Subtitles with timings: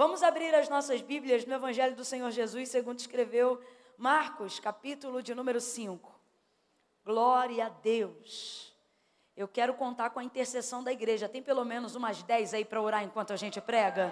[0.00, 3.60] Vamos abrir as nossas Bíblias no Evangelho do Senhor Jesus, segundo escreveu
[3.98, 6.18] Marcos, capítulo de número 5.
[7.04, 8.74] Glória a Deus.
[9.36, 11.28] Eu quero contar com a intercessão da igreja.
[11.28, 14.10] Tem pelo menos umas 10 aí para orar enquanto a gente prega?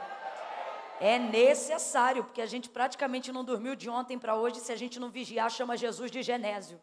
[1.01, 4.61] É necessário, porque a gente praticamente não dormiu de ontem para hoje.
[4.61, 6.79] Se a gente não vigiar, chama Jesus de Genésio.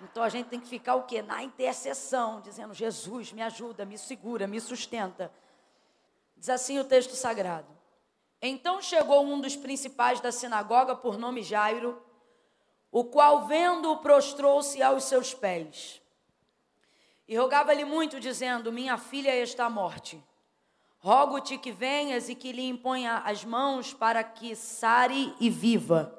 [0.00, 1.22] Então a gente tem que ficar o quê?
[1.22, 5.32] Na intercessão, dizendo: Jesus, me ajuda, me segura, me sustenta.
[6.36, 7.71] Diz assim o texto sagrado.
[8.44, 12.02] Então chegou um dos principais da sinagoga, por nome Jairo,
[12.90, 16.02] o qual, vendo-o, prostrou-se aos seus pés.
[17.28, 20.20] E rogava-lhe muito, dizendo: Minha filha está à morte.
[20.98, 26.18] Rogo-te que venhas e que lhe imponha as mãos para que sare e viva.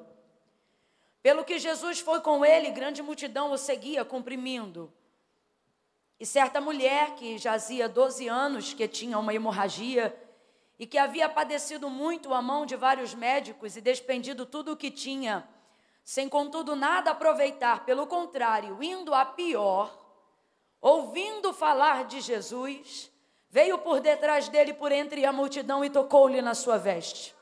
[1.22, 4.92] Pelo que Jesus foi com ele, grande multidão o seguia, comprimindo.
[6.18, 10.14] E certa mulher que jazia 12 anos, que tinha uma hemorragia,
[10.78, 14.90] e que havia padecido muito a mão de vários médicos e despendido tudo o que
[14.90, 15.48] tinha,
[16.04, 19.96] sem contudo nada aproveitar, pelo contrário, indo a pior,
[20.80, 23.10] ouvindo falar de Jesus,
[23.48, 27.34] veio por detrás dele por entre a multidão e tocou-lhe na sua veste.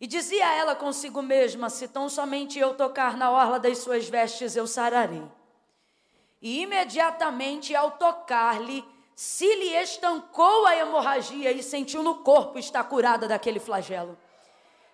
[0.00, 4.54] E dizia ela consigo mesma: Se tão somente eu tocar na orla das suas vestes,
[4.54, 5.24] eu sararei.
[6.42, 8.84] E imediatamente ao tocar-lhe,
[9.14, 14.18] se lhe estancou a hemorragia e sentiu no corpo estar curada daquele flagelo.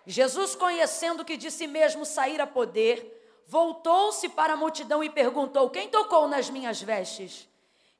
[0.05, 5.89] Jesus, conhecendo que de si mesmo saíra poder, voltou-se para a multidão e perguntou: Quem
[5.89, 7.47] tocou nas minhas vestes?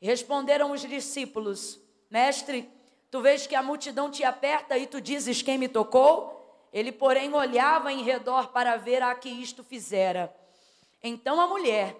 [0.01, 2.69] Responderam os discípulos: Mestre,
[3.09, 6.39] tu vês que a multidão te aperta e tu dizes: Quem me tocou?
[6.73, 10.33] Ele, porém, olhava em redor para ver a que isto fizera.
[11.03, 11.95] Então a mulher,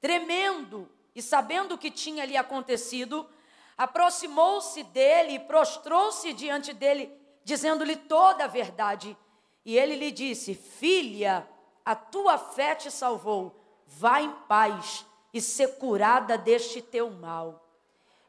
[0.00, 3.26] tremendo, e sabendo o que tinha lhe acontecido,
[3.74, 7.10] aproximou-se dele e prostrou-se diante dele,
[7.42, 9.16] dizendo-lhe toda a verdade.
[9.64, 11.48] E ele lhe disse: Filha,
[11.82, 17.66] a tua fé te salvou, vá em paz e ser curada deste teu mal.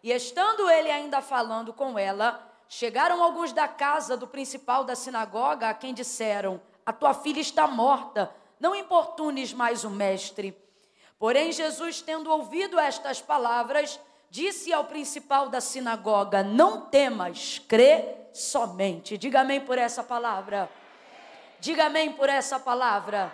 [0.02, 5.68] E estando ele ainda falando com ela, chegaram alguns da casa do principal da sinagoga,
[5.68, 10.67] a quem disseram: A tua filha está morta, não importunes mais o mestre.
[11.20, 19.18] Porém, Jesus, tendo ouvido estas palavras, disse ao principal da sinagoga: Não temas, crê somente.
[19.18, 20.70] Diga amém por essa palavra.
[21.60, 23.32] Diga amém por essa palavra.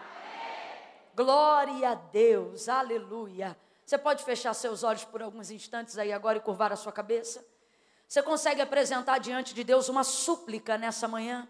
[1.15, 3.57] Glória a Deus, aleluia.
[3.85, 7.45] Você pode fechar seus olhos por alguns instantes aí agora e curvar a sua cabeça?
[8.07, 11.47] Você consegue apresentar diante de Deus uma súplica nessa manhã?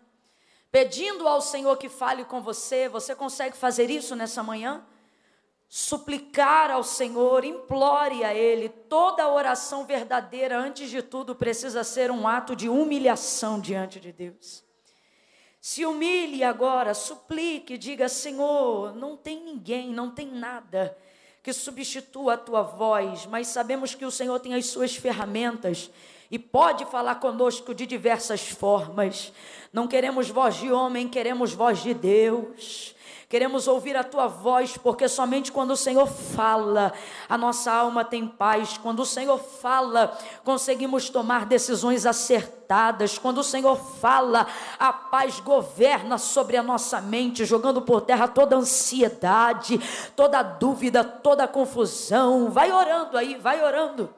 [0.71, 4.83] Pedindo ao Senhor que fale com você, você consegue fazer isso nessa manhã?
[5.75, 8.69] Suplicar ao Senhor, implore a Ele.
[8.69, 14.63] Toda oração verdadeira, antes de tudo, precisa ser um ato de humilhação diante de Deus.
[15.59, 20.95] Se humilhe agora, suplique, diga: Senhor, não tem ninguém, não tem nada
[21.41, 25.89] que substitua a tua voz, mas sabemos que o Senhor tem as suas ferramentas
[26.29, 29.33] e pode falar conosco de diversas formas.
[29.73, 32.93] Não queremos voz de homem, queremos voz de Deus.
[33.33, 36.93] Queremos ouvir a tua voz, porque somente quando o Senhor fala,
[37.27, 38.77] a nossa alma tem paz.
[38.77, 43.17] Quando o Senhor fala, conseguimos tomar decisões acertadas.
[43.17, 44.45] Quando o Senhor fala,
[44.77, 49.81] a paz governa sobre a nossa mente, jogando por terra toda ansiedade,
[50.15, 52.51] toda dúvida, toda confusão.
[52.51, 54.13] Vai orando aí, vai orando.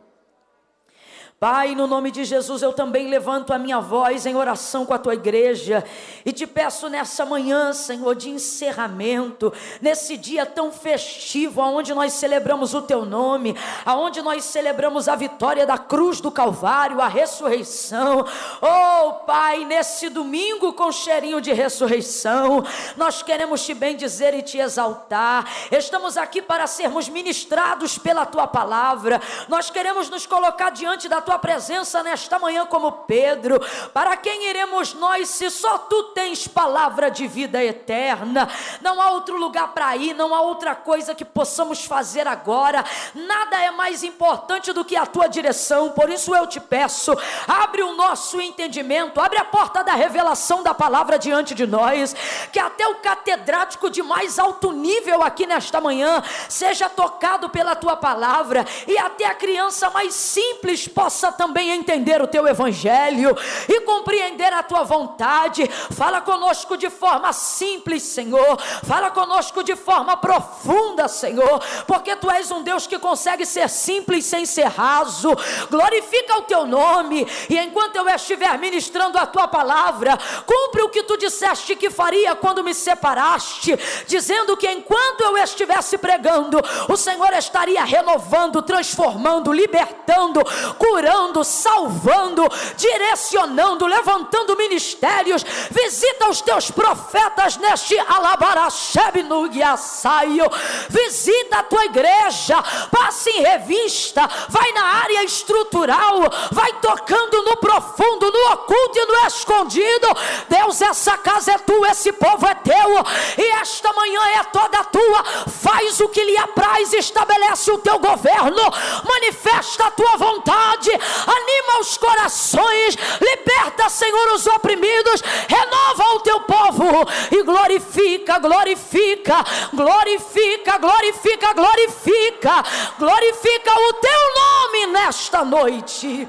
[1.47, 4.97] Pai, no nome de Jesus, eu também levanto a minha voz em oração com a
[4.97, 5.85] tua igreja
[6.25, 12.73] e te peço nessa manhã, Senhor, de encerramento, nesse dia tão festivo, aonde nós celebramos
[12.73, 13.55] o teu nome,
[13.85, 18.25] aonde nós celebramos a vitória da cruz do Calvário, a ressurreição.
[18.59, 22.65] Oh, Pai, nesse domingo com cheirinho de ressurreição,
[22.97, 25.47] nós queremos te bendizer e te exaltar.
[25.71, 29.21] Estamos aqui para sermos ministrados pela tua palavra.
[29.47, 33.59] Nós queremos nos colocar diante da tua presença nesta manhã como Pedro.
[33.93, 38.49] Para quem iremos nós se só tu tens palavra de vida eterna?
[38.81, 42.83] Não há outro lugar para ir, não há outra coisa que possamos fazer agora.
[43.13, 45.91] Nada é mais importante do que a tua direção.
[45.91, 47.15] Por isso eu te peço,
[47.47, 52.15] abre o nosso entendimento, abre a porta da revelação da palavra diante de nós,
[52.51, 57.95] que até o catedrático de mais alto nível aqui nesta manhã seja tocado pela tua
[57.95, 63.37] palavra e até a criança mais simples possa possa também entender o teu evangelho
[63.69, 65.65] e compreender a tua vontade.
[65.91, 68.59] Fala conosco de forma simples, Senhor.
[68.83, 74.25] Fala conosco de forma profunda, Senhor, porque tu és um Deus que consegue ser simples
[74.25, 75.29] sem ser raso.
[75.71, 81.03] Glorifica o teu nome e enquanto eu estiver ministrando a tua palavra, cumpre o que
[81.03, 86.59] tu disseste que faria quando me separaste, dizendo que enquanto eu estivesse pregando,
[86.89, 90.41] o Senhor estaria renovando, transformando, libertando,
[90.77, 91.04] curando,
[91.43, 92.43] salvando,
[92.77, 95.43] direcionando, levantando ministérios.
[95.71, 100.45] Visita os teus profetas neste Alabaracheb no Guiaçaio.
[100.89, 102.61] Visita a tua igreja,
[102.91, 106.21] passe em revista, vai na área estrutural,
[106.51, 110.07] vai tocando no profundo, no oculto e no escondido.
[110.49, 112.89] Deus, essa casa é tua, esse povo é teu,
[113.37, 115.23] e esta manhã é toda tua.
[115.61, 118.61] Faz o que lhe apraz, estabelece o teu governo,
[119.07, 126.85] manifesta a tua vontade, anima os corações, liberta, Senhor, os oprimidos, renova o teu povo
[127.31, 129.43] e glorifica, glorifica,
[129.73, 132.63] glorifica, glorifica, glorifica,
[132.97, 136.27] glorifica o teu nome nesta noite.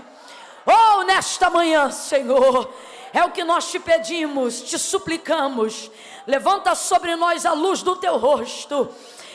[0.67, 2.69] Oh, nesta manhã, Senhor,
[3.13, 5.91] é o que nós te pedimos, te suplicamos.
[6.27, 8.89] Levanta sobre nós a luz do teu rosto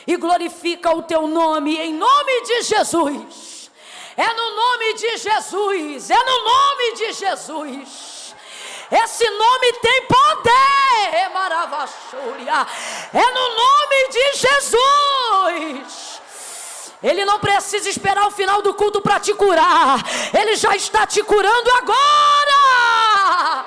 [0.06, 3.51] e glorifica o teu nome, em nome de Jesus.
[4.16, 8.34] É no nome de Jesus, é no nome de Jesus.
[8.90, 11.94] Esse nome tem poder, é maravilhoso.
[13.14, 16.12] É no nome de Jesus.
[17.02, 19.98] Ele não precisa esperar o final do culto para te curar.
[20.38, 23.64] Ele já está te curando agora.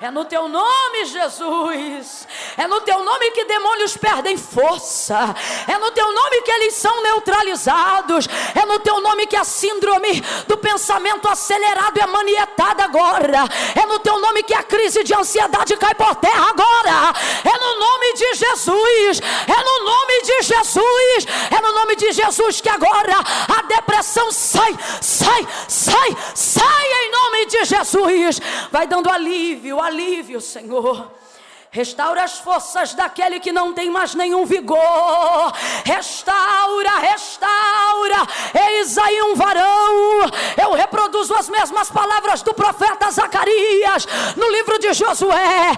[0.00, 2.26] É no teu nome, Jesus.
[2.56, 5.36] É no teu nome que demônios perdem força.
[5.68, 8.26] É no teu nome que eles são neutralizados.
[8.60, 13.44] É no teu nome que a síndrome do pensamento acelerado é manietada agora.
[13.80, 17.14] É no teu nome que a crise de ansiedade cai por terra agora.
[17.44, 19.20] É no nome de Jesus.
[19.46, 21.26] É no nome de Jesus.
[21.56, 27.46] É no nome de Jesus que agora a depressão sai, sai, sai, sai em nome
[27.46, 28.40] de Jesus.
[28.70, 31.10] Vai dando alívio, alívio, Senhor.
[31.74, 35.54] Restaura as forças daquele que não tem mais nenhum vigor.
[35.86, 38.28] Restaura, restaura.
[38.68, 40.30] Eis aí um varão.
[40.62, 44.06] Eu reproduzo as mesmas palavras do profeta Zacarias
[44.36, 45.70] no livro de Josué.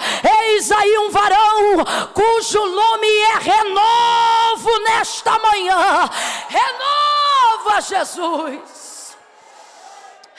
[0.49, 6.11] Eis aí um varão cujo nome é renovo nesta manhã.
[6.49, 8.84] Renova, Jesus.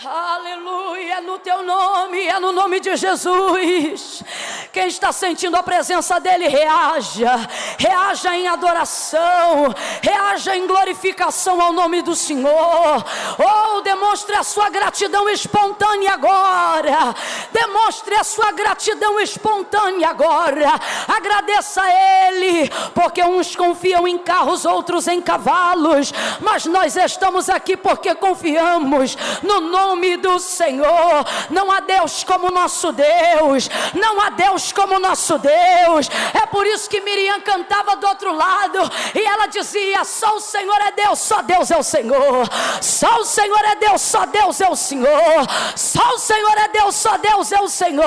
[0.07, 4.23] Aleluia, no teu nome, é no nome de Jesus.
[4.71, 7.49] Quem está sentindo a presença dele, reaja,
[7.79, 13.03] reaja em adoração, reaja em glorificação ao nome do Senhor.
[13.39, 17.15] Oh, demonstre a sua gratidão espontânea agora.
[17.51, 20.69] Demonstre a sua gratidão espontânea agora.
[21.07, 27.75] Agradeça a Ele, porque uns confiam em carros, outros em cavalos, mas nós estamos aqui
[27.75, 31.25] porque confiamos no nome nome do Senhor.
[31.49, 33.69] Não há Deus como nosso Deus.
[33.93, 36.09] Não há Deus como nosso Deus.
[36.33, 38.79] É por isso que Miriam cantava do outro lado
[39.13, 42.47] e ela dizia: Só o Senhor é Deus, só Deus é o Senhor.
[42.81, 45.47] Só o Senhor é Deus, só Deus é o Senhor.
[45.75, 48.03] Só o Senhor é Deus, só Deus é o Senhor.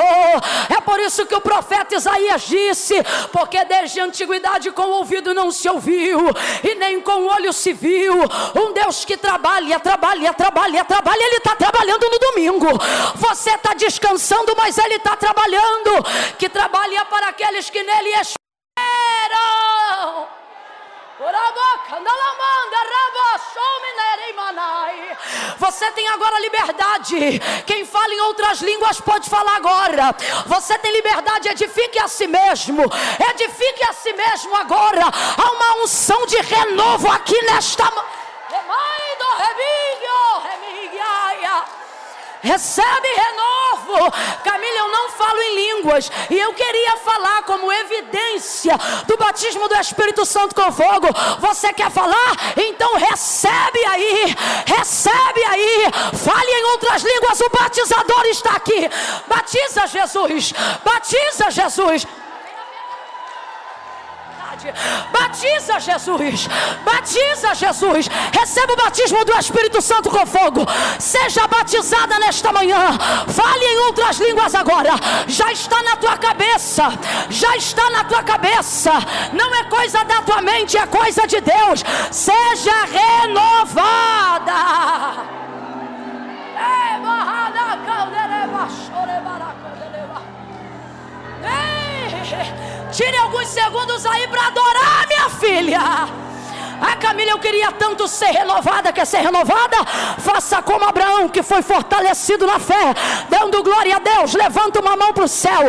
[0.68, 2.94] É por isso que o profeta Isaías disse:
[3.32, 6.20] Porque desde a antiguidade com o ouvido não se ouviu
[6.62, 8.14] e nem com o olho se viu.
[8.54, 12.66] Um Deus que trabalha, trabalha, trabalha, trabalha, Ele está trabalhando no domingo.
[13.16, 15.90] Você está descansando, mas Ele está trabalhando.
[16.38, 18.38] Que trabalha para aqueles que nele esperam.
[25.58, 27.40] Você tem agora liberdade.
[27.66, 30.14] Quem fala em outras línguas pode falar agora.
[30.46, 32.84] Você tem liberdade, edifique a si mesmo.
[33.30, 35.02] Edifique a si mesmo agora.
[35.04, 37.84] Há uma unção de renovo aqui nesta.
[37.84, 40.87] Remaido, remigio, remigio
[42.42, 44.12] recebe renovo.
[44.44, 49.76] Camila, eu não falo em línguas e eu queria falar como evidência do batismo do
[49.76, 51.08] Espírito Santo com fogo.
[51.40, 52.32] Você quer falar?
[52.56, 55.86] Então recebe aí, recebe aí.
[56.16, 57.40] Fale em outras línguas.
[57.40, 58.88] O batizador está aqui.
[59.26, 60.52] Batiza Jesus,
[60.84, 62.06] batiza Jesus.
[65.12, 66.48] Batiza Jesus.
[66.84, 68.08] Batiza Jesus.
[68.32, 70.66] Receba o batismo do Espírito Santo com fogo.
[70.98, 72.98] Seja batizada nesta manhã.
[73.28, 74.92] Fale em outras línguas agora.
[75.26, 76.84] Já está na tua cabeça.
[77.30, 78.92] Já está na tua cabeça.
[79.32, 81.84] Não é coisa da tua mente, é coisa de Deus.
[82.10, 84.58] Seja renovada.
[92.98, 96.27] Tire alguns segundos aí para adorar, minha filha.
[96.80, 98.92] Ah, Camila, eu queria tanto ser renovada.
[98.92, 99.76] Quer ser renovada?
[100.18, 102.94] Faça como Abraão, que foi fortalecido na fé,
[103.28, 104.34] dando glória a Deus.
[104.34, 105.62] Levanta uma mão para o céu.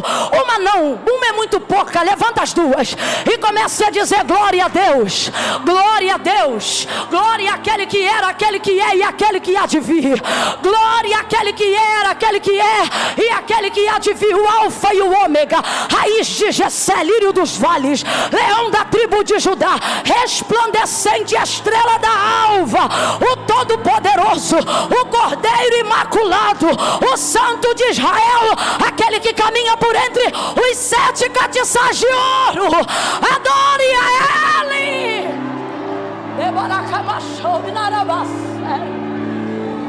[0.43, 2.01] Uma não, uma é muito pouca.
[2.01, 5.31] Levanta as duas e comece a dizer glória a Deus.
[5.65, 6.87] Glória a Deus.
[7.09, 10.21] Glória àquele que era, aquele que é e aquele que há de vir.
[10.61, 12.83] Glória àquele que era, aquele que é
[13.17, 14.35] e aquele que há de vir.
[14.35, 15.57] O Alfa e o Ômega,
[15.91, 21.97] raiz de Gessé, lírio dos vales, leão da tribo de Judá, resplandecendo acende a estrela
[21.97, 22.09] da
[22.49, 22.89] alva,
[23.21, 26.67] o Todo-Poderoso, o Cordeiro Imaculado,
[27.09, 28.51] o Santo de Israel,
[28.85, 32.65] aquele que caminha por entre os sete catiçais de ouro.
[32.75, 35.29] Adore a Ele.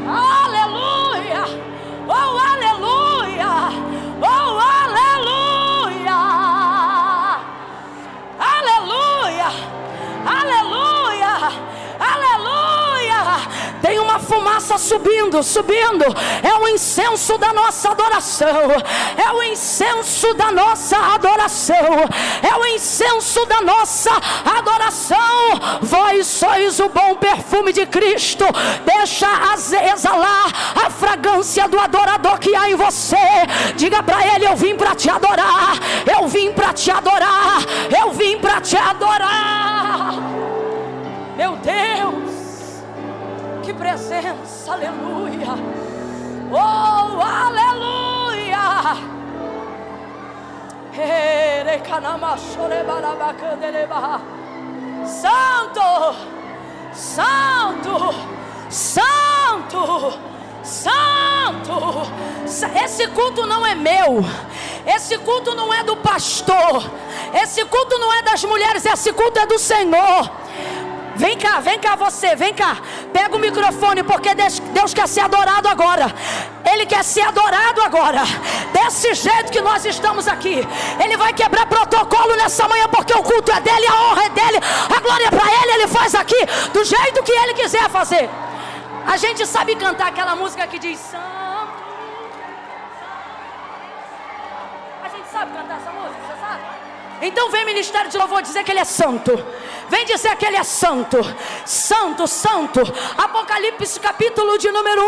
[0.07, 1.45] Aleluia!
[2.07, 3.47] Oh, aleluia!
[4.21, 4.80] Oh, aleluia!
[13.81, 16.05] Tem uma fumaça subindo, subindo.
[16.43, 18.71] É o incenso da nossa adoração.
[19.17, 21.75] É o incenso da nossa adoração.
[22.41, 24.11] É o incenso da nossa
[24.57, 25.19] adoração.
[25.81, 28.45] Vós sois o bom perfume de Cristo.
[28.85, 29.27] Deixa
[29.93, 30.47] exalar
[30.85, 33.15] a fragrância do adorador que há em você.
[33.75, 35.77] Diga para ele: Eu vim para te adorar.
[36.05, 37.61] Eu vim para te adorar.
[38.01, 40.13] Eu vim para te adorar.
[41.37, 42.40] Meu Deus,
[43.61, 45.47] que presença, aleluia.
[46.51, 48.61] Oh, aleluia.
[55.05, 56.15] Santo,
[56.93, 58.15] Santo,
[58.69, 60.19] Santo,
[60.63, 62.11] Santo.
[62.83, 64.25] Esse culto não é meu.
[64.85, 66.83] Esse culto não é do pastor.
[67.33, 68.85] Esse culto não é das mulheres.
[68.85, 70.29] Esse culto é do Senhor.
[71.21, 72.77] Vem cá, vem cá você, vem cá.
[73.13, 76.07] Pega o microfone, porque Deus quer ser adorado agora.
[76.71, 78.23] Ele quer ser adorado agora.
[78.73, 80.67] Desse jeito que nós estamos aqui.
[81.03, 84.59] Ele vai quebrar protocolo nessa manhã, porque o culto é dele, a honra é dele,
[84.95, 85.71] a glória é para ele.
[85.73, 86.41] Ele faz aqui
[86.73, 88.27] do jeito que ele quiser fazer.
[89.05, 91.13] A gente sabe cantar aquela música que diz.
[95.03, 96.10] A gente sabe cantar essa música?
[97.21, 99.31] Então vem ministério de louvor dizer que ele é santo.
[99.91, 101.17] Vem dizer que Ele é santo,
[101.65, 102.79] santo, santo.
[103.17, 105.01] Apocalipse capítulo de número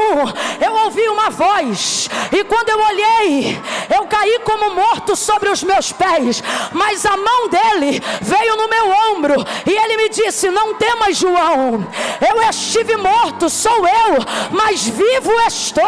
[0.59, 0.65] 1.
[0.65, 3.61] Eu ouvi uma voz, e quando eu olhei,
[3.95, 6.43] eu caí como morto sobre os meus pés.
[6.73, 11.87] Mas a mão dele veio no meu ombro, e ele me disse: Não temas, João.
[12.19, 14.17] Eu estive morto, sou eu,
[14.51, 15.83] mas vivo estou,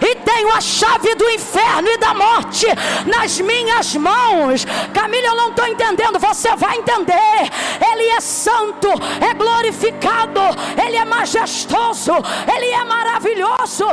[0.00, 2.66] e tenho a chave do inferno e da morte
[3.04, 4.64] nas minhas mãos.
[4.94, 7.50] Camila, eu não estou entendendo, você vai entender.
[7.92, 8.88] Ele é santo,
[9.20, 10.40] é glorificado,
[10.82, 12.12] ele é majestoso,
[12.52, 13.84] ele é maravilhoso.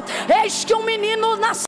[0.42, 1.67] Eis que um menino nasceu.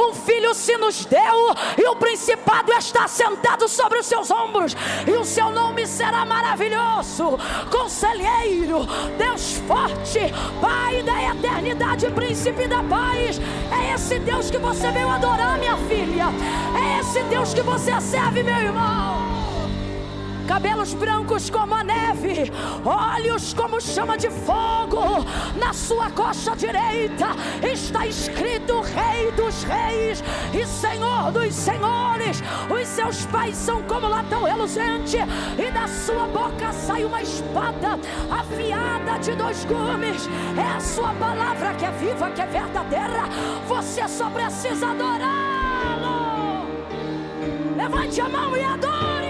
[0.00, 4.76] Um filho se nos deu, e o principado está sentado sobre os seus ombros,
[5.06, 7.38] e o seu nome será maravilhoso,
[7.70, 8.86] conselheiro,
[9.18, 10.20] Deus forte,
[10.60, 13.40] Pai da eternidade, príncipe da paz.
[13.70, 16.26] É esse Deus que você veio adorar, minha filha,
[16.76, 19.39] é esse Deus que você serve, meu irmão
[20.50, 22.50] cabelos brancos como a neve,
[22.84, 25.24] olhos como chama de fogo.
[25.54, 27.28] Na sua coxa direita
[27.62, 32.42] está escrito Rei dos Reis e Senhor dos Senhores.
[32.68, 35.18] Os seus pais são como latão reluzente,
[35.56, 37.96] e da sua boca sai uma espada
[38.28, 40.28] afiada de dois gumes.
[40.58, 43.22] É a sua palavra que é viva, que é verdadeira.
[43.68, 46.66] Você só precisa adorá-lo.
[47.76, 49.29] Levante a mão e adore.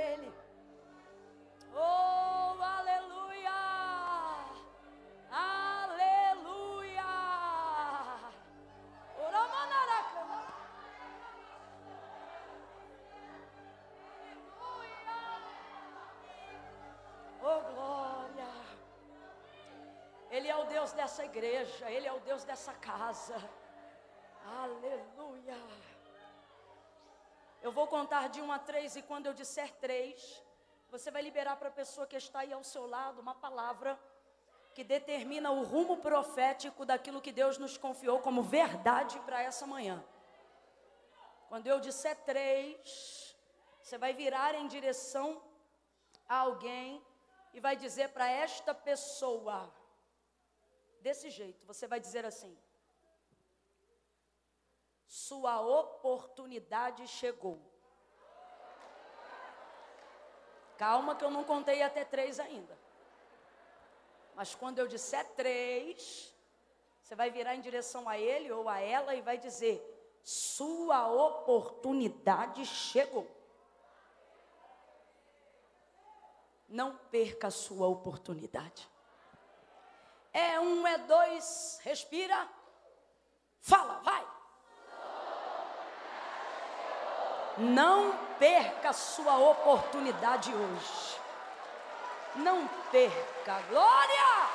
[20.81, 23.35] Deus dessa igreja, Ele é o Deus dessa casa.
[24.63, 25.55] Aleluia!
[27.61, 30.43] Eu vou contar de um a três, e quando eu disser três,
[30.89, 33.99] você vai liberar para a pessoa que está aí ao seu lado uma palavra
[34.73, 40.03] que determina o rumo profético daquilo que Deus nos confiou como verdade para essa manhã.
[41.47, 43.35] Quando eu disser três,
[43.83, 45.43] você vai virar em direção
[46.27, 47.05] a alguém
[47.53, 49.71] e vai dizer para esta pessoa,
[51.01, 52.57] desse jeito, você vai dizer assim:
[55.05, 57.59] sua oportunidade chegou.
[60.77, 62.77] Calma que eu não contei até três ainda.
[64.35, 66.33] Mas quando eu disser três,
[67.01, 69.77] você vai virar em direção a ele ou a ela e vai dizer:
[70.23, 73.29] Sua oportunidade chegou.
[76.69, 78.90] Não perca a sua oportunidade.
[80.33, 82.47] É um, é dois, respira,
[83.59, 84.25] fala, vai.
[87.57, 91.19] Não perca sua oportunidade hoje.
[92.35, 93.61] Não perca.
[93.69, 94.49] Glória!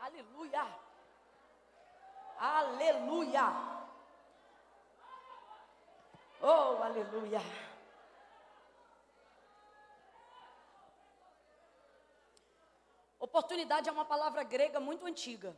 [0.00, 0.66] Aleluia!
[2.38, 3.75] Aleluia!
[6.48, 7.40] Oh, aleluia!
[13.18, 15.56] Oportunidade é uma palavra grega muito antiga.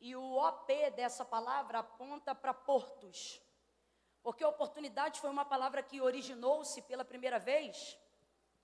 [0.00, 3.38] E o OP dessa palavra aponta para portos.
[4.22, 7.98] Porque oportunidade foi uma palavra que originou-se pela primeira vez.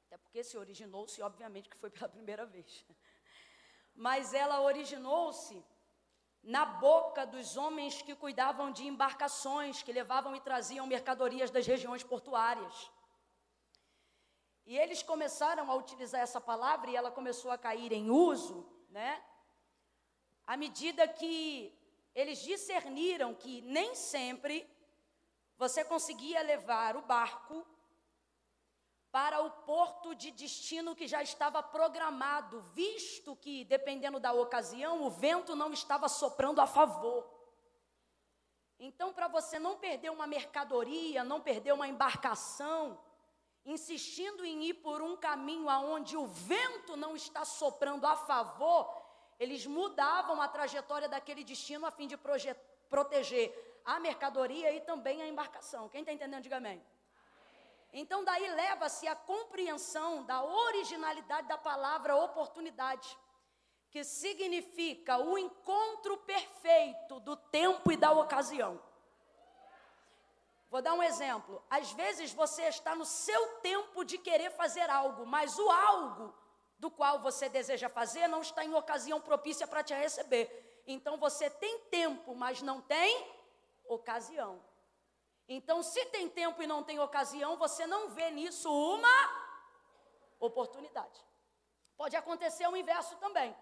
[0.07, 2.87] Até porque se originou-se, obviamente que foi pela primeira vez.
[3.95, 5.63] Mas ela originou-se
[6.43, 12.03] na boca dos homens que cuidavam de embarcações, que levavam e traziam mercadorias das regiões
[12.03, 12.91] portuárias.
[14.65, 19.23] E eles começaram a utilizar essa palavra e ela começou a cair em uso, né?
[20.47, 21.75] À medida que
[22.15, 24.69] eles discerniram que nem sempre
[25.57, 27.67] você conseguia levar o barco
[29.11, 35.11] para o porto de destino que já estava programado, visto que, dependendo da ocasião, o
[35.11, 37.27] vento não estava soprando a favor.
[38.79, 43.01] Então, para você não perder uma mercadoria, não perder uma embarcação,
[43.65, 49.03] insistindo em ir por um caminho aonde o vento não está soprando a favor,
[49.39, 52.17] eles mudavam a trajetória daquele destino a fim de
[52.89, 55.89] proteger a mercadoria e também a embarcação.
[55.89, 56.83] Quem está entendendo, diga amém.
[57.93, 63.17] Então, daí leva-se a compreensão da originalidade da palavra oportunidade.
[63.91, 68.79] que significa o encontro perfeito do tempo e da ocasião.
[70.71, 71.63] Vou dar um exemplo.
[71.71, 76.35] Às vezes você está no seu tempo de querer fazer algo, mas o algo
[76.79, 80.83] do qual você deseja fazer não está em ocasião propícia para te receber.
[80.87, 83.27] Então você tem tempo, mas não tem
[83.87, 84.63] ocasião.
[85.49, 89.49] Então, se tem tempo e não tem ocasião, você não vê nisso uma
[90.39, 91.25] oportunidade.
[91.97, 93.57] Pode acontecer o inverso também.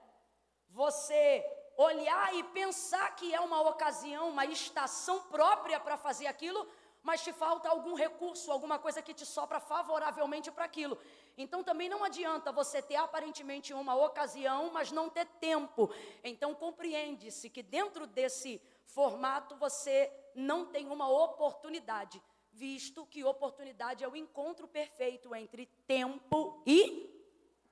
[0.68, 1.44] Você
[1.76, 6.66] olhar e pensar que é uma ocasião, uma estação própria para fazer aquilo,
[7.02, 10.98] mas te falta algum recurso, alguma coisa que te sopra favoravelmente para aquilo.
[11.38, 15.88] Então também não adianta você ter aparentemente uma ocasião, mas não ter tempo.
[16.24, 22.22] Então compreende-se que dentro desse formato você não tem uma oportunidade,
[22.52, 27.14] visto que oportunidade é o encontro perfeito entre tempo e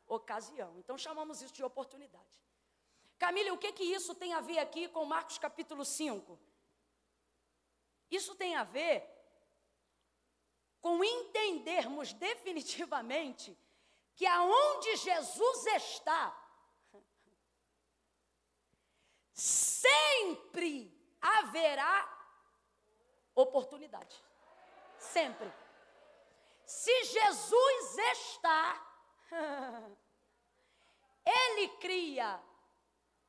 [0.07, 0.79] ocasião.
[0.79, 2.45] Então chamamos isso de oportunidade.
[3.19, 6.39] Camila, o que que isso tem a ver aqui com Marcos capítulo 5?
[8.11, 9.11] Isso tem a ver
[10.81, 13.59] com entendermos definitivamente
[14.15, 16.37] que aonde Jesus está,
[19.33, 22.09] sempre haverá
[23.35, 24.23] oportunidade.
[24.99, 25.51] Sempre.
[26.67, 28.87] Se Jesus está,
[31.25, 32.41] Ele cria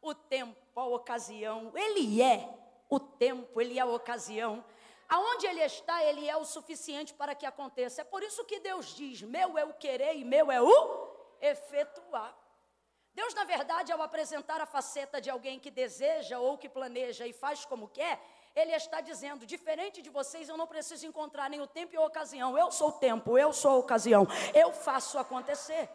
[0.01, 2.49] o tempo, a ocasião, Ele é
[2.89, 4.63] o tempo, Ele é a ocasião.
[5.07, 8.01] Aonde ele está, ele é o suficiente para que aconteça.
[8.01, 12.35] É por isso que Deus diz: meu é o querer e meu é o efetuar.
[13.15, 17.31] Deus, na verdade, ao apresentar a faceta de alguém que deseja ou que planeja e
[17.31, 18.21] faz como quer,
[18.55, 22.01] ele está dizendo: diferente de vocês, eu não preciso encontrar nem o tempo e a
[22.01, 22.57] ocasião.
[22.57, 25.89] Eu sou o tempo, eu sou a ocasião, eu faço acontecer.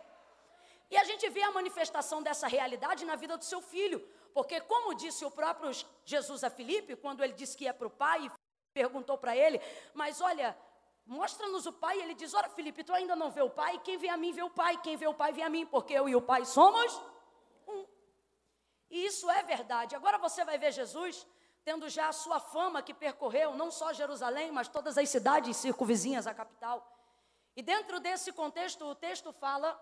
[0.90, 4.00] E a gente vê a manifestação dessa realidade na vida do seu filho,
[4.34, 5.70] porque, como disse o próprio
[6.04, 8.30] Jesus a Filipe, quando ele disse que ia para o pai
[8.72, 9.60] perguntou para ele,
[9.92, 10.56] mas olha,
[11.06, 12.00] mostra-nos o pai.
[12.00, 13.78] Ele diz: Ora, Felipe, tu ainda não vê o pai?
[13.84, 15.92] Quem vê a mim vê o pai, quem vê o pai vê a mim, porque
[15.92, 17.00] eu e o pai somos.
[18.90, 19.94] E isso é verdade.
[19.94, 21.26] Agora você vai ver Jesus
[21.64, 26.26] tendo já a sua fama que percorreu não só Jerusalém, mas todas as cidades circunvizinhas
[26.26, 26.86] à capital.
[27.54, 29.78] E dentro desse contexto, o texto fala,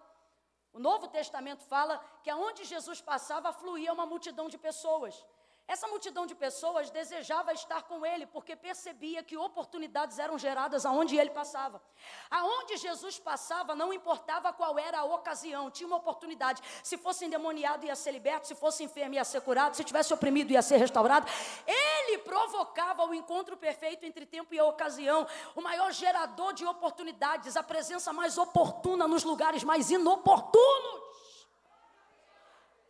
[0.73, 5.25] o Novo Testamento fala que aonde Jesus passava fluía uma multidão de pessoas.
[5.69, 11.19] Essa multidão de pessoas desejava estar com ele, porque percebia que oportunidades eram geradas aonde
[11.19, 11.83] ele passava.
[12.31, 16.63] Aonde Jesus passava, não importava qual era a ocasião, tinha uma oportunidade.
[16.83, 20.51] Se fosse endemoniado, ia ser liberto, se fosse enfermo, ia ser curado, se tivesse oprimido,
[20.51, 21.31] ia ser restaurado.
[21.67, 27.63] Ele provocava o encontro perfeito entre tempo e ocasião, o maior gerador de oportunidades, a
[27.63, 31.08] presença mais oportuna nos lugares mais inoportunos.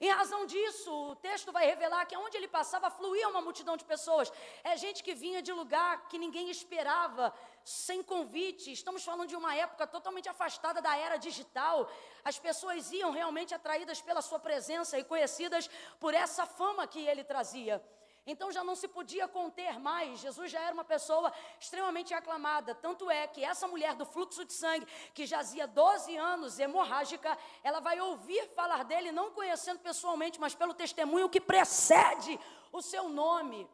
[0.00, 3.84] Em razão disso, o texto vai revelar que onde ele passava fluía uma multidão de
[3.84, 4.32] pessoas.
[4.62, 7.34] É gente que vinha de lugar que ninguém esperava,
[7.64, 8.70] sem convite.
[8.70, 11.90] Estamos falando de uma época totalmente afastada da era digital.
[12.24, 17.24] As pessoas iam realmente atraídas pela sua presença e conhecidas por essa fama que ele
[17.24, 17.82] trazia.
[18.30, 20.20] Então já não se podia conter mais.
[20.20, 22.74] Jesus já era uma pessoa extremamente aclamada.
[22.74, 27.80] Tanto é que essa mulher do fluxo de sangue, que jazia 12 anos hemorrágica, ela
[27.80, 32.38] vai ouvir falar dele, não conhecendo pessoalmente, mas pelo testemunho que precede
[32.70, 33.66] o seu nome.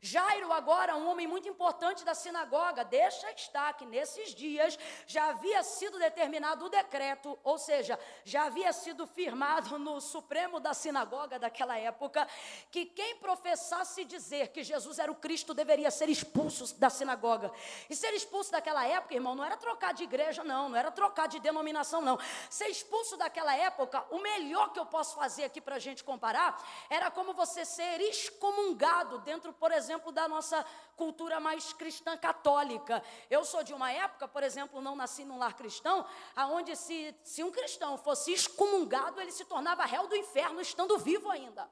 [0.00, 5.60] Jairo, agora, um homem muito importante da sinagoga, deixa estar que nesses dias já havia
[5.64, 11.76] sido determinado o decreto, ou seja, já havia sido firmado no Supremo da sinagoga daquela
[11.76, 12.28] época,
[12.70, 17.50] que quem professasse dizer que Jesus era o Cristo deveria ser expulso da sinagoga.
[17.90, 21.26] E ser expulso daquela época, irmão, não era trocar de igreja, não, não era trocar
[21.26, 22.20] de denominação, não.
[22.48, 26.56] Ser expulso daquela época, o melhor que eu posso fazer aqui para a gente comparar,
[26.88, 30.64] era como você ser excomungado dentro, por exemplo, exemplo, da nossa
[30.96, 33.02] cultura mais cristã católica.
[33.30, 36.04] Eu sou de uma época, por exemplo, não nasci num lar cristão,
[36.36, 41.30] aonde se, se um cristão fosse excomungado, ele se tornava réu do inferno, estando vivo
[41.30, 41.68] ainda.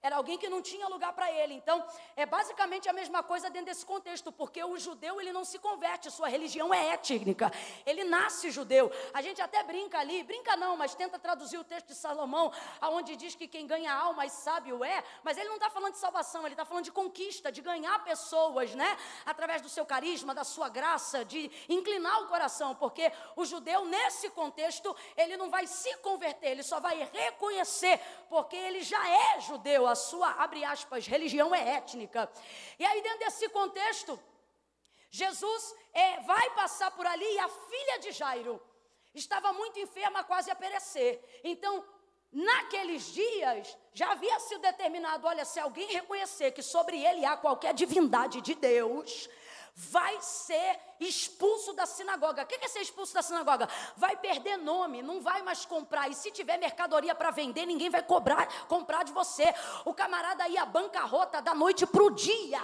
[0.00, 1.54] Era alguém que não tinha lugar para ele.
[1.54, 1.84] Então,
[2.14, 6.08] é basicamente a mesma coisa dentro desse contexto, porque o judeu ele não se converte,
[6.08, 7.50] sua religião é étnica.
[7.84, 8.92] Ele nasce judeu.
[9.12, 13.16] A gente até brinca ali, brinca não, mas tenta traduzir o texto de Salomão, aonde
[13.16, 16.42] diz que quem ganha alma e sábio é, mas ele não está falando de salvação,
[16.42, 18.96] ele está falando de conquista, de ganhar pessoas, né?
[19.26, 24.30] Através do seu carisma, da sua graça, de inclinar o coração, porque o judeu nesse
[24.30, 29.87] contexto, ele não vai se converter, ele só vai reconhecer, porque ele já é judeu
[29.88, 32.30] a sua, abre aspas, religião é étnica.
[32.78, 34.18] E aí, dentro desse contexto,
[35.10, 38.60] Jesus é, vai passar por ali e a filha de Jairo
[39.14, 41.20] estava muito enferma, quase a perecer.
[41.42, 41.84] Então,
[42.30, 47.72] naqueles dias já havia sido determinado: olha, se alguém reconhecer que sobre ele há qualquer
[47.74, 49.28] divindade de Deus,
[49.80, 52.42] vai ser expulso da sinagoga.
[52.42, 53.68] O que é ser expulso da sinagoga?
[53.96, 56.10] Vai perder nome, não vai mais comprar.
[56.10, 59.44] E se tiver mercadoria para vender, ninguém vai cobrar, comprar de você.
[59.84, 62.60] O camarada ia bancarrota da noite para o dia.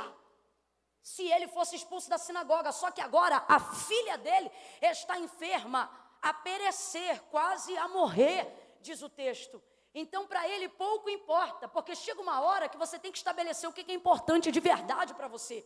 [1.01, 4.51] Se ele fosse expulso da sinagoga, só que agora a filha dele
[4.83, 5.89] está enferma,
[6.21, 9.63] a perecer, quase a morrer, diz o texto.
[9.95, 13.73] Então, para ele pouco importa, porque chega uma hora que você tem que estabelecer o
[13.73, 15.65] que é importante de verdade para você.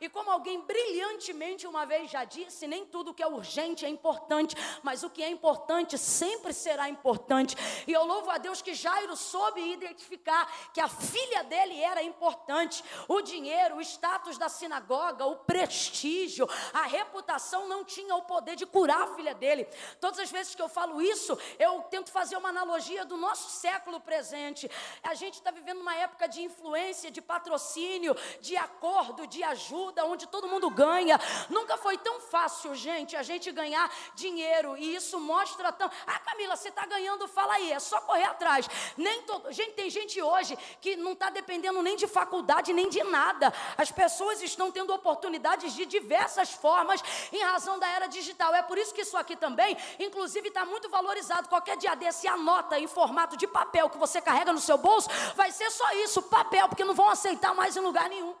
[0.00, 4.56] E como alguém brilhantemente uma vez já disse, nem tudo que é urgente é importante,
[4.82, 7.54] mas o que é importante sempre será importante.
[7.86, 12.82] E eu louvo a Deus que Jairo soube identificar que a filha dele era importante.
[13.08, 18.64] O dinheiro, o status da sinagoga, o prestígio, a reputação não tinha o poder de
[18.64, 19.68] curar a filha dele.
[20.00, 24.00] Todas as vezes que eu falo isso, eu tento fazer uma analogia do nosso século
[24.00, 24.70] presente.
[25.02, 30.04] A gente está vivendo uma época de influência, de patrocínio, de acordo, de ajuda ajuda,
[30.04, 31.20] onde todo mundo ganha.
[31.48, 34.76] Nunca foi tão fácil, gente, a gente ganhar dinheiro.
[34.76, 35.90] E isso mostra tão.
[36.06, 38.68] Ah, Camila, você está ganhando, fala aí, é só correr atrás.
[38.96, 39.52] Nem todo...
[39.52, 43.52] Gente, tem gente hoje que não está dependendo nem de faculdade, nem de nada.
[43.76, 48.54] As pessoas estão tendo oportunidades de diversas formas em razão da era digital.
[48.54, 51.48] É por isso que isso aqui também, inclusive, está muito valorizado.
[51.48, 55.50] Qualquer dia desse, anota em formato de papel que você carrega no seu bolso, vai
[55.50, 58.34] ser só isso, papel, porque não vão aceitar mais em lugar nenhum.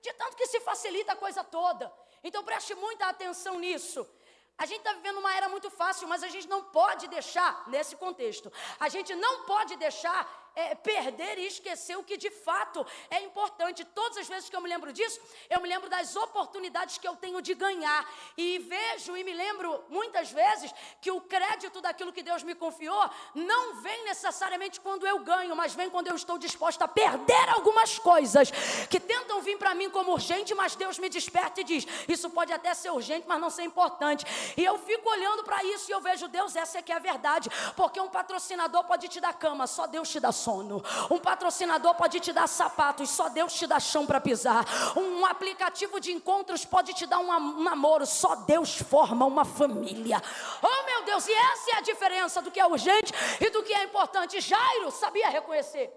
[0.00, 1.92] De tanto que se facilita a coisa toda.
[2.22, 4.08] Então preste muita atenção nisso.
[4.56, 7.94] A gente está vivendo uma era muito fácil, mas a gente não pode deixar, nesse
[7.94, 13.20] contexto, a gente não pode deixar é, perder e esquecer o que de fato é
[13.22, 13.84] importante.
[13.84, 17.14] Todas as vezes que eu me lembro disso, eu me lembro das oportunidades que eu
[17.14, 18.04] tenho de ganhar.
[18.36, 23.08] E vejo e me lembro muitas vezes que o crédito daquilo que Deus me confiou
[23.36, 27.96] não vem necessariamente quando eu ganho, mas vem quando eu estou disposta a perder algumas
[28.00, 28.50] coisas
[28.90, 32.52] que tentam vir para mim como urgente, mas Deus me desperta e diz: Isso pode
[32.52, 34.24] até ser urgente, mas não ser importante.
[34.56, 36.98] E eu fico olhando para isso e eu vejo, Deus, essa é que é a
[36.98, 37.48] verdade.
[37.76, 40.82] Porque um patrocinador pode te dar cama, só Deus te dá sono sono.
[41.10, 44.64] Um patrocinador pode te dar sapatos, só Deus te dá chão para pisar.
[44.96, 50.22] Um aplicativo de encontros pode te dar um namoro, só Deus forma uma família.
[50.62, 53.74] Oh meu Deus, e essa é a diferença do que é urgente e do que
[53.74, 54.40] é importante.
[54.40, 55.92] Jairo sabia reconhecer.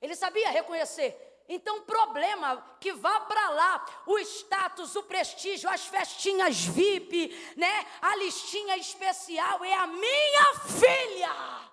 [0.00, 1.26] Ele sabia reconhecer.
[1.48, 7.86] Então, problema que vá para lá, o status, o prestígio, as festinhas VIP, né?
[8.00, 11.69] A listinha especial é a minha filha.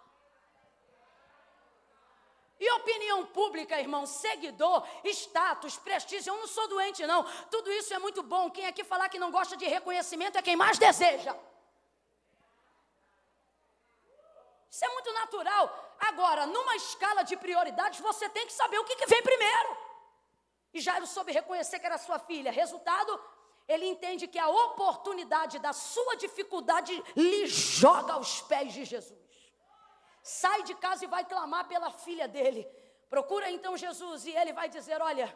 [2.60, 7.24] E opinião pública, irmão, seguidor, status, prestígio, eu não sou doente, não.
[7.52, 8.50] Tudo isso é muito bom.
[8.50, 11.36] Quem aqui falar que não gosta de reconhecimento é quem mais deseja.
[14.70, 15.96] Isso é muito natural.
[16.00, 19.78] Agora, numa escala de prioridades, você tem que saber o que, que vem primeiro.
[20.74, 22.52] E Jairo soube reconhecer que era sua filha.
[22.52, 23.20] Resultado,
[23.67, 29.27] ele entende que a oportunidade da sua dificuldade lhe joga aos pés de Jesus
[30.28, 32.68] sai de casa e vai clamar pela filha dele.
[33.10, 35.36] Procura então Jesus e ele vai dizer: Olha,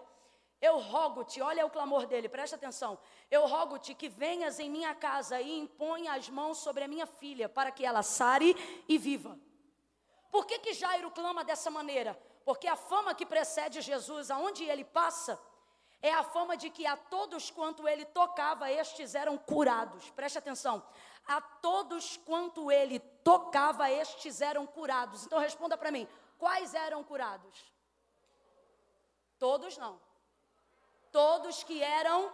[0.62, 3.00] eu rogo-te, olha o clamor dele, presta atenção.
[3.30, 7.48] Eu rogo-te que venhas em minha casa e imponha as mãos sobre a minha filha,
[7.48, 8.56] para que ela sare
[8.88, 9.40] e viva.
[10.30, 12.14] Por que, que Jairo clama dessa maneira?
[12.44, 15.40] Porque a fama que precede Jesus, aonde ele passa,
[16.02, 20.10] é a fama de que a todos quanto ele tocava, estes eram curados.
[20.12, 20.84] Preste atenção.
[21.26, 25.26] A todos quanto ele tocava, estes eram curados.
[25.26, 26.08] Então responda para mim:
[26.38, 27.72] quais eram curados?
[29.40, 30.00] Todos não.
[31.12, 32.34] Todos que eram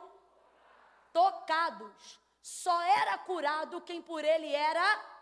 [1.14, 2.20] tocados.
[2.42, 5.18] Só era curado quem por ele era.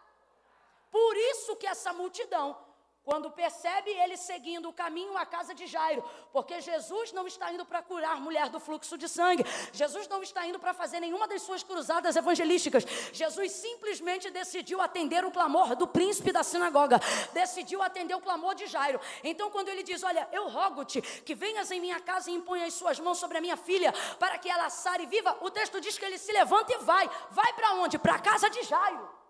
[0.92, 2.65] Por isso que essa multidão
[3.06, 7.64] quando percebe ele seguindo o caminho à casa de Jairo, porque Jesus não está indo
[7.64, 11.44] para curar mulher do fluxo de sangue, Jesus não está indo para fazer nenhuma das
[11.44, 17.00] suas cruzadas evangelísticas, Jesus simplesmente decidiu atender o clamor do príncipe da sinagoga,
[17.32, 19.00] decidiu atender o clamor de Jairo.
[19.24, 22.74] Então, quando ele diz: Olha, eu rogo-te que venhas em minha casa e imponha as
[22.74, 26.06] suas mãos sobre a minha filha, para que ela sare viva, o texto diz que
[26.06, 27.08] ele se levanta e vai.
[27.30, 28.00] Vai para onde?
[28.00, 29.25] Para a casa de Jairo.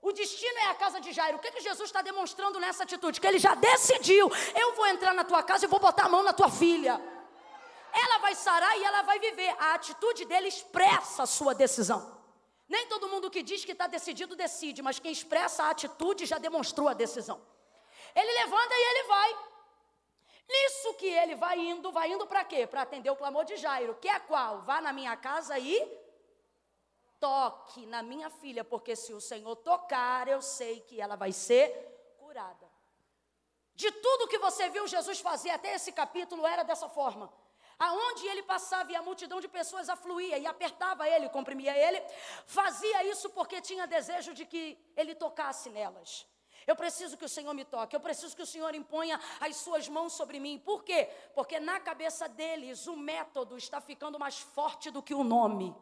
[0.00, 1.38] O destino é a casa de Jairo.
[1.38, 3.20] O que, que Jesus está demonstrando nessa atitude?
[3.20, 6.22] Que ele já decidiu: eu vou entrar na tua casa e vou botar a mão
[6.22, 7.00] na tua filha.
[7.92, 9.54] Ela vai sarar e ela vai viver.
[9.58, 12.14] A atitude dele expressa a sua decisão.
[12.68, 16.36] Nem todo mundo que diz que está decidido decide, mas quem expressa a atitude já
[16.36, 17.40] demonstrou a decisão.
[18.14, 19.36] Ele levanta e ele vai.
[20.48, 22.66] Nisso que ele vai indo, vai indo para quê?
[22.66, 24.62] Para atender o clamor de Jairo, que é qual?
[24.62, 26.05] Vá na minha casa e
[27.20, 32.16] toque na minha filha, porque se o Senhor tocar, eu sei que ela vai ser
[32.18, 32.66] curada.
[33.74, 37.32] De tudo que você viu Jesus fazer até esse capítulo era dessa forma.
[37.78, 42.02] Aonde ele passava e a multidão de pessoas afluía e apertava ele, comprimia ele,
[42.46, 46.26] fazia isso porque tinha desejo de que ele tocasse nelas.
[46.66, 49.88] Eu preciso que o Senhor me toque, eu preciso que o Senhor imponha as suas
[49.88, 50.58] mãos sobre mim.
[50.58, 51.08] Por quê?
[51.34, 55.76] Porque na cabeça deles o método está ficando mais forte do que o nome.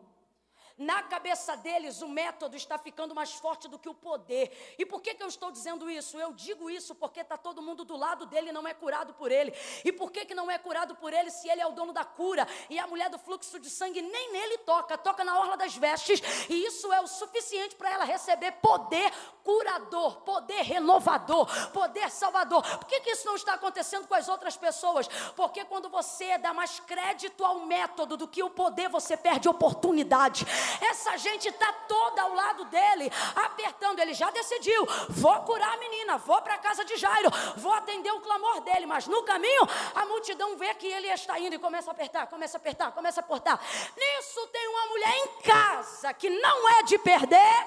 [0.77, 4.75] Na cabeça deles, o método está ficando mais forte do que o poder.
[4.77, 6.19] E por que, que eu estou dizendo isso?
[6.19, 9.31] Eu digo isso porque está todo mundo do lado dele e não é curado por
[9.31, 9.55] ele.
[9.85, 12.05] E por que, que não é curado por ele se ele é o dono da
[12.05, 12.45] cura?
[12.69, 16.21] E a mulher do fluxo de sangue nem nele toca, toca na orla das vestes.
[16.51, 19.13] E isso é o suficiente para ela receber poder
[19.45, 22.63] curador, poder renovador, poder salvador.
[22.79, 25.07] Por que, que isso não está acontecendo com as outras pessoas?
[25.37, 30.45] Porque quando você dá mais crédito ao método do que o poder, você perde oportunidade.
[30.81, 33.99] Essa gente está toda ao lado dele, apertando.
[33.99, 38.13] Ele já decidiu: vou curar a menina, vou para a casa de Jairo, vou atender
[38.13, 38.87] o clamor dele.
[38.87, 39.63] Mas no caminho,
[39.95, 43.21] a multidão vê que ele está indo e começa a apertar, começa a apertar, começa
[43.21, 43.61] a apertar.
[43.97, 47.67] Nisso tem uma mulher em casa que não é de perder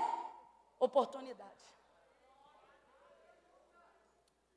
[0.79, 1.47] oportunidade.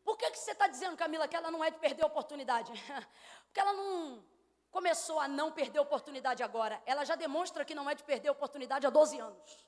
[0.04, 2.72] Por que, que você está dizendo, Camila, que ela não é de perder oportunidade?
[3.46, 4.22] Porque ela não
[4.70, 6.80] começou a não perder oportunidade agora.
[6.86, 9.66] Ela já demonstra que não é de perder oportunidade há 12 anos.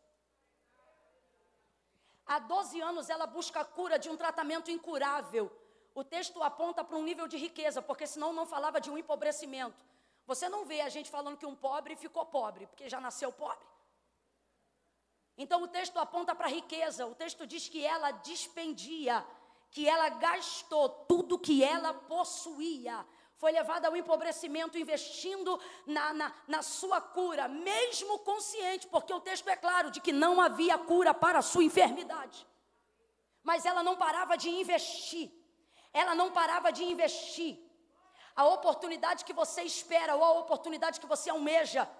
[2.24, 5.50] Há 12 anos ela busca a cura de um tratamento incurável.
[5.94, 9.84] O texto aponta para um nível de riqueza, porque senão não falava de um empobrecimento.
[10.26, 13.66] Você não vê a gente falando que um pobre ficou pobre, porque já nasceu pobre.
[15.36, 17.06] Então o texto aponta para a riqueza.
[17.06, 19.26] O texto diz que ela dispendia,
[19.70, 23.04] que ela gastou tudo que ela possuía
[23.42, 29.48] foi levada ao empobrecimento, investindo na, na, na, sua cura, mesmo consciente, porque o texto
[29.48, 32.46] é claro de que não havia cura para a sua enfermidade.
[33.42, 35.28] Mas ela não parava de investir,
[35.92, 37.58] ela não parava de investir.
[38.36, 41.90] A oportunidade que você espera ou a oportunidade que você almeja,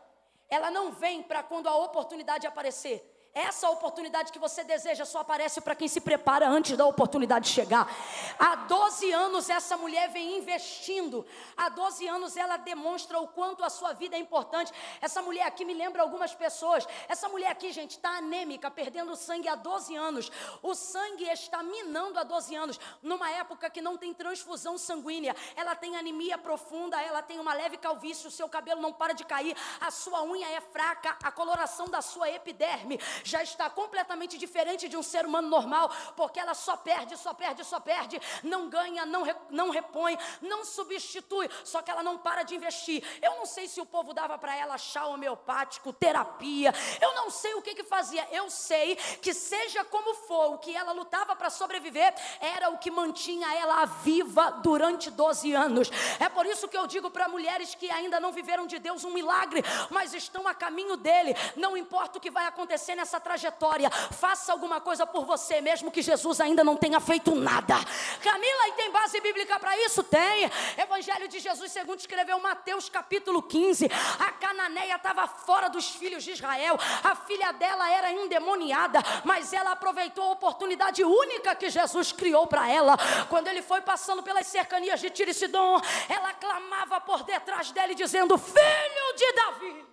[0.48, 2.98] ela não vem para quando a oportunidade aparecer,
[3.34, 7.90] essa oportunidade que você deseja só aparece para quem se prepara antes da oportunidade chegar.
[8.38, 11.24] Há 12 anos essa mulher vem investindo.
[11.56, 14.70] Há 12 anos ela demonstra o quanto a sua vida é importante.
[15.00, 16.86] Essa mulher aqui me lembra algumas pessoas.
[17.08, 20.30] Essa mulher aqui, gente, está anêmica, perdendo sangue há 12 anos.
[20.62, 22.80] O sangue está minando há 12 anos.
[23.02, 25.34] Numa época que não tem transfusão sanguínea.
[25.56, 29.24] Ela tem anemia profunda, ela tem uma leve calvície, o seu cabelo não para de
[29.24, 34.88] cair, a sua unha é fraca, a coloração da sua epiderme já está completamente diferente
[34.88, 39.04] de um ser humano normal, porque ela só perde, só perde, só perde, não ganha,
[39.06, 43.04] não, não repõe, não substitui, só que ela não para de investir.
[43.20, 47.54] Eu não sei se o povo dava para ela chá homeopático, terapia, eu não sei
[47.54, 51.50] o que que fazia, eu sei que seja como for, o que ela lutava para
[51.50, 55.90] sobreviver era o que mantinha ela viva durante 12 anos.
[56.18, 59.10] É por isso que eu digo para mulheres que ainda não viveram de Deus um
[59.10, 64.52] milagre, mas estão a caminho dele, não importa o que vai acontecer nessa trajetória, faça
[64.52, 67.74] alguma coisa por você, mesmo que Jesus ainda não tenha feito nada.
[68.22, 70.02] Camila, e tem base bíblica para isso?
[70.02, 70.50] Tem.
[70.76, 73.88] Evangelho de Jesus, segundo escreveu Mateus capítulo 15.
[74.18, 79.72] A cananeia estava fora dos filhos de Israel, a filha dela era endemoniada, mas ela
[79.72, 82.96] aproveitou a oportunidade única que Jesus criou para ela.
[83.28, 89.16] Quando ele foi passando pelas cercanias de Tiricidon, ela clamava por detrás dele, dizendo: Filho
[89.16, 89.91] de Davi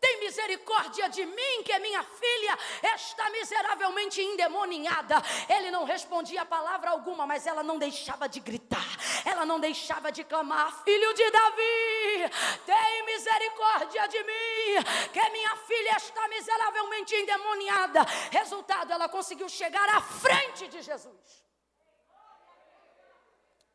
[0.00, 2.58] tem misericórdia de mim, que minha filha
[2.94, 5.16] está miseravelmente endemoniada.
[5.48, 8.86] Ele não respondia palavra alguma, mas ela não deixava de gritar,
[9.24, 12.30] ela não deixava de clamar: Filho de Davi,
[12.66, 18.02] tem misericórdia de mim, que minha filha está miseravelmente endemoniada.
[18.30, 21.44] Resultado, ela conseguiu chegar à frente de Jesus.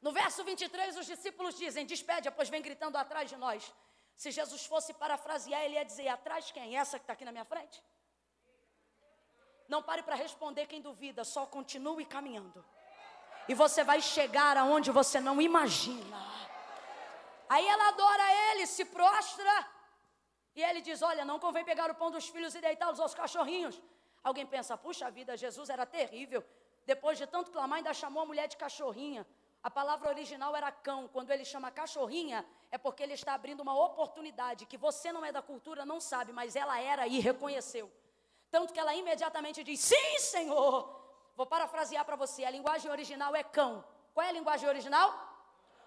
[0.02, 3.74] No verso 23, os discípulos dizem: Despede, pois vem gritando atrás de nós.
[4.22, 6.78] Se Jesus fosse parafrasear, ele ia dizer: atrás quem?
[6.78, 7.82] Essa que está aqui na minha frente?
[9.74, 12.60] Não pare para responder quem duvida, só continue caminhando.
[13.48, 16.17] E você vai chegar aonde você não imagina.
[17.48, 19.56] Aí ela adora ele, se prostra.
[20.54, 23.82] E ele diz: Olha, não convém pegar o pão dos filhos e deitá-los aos cachorrinhos.
[24.22, 26.44] Alguém pensa: Puxa vida, Jesus era terrível.
[26.86, 29.26] Depois de tanto clamar, ainda chamou a mulher de cachorrinha.
[29.62, 31.08] A palavra original era cão.
[31.08, 35.32] Quando ele chama cachorrinha, é porque ele está abrindo uma oportunidade que você não é
[35.32, 37.92] da cultura, não sabe, mas ela era e reconheceu.
[38.50, 40.98] Tanto que ela imediatamente diz: Sim, Senhor.
[41.36, 43.84] Vou parafrasear para você: a linguagem original é cão.
[44.14, 45.28] Qual é a linguagem original?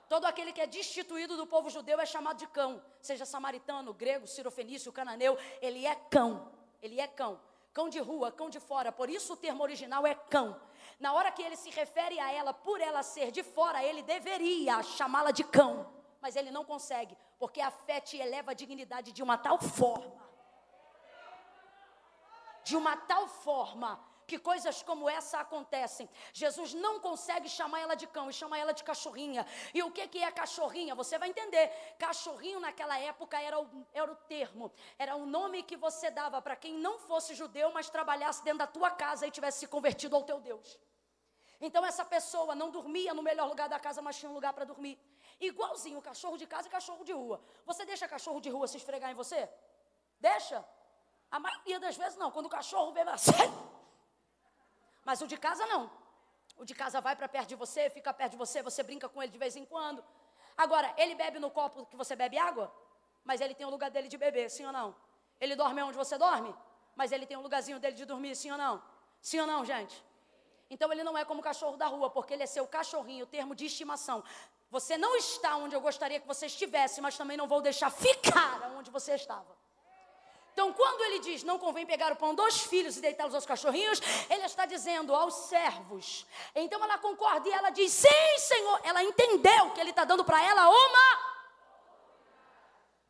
[0.08, 4.26] Todo aquele que é destituído do povo judeu é chamado de cão, seja samaritano, grego,
[4.26, 6.52] sirofenício, cananeu, ele é cão.
[6.82, 7.40] ele é cão.
[7.72, 10.60] Cão de rua, cão de fora, por isso o termo original é cão.
[11.04, 14.80] Na hora que ele se refere a ela, por ela ser de fora, ele deveria
[14.84, 19.20] chamá-la de cão, mas ele não consegue, porque a fé te eleva a dignidade de
[19.20, 20.22] uma tal forma.
[22.62, 23.90] De uma tal forma
[24.28, 26.08] que coisas como essa acontecem.
[26.32, 29.44] Jesus não consegue chamar ela de cão e chama ela de cachorrinha.
[29.74, 30.94] E o que, que é cachorrinha?
[30.94, 31.68] Você vai entender.
[31.98, 36.54] Cachorrinho naquela época era o, era o termo, era o nome que você dava para
[36.54, 40.22] quem não fosse judeu, mas trabalhasse dentro da tua casa e tivesse se convertido ao
[40.22, 40.78] teu Deus.
[41.66, 44.64] Então essa pessoa não dormia no melhor lugar da casa, mas tinha um lugar para
[44.64, 44.98] dormir.
[45.40, 47.40] Igualzinho cachorro de casa e cachorro de rua.
[47.64, 49.48] Você deixa cachorro de rua se esfregar em você?
[50.18, 50.64] Deixa?
[51.30, 52.32] A maioria das vezes não.
[52.32, 53.30] Quando o cachorro bebe assim,
[55.04, 55.88] mas o de casa não.
[56.56, 59.22] O de casa vai para perto de você, fica perto de você, você brinca com
[59.22, 60.04] ele de vez em quando.
[60.56, 62.72] Agora, ele bebe no copo que você bebe água,
[63.24, 64.94] mas ele tem o lugar dele de beber, sim ou não?
[65.40, 66.54] Ele dorme onde você dorme,
[66.94, 68.82] mas ele tem um lugarzinho dele de dormir, sim ou não?
[69.20, 70.04] Sim ou não, gente?
[70.72, 73.54] Então ele não é como o cachorro da rua, porque ele é seu cachorrinho, termo
[73.54, 74.24] de estimação.
[74.70, 78.72] Você não está onde eu gostaria que você estivesse, mas também não vou deixar ficar
[78.78, 79.54] onde você estava.
[80.54, 84.00] Então, quando ele diz não convém pegar o pão dos filhos e deitá-los aos cachorrinhos,
[84.30, 86.26] ele está dizendo aos servos.
[86.54, 88.80] Então ela concorda e ela diz: sim, Senhor.
[88.82, 91.32] Ela entendeu que ele está dando para ela uma.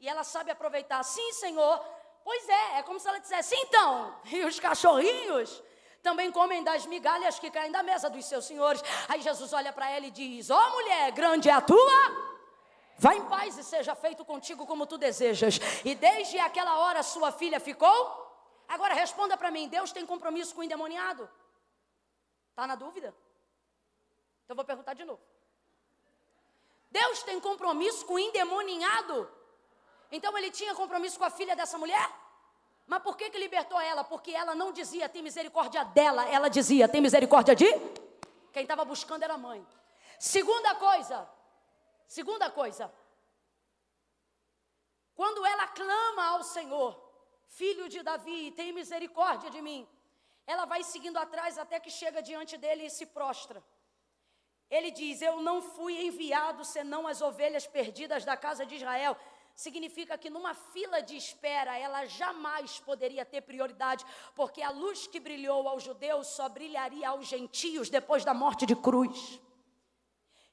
[0.00, 1.78] E ela sabe aproveitar, sim, Senhor.
[2.24, 5.62] Pois é, é como se ela dissesse: então, e os cachorrinhos?
[6.02, 8.82] Também comem das migalhas que caem da mesa dos seus senhores.
[9.08, 12.32] Aí Jesus olha para ela e diz: Ó oh, mulher, grande é a tua
[12.98, 15.58] Vá em paz e seja feito contigo como tu desejas.
[15.84, 17.98] E desde aquela hora sua filha ficou?
[18.68, 21.28] Agora responda para mim: Deus tem compromisso com o endemoniado?
[22.50, 23.12] Está na dúvida?
[24.44, 25.20] Então vou perguntar de novo.
[26.92, 29.28] Deus tem compromisso com o endemoniado?
[30.12, 32.08] Então ele tinha compromisso com a filha dessa mulher?
[32.86, 34.04] Mas por que, que libertou ela?
[34.04, 37.66] Porque ela não dizia tem misericórdia dela, ela dizia tem misericórdia de?
[38.52, 39.66] Quem estava buscando era a mãe.
[40.18, 41.28] Segunda coisa,
[42.16, 42.92] Segunda coisa,
[45.14, 46.90] quando ela clama ao Senhor,
[47.46, 49.88] filho de Davi, tem misericórdia de mim,
[50.46, 53.64] ela vai seguindo atrás até que chega diante dele e se prostra.
[54.68, 59.16] Ele diz: Eu não fui enviado senão as ovelhas perdidas da casa de Israel.
[59.54, 65.20] Significa que numa fila de espera ela jamais poderia ter prioridade, porque a luz que
[65.20, 69.40] brilhou aos judeus só brilharia aos gentios depois da morte de cruz.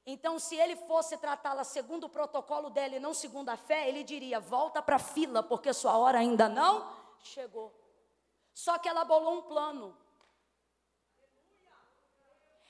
[0.04, 4.02] Então, se ele fosse tratá-la segundo o protocolo dela e não segundo a fé, ele
[4.02, 6.90] diria: volta para a fila, porque sua hora ainda não
[7.22, 7.72] chegou.
[8.52, 9.96] Só que ela bolou um plano.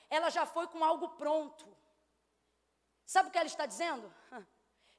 [0.09, 1.65] Ela já foi com algo pronto.
[3.05, 4.13] Sabe o que ela está dizendo?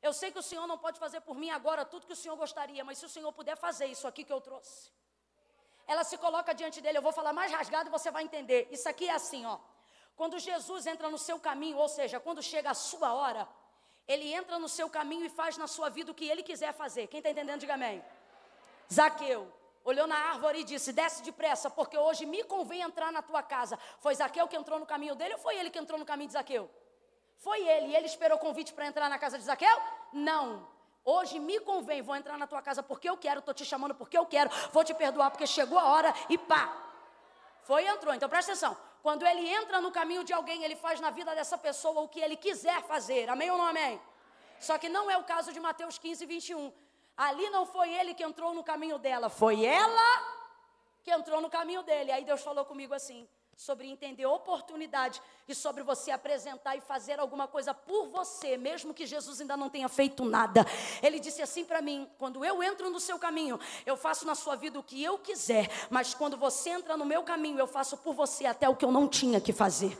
[0.03, 2.37] Eu sei que o Senhor não pode fazer por mim agora tudo que o Senhor
[2.37, 4.91] gostaria, mas se o Senhor puder fazer isso aqui que eu trouxe.
[5.87, 8.69] Ela se coloca diante dele, eu vou falar mais rasgado e você vai entender.
[8.71, 9.59] Isso aqui é assim, ó.
[10.17, 13.49] Quando Jesus entra no seu caminho, ou seja, quando chega a sua hora,
[14.07, 17.07] ele entra no seu caminho e faz na sua vida o que ele quiser fazer.
[17.07, 18.05] Quem está entendendo, diga amém.
[18.93, 19.51] Zaqueu
[19.85, 23.79] olhou na árvore e disse: Desce depressa, porque hoje me convém entrar na tua casa.
[24.01, 26.35] Foi Zaqueu que entrou no caminho dele ou foi ele que entrou no caminho de
[26.35, 26.71] Zaqueu?
[27.43, 27.89] Foi ele.
[27.89, 29.77] E ele esperou convite para entrar na casa de Zaqueu?
[30.13, 30.67] Não.
[31.05, 34.17] Hoje me convém, vou entrar na tua casa porque eu quero, estou te chamando porque
[34.17, 36.73] eu quero, vou te perdoar porque chegou a hora e pá.
[37.63, 38.15] Foi e entrou.
[38.15, 38.77] Então presta atenção.
[39.03, 42.21] Quando ele entra no caminho de alguém, ele faz na vida dessa pessoa o que
[42.21, 43.29] ele quiser fazer.
[43.29, 44.01] Amém ou não amém?
[44.61, 46.73] Só que não é o caso de Mateus 15, 21.
[47.17, 50.09] Ali não foi ele que entrou no caminho dela, foi ela
[51.03, 52.13] que entrou no caminho dele.
[52.13, 57.47] Aí Deus falou comigo assim: sobre entender oportunidade e sobre você apresentar e fazer alguma
[57.47, 60.67] coisa por você, mesmo que Jesus ainda não tenha feito nada.
[61.03, 64.57] Ele disse assim para mim: quando eu entro no seu caminho, eu faço na sua
[64.57, 68.15] vida o que eu quiser, mas quando você entra no meu caminho, eu faço por
[68.15, 69.99] você até o que eu não tinha que fazer.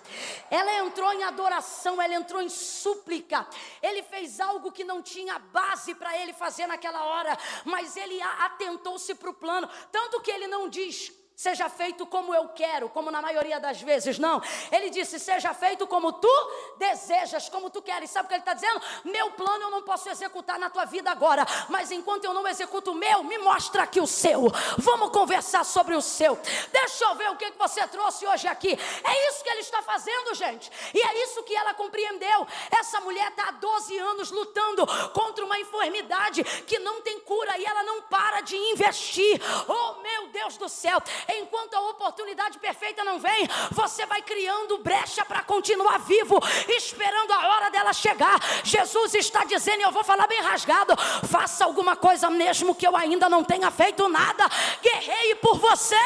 [0.51, 3.47] Ela entrou em adoração, ela entrou em súplica.
[3.81, 9.15] Ele fez algo que não tinha base para ele fazer naquela hora, mas ele atentou-se
[9.15, 13.23] para o plano, tanto que ele não diz seja feito como eu quero, como na
[13.23, 14.41] maioria das vezes, não.
[14.71, 18.11] Ele disse: seja feito como tu desejas, como tu queres.
[18.11, 18.81] Sabe o que ele está dizendo?
[19.05, 22.93] Meu plano eu não posso executar na tua vida agora, mas enquanto eu não executo
[22.93, 24.51] o meu, me mostra aqui o seu.
[24.79, 26.39] Vamos conversar sobre o seu.
[26.71, 28.79] Deixa eu ver o que você trouxe hoje aqui.
[29.05, 30.71] É isso que ele está fazendo, gente.
[30.95, 32.47] E é isso que ela compreendeu.
[32.71, 37.65] Essa mulher está há 12 anos lutando contra uma enfermidade que não tem cura e
[37.65, 39.41] ela não para de investir.
[39.69, 45.25] Oh, meu Deus do céu enquanto a oportunidade perfeita não vem, você vai criando brecha
[45.25, 48.39] para continuar vivo, esperando a hora dela chegar.
[48.65, 50.95] Jesus está dizendo, e eu vou falar bem rasgado:
[51.29, 54.49] faça alguma coisa mesmo que eu ainda não tenha feito nada,
[54.81, 55.97] guerreie por você.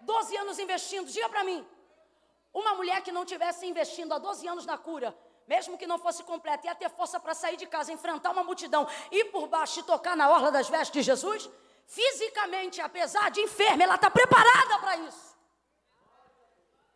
[0.00, 1.66] Doze anos investindo, diga para mim,
[2.52, 5.14] uma mulher que não tivesse investindo há 12 anos na cura,
[5.46, 8.86] mesmo que não fosse completa, ia ter força para sair de casa, enfrentar uma multidão,
[9.10, 11.50] ir por baixo e tocar na orla das vestes de Jesus?
[11.88, 15.34] Fisicamente, apesar de enferma, ela está preparada para isso.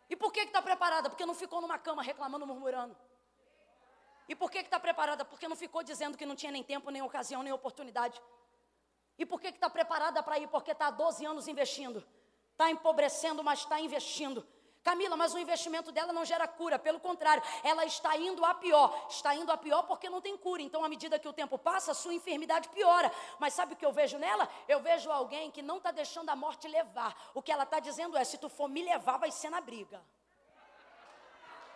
[0.07, 1.09] E por que está preparada?
[1.09, 2.95] Porque não ficou numa cama reclamando, murmurando.
[4.29, 5.25] E por que está preparada?
[5.25, 8.21] Porque não ficou dizendo que não tinha nem tempo, nem ocasião, nem oportunidade.
[9.17, 10.47] E por que está preparada para ir?
[10.47, 12.05] Porque está há 12 anos investindo.
[12.51, 14.47] Está empobrecendo, mas está investindo.
[14.83, 19.07] Camila, mas o investimento dela não gera cura, pelo contrário, ela está indo a pior.
[19.09, 20.61] Está indo a pior porque não tem cura.
[20.61, 23.09] Então, à medida que o tempo passa, a sua enfermidade piora.
[23.39, 24.49] Mas sabe o que eu vejo nela?
[24.67, 27.15] Eu vejo alguém que não está deixando a morte levar.
[27.33, 30.01] O que ela está dizendo é: se tu for me levar, vai ser na briga.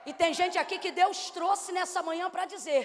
[0.06, 2.82] E tem gente aqui que Deus trouxe nessa manhã para dizer: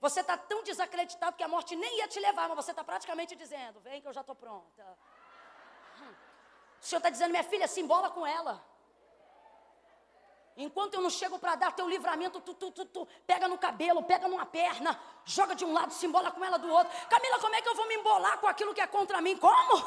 [0.00, 3.36] você está tão desacreditado que a morte nem ia te levar, mas você está praticamente
[3.36, 4.98] dizendo: vem que eu já estou pronta.
[6.00, 6.14] Hum.
[6.80, 8.69] O Senhor está dizendo: minha filha, se embola com ela.
[10.56, 14.02] Enquanto eu não chego para dar teu livramento, tu, tu, tu, tu pega no cabelo,
[14.02, 16.92] pega numa perna, joga de um lado, se embola com ela do outro.
[17.08, 19.36] Camila, como é que eu vou me embolar com aquilo que é contra mim?
[19.36, 19.84] Como?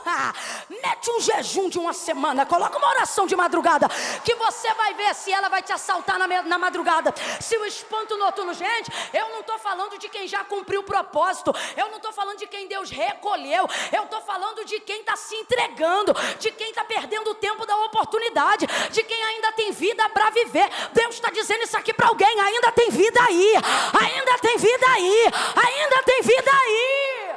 [0.70, 3.88] Mete um jejum de uma semana, coloca uma oração de madrugada,
[4.24, 7.14] que você vai ver se ela vai te assaltar na, na madrugada.
[7.40, 11.54] Se o espanto noturno, gente, eu não estou falando de quem já cumpriu o propósito,
[11.78, 15.36] eu não estou falando de quem Deus recolheu, eu estou falando de quem está se
[15.36, 20.30] entregando, de quem está perdendo o tempo da oportunidade, de quem ainda tem vida para
[20.32, 20.53] viver.
[20.92, 23.54] Deus está dizendo isso aqui para alguém: ainda tem vida aí,
[24.00, 25.26] ainda tem vida aí,
[25.56, 27.36] ainda tem vida aí.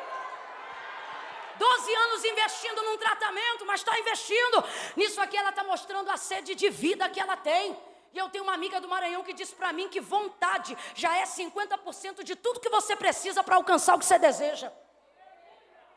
[1.58, 4.64] 12 anos investindo num tratamento, mas está investindo.
[4.94, 7.76] Nisso aqui ela está mostrando a sede de vida que ela tem.
[8.12, 11.24] E eu tenho uma amiga do Maranhão que disse para mim que vontade já é
[11.24, 14.72] 50% de tudo que você precisa para alcançar o que você deseja.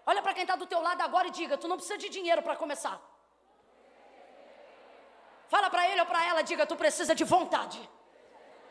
[0.06, 2.42] Olha para quem está do teu lado agora e diga: tu não precisa de dinheiro
[2.42, 3.00] para começar.
[5.50, 7.80] Fala para ele ou para ela, diga: tu precisa de vontade.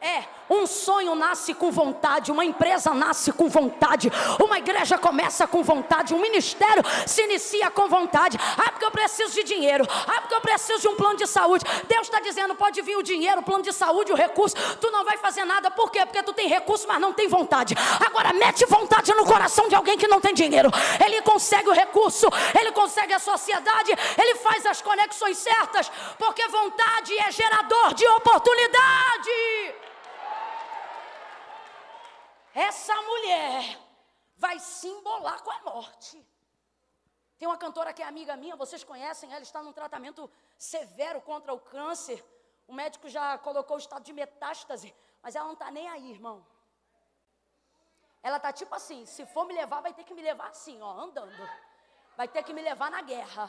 [0.01, 5.61] É, um sonho nasce com vontade, uma empresa nasce com vontade, uma igreja começa com
[5.64, 8.38] vontade, um ministério se inicia com vontade.
[8.57, 11.64] Ah, porque eu preciso de dinheiro, ah, porque eu preciso de um plano de saúde.
[11.88, 14.55] Deus está dizendo: pode vir o dinheiro, o plano de saúde, o recurso.
[14.80, 16.07] Tu não vai fazer nada, por quê?
[16.07, 17.74] Porque tu tem recurso, mas não tem vontade.
[18.07, 20.70] Agora, mete vontade no coração de alguém que não tem dinheiro.
[21.05, 22.28] Ele consegue o recurso,
[22.59, 29.68] ele consegue a sociedade, ele faz as conexões certas, porque vontade é gerador de oportunidade.
[32.59, 33.78] Essa mulher
[34.36, 36.26] vai se embolar com a morte.
[37.38, 40.28] Tem uma cantora que é amiga minha, vocês conhecem, ela está num tratamento
[40.59, 42.18] severo contra o câncer.
[42.66, 44.92] O médico já colocou o estado de metástase,
[45.22, 46.44] mas ela não está nem aí, irmão.
[48.24, 50.90] Ela está tipo assim: se for me levar, vai ter que me levar assim, ó,
[50.98, 51.48] andando.
[52.16, 53.48] Vai ter que me levar na guerra.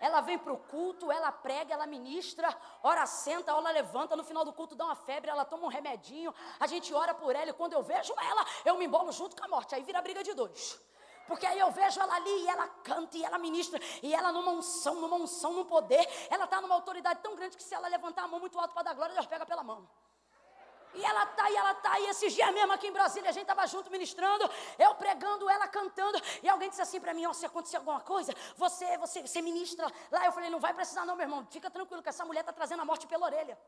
[0.00, 4.44] Ela vem para o culto, ela prega, ela ministra, ora senta, ela levanta, no final
[4.44, 7.54] do culto dá uma febre, ela toma um remedinho, a gente ora por ela e
[7.54, 10.34] quando eu vejo ela, eu me embolo junto com a morte, aí vira briga de
[10.34, 10.80] dois.
[11.26, 14.52] Porque aí eu vejo ela ali e ela canta e ela ministra, e ela numa
[14.52, 18.24] unção, numa unção, num poder, ela está numa autoridade tão grande que se ela levantar
[18.24, 19.88] a mão muito alto para dar glória, Deus pega pela mão.
[20.94, 23.42] E ela tá, e ela tá, e esses dias mesmo aqui em Brasília, a gente
[23.42, 27.34] estava junto ministrando, eu pregando, ela cantando, e alguém disse assim para mim, ó, oh,
[27.34, 31.14] se acontecer alguma coisa, você, você, você ministra lá, eu falei, não vai precisar não,
[31.14, 33.58] meu irmão, fica tranquilo que essa mulher está trazendo a morte pela orelha.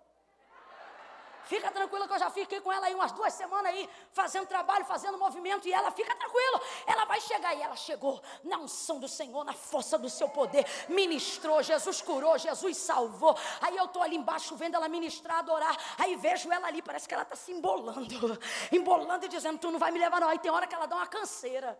[1.48, 4.84] Fica tranquila que eu já fiquei com ela aí umas duas semanas aí, fazendo trabalho,
[4.84, 6.60] fazendo movimento, e ela fica tranquila.
[6.86, 10.66] Ela vai chegar e ela chegou na unção do Senhor, na força do seu poder,
[10.90, 13.34] ministrou, Jesus curou, Jesus salvou.
[13.62, 15.74] Aí eu estou ali embaixo vendo ela ministrar, adorar.
[15.96, 18.38] Aí vejo ela ali, parece que ela está se embolando,
[18.70, 20.28] embolando e dizendo: Tu não vai me levar, não.
[20.28, 21.78] Aí tem hora que ela dá uma canseira,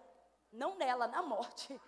[0.51, 1.79] não nela, na morte.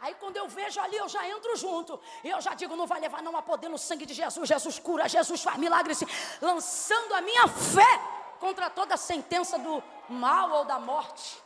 [0.00, 1.98] Aí quando eu vejo ali, eu já entro junto.
[2.22, 4.48] E eu já digo, não vai levar não a poder no sangue de Jesus.
[4.48, 6.02] Jesus cura, Jesus faz milagres.
[6.40, 8.00] Lançando a minha fé
[8.38, 11.42] contra toda a sentença do mal ou da morte.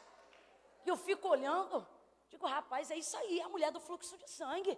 [0.84, 1.86] E eu fico olhando,
[2.28, 4.76] digo, rapaz, é isso aí, a mulher do fluxo de sangue.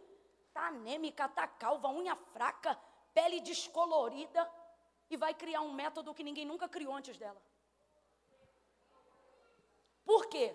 [0.53, 2.79] Tá anêmica, tá calva, unha fraca,
[3.15, 4.49] pele descolorida.
[5.09, 7.41] E vai criar um método que ninguém nunca criou antes dela.
[10.05, 10.55] Por quê?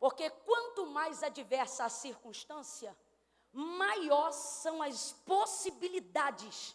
[0.00, 2.96] Porque quanto mais adversa a circunstância,
[3.52, 6.74] maior são as possibilidades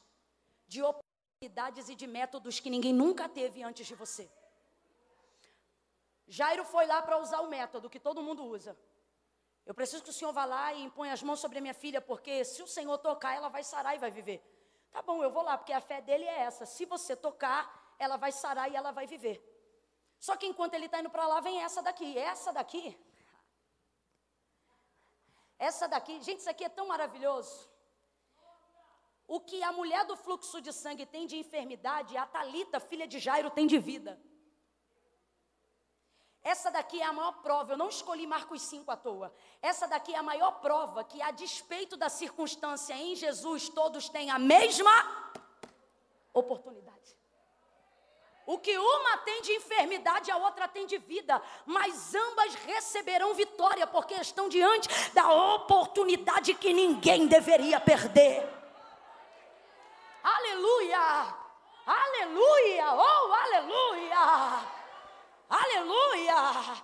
[0.68, 4.30] de oportunidades e de métodos que ninguém nunca teve antes de você.
[6.28, 8.78] Jairo foi lá para usar o método que todo mundo usa.
[9.66, 12.00] Eu preciso que o senhor vá lá e imponha as mãos sobre a minha filha,
[12.00, 14.40] porque se o senhor tocar, ela vai sarar e vai viver.
[14.92, 16.66] Tá bom, eu vou lá, porque a fé dele é essa.
[16.66, 19.38] Se você tocar, ela vai sarar e ela vai viver.
[20.20, 22.18] Só que enquanto ele está indo para lá, vem essa daqui.
[22.18, 22.98] Essa daqui.
[25.58, 26.22] Essa daqui.
[26.22, 27.70] Gente, isso aqui é tão maravilhoso.
[29.28, 33.20] O que a mulher do fluxo de sangue tem de enfermidade, a Talita, filha de
[33.20, 34.22] Jairo, tem de vida.
[36.43, 37.74] Essa daqui é a maior prova.
[37.74, 39.34] Eu não escolhi Marcos 5 à toa.
[39.64, 44.30] Essa daqui é a maior prova que, a despeito da circunstância em Jesus, todos têm
[44.30, 44.91] a mesma
[46.32, 47.18] oportunidade.
[48.46, 53.88] O que uma tem de enfermidade, a outra tem de vida, mas ambas receberão vitória,
[53.88, 58.48] porque estão diante da oportunidade que ninguém deveria perder.
[60.24, 61.36] Aleluia!
[61.86, 62.93] Aleluia!
[62.93, 64.76] Oh, aleluia!
[65.50, 66.84] Aleluia!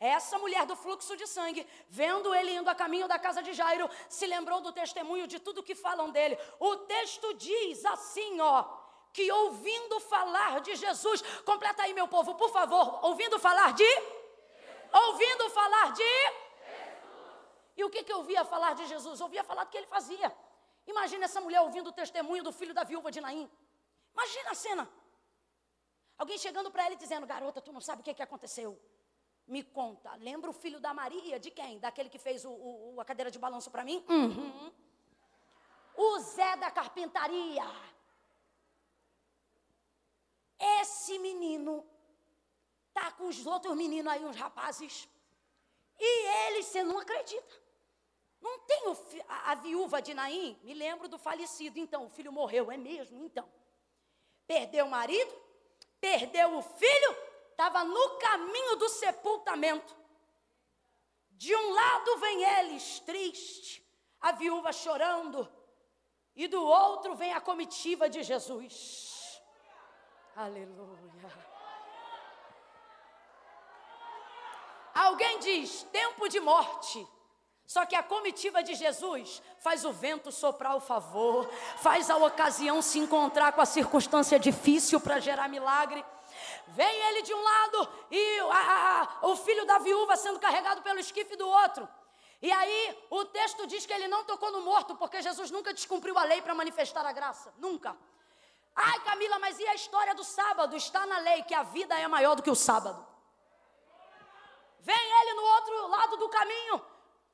[0.00, 3.90] Essa mulher do fluxo de sangue, vendo ele indo a caminho da casa de Jairo,
[4.08, 6.38] se lembrou do testemunho de tudo que falam dele.
[6.60, 8.64] O texto diz assim, ó,
[9.12, 13.90] que ouvindo falar de Jesus, completa aí meu povo, por favor, ouvindo falar de
[14.92, 16.02] ouvindo falar de
[17.76, 19.20] E o que que eu ouvia falar de Jesus?
[19.20, 20.28] Eu ouvia falar do que ele fazia.
[20.86, 23.48] Imagina essa mulher ouvindo o testemunho do filho da viúva de Naim.
[24.14, 24.84] Imagina a cena.
[26.16, 28.70] Alguém chegando para ela e dizendo: Garota, tu não sabe o que, que aconteceu?
[29.46, 30.10] Me conta.
[30.16, 31.38] Lembra o filho da Maria?
[31.38, 31.78] De quem?
[31.78, 34.04] Daquele que fez o, o, a cadeira de balanço para mim?
[34.08, 34.72] Uhum.
[35.96, 37.64] O Zé da carpintaria.
[40.58, 41.86] Esse menino
[42.92, 45.08] tá com os outros meninos aí, uns rapazes.
[45.98, 47.68] E ele, você não acredita.
[48.40, 48.96] Não tem o,
[49.28, 51.78] a, a, viúva de Naim, me lembro do falecido.
[51.78, 53.24] Então, o filho morreu, é mesmo?
[53.24, 53.48] Então.
[54.46, 55.32] Perdeu o marido,
[56.00, 57.16] perdeu o filho,
[57.50, 59.96] estava no caminho do sepultamento.
[61.30, 63.86] De um lado vem eles, triste,
[64.20, 65.48] a viúva chorando,
[66.34, 69.07] e do outro vem a comitiva de Jesus.
[70.38, 71.32] Aleluia.
[74.94, 77.04] Alguém diz: tempo de morte.
[77.66, 82.80] Só que a comitiva de Jesus faz o vento soprar o favor, faz a ocasião
[82.80, 86.02] se encontrar com a circunstância difícil para gerar milagre.
[86.68, 91.00] Vem ele de um lado e a, a, o filho da viúva sendo carregado pelo
[91.00, 91.86] esquife do outro.
[92.40, 96.16] E aí o texto diz que ele não tocou no morto, porque Jesus nunca descumpriu
[96.16, 97.52] a lei para manifestar a graça.
[97.58, 97.94] Nunca.
[98.80, 100.76] Ai, Camila, mas e a história do sábado?
[100.76, 103.04] Está na lei que a vida é maior do que o sábado.
[104.78, 106.80] Vem ele no outro lado do caminho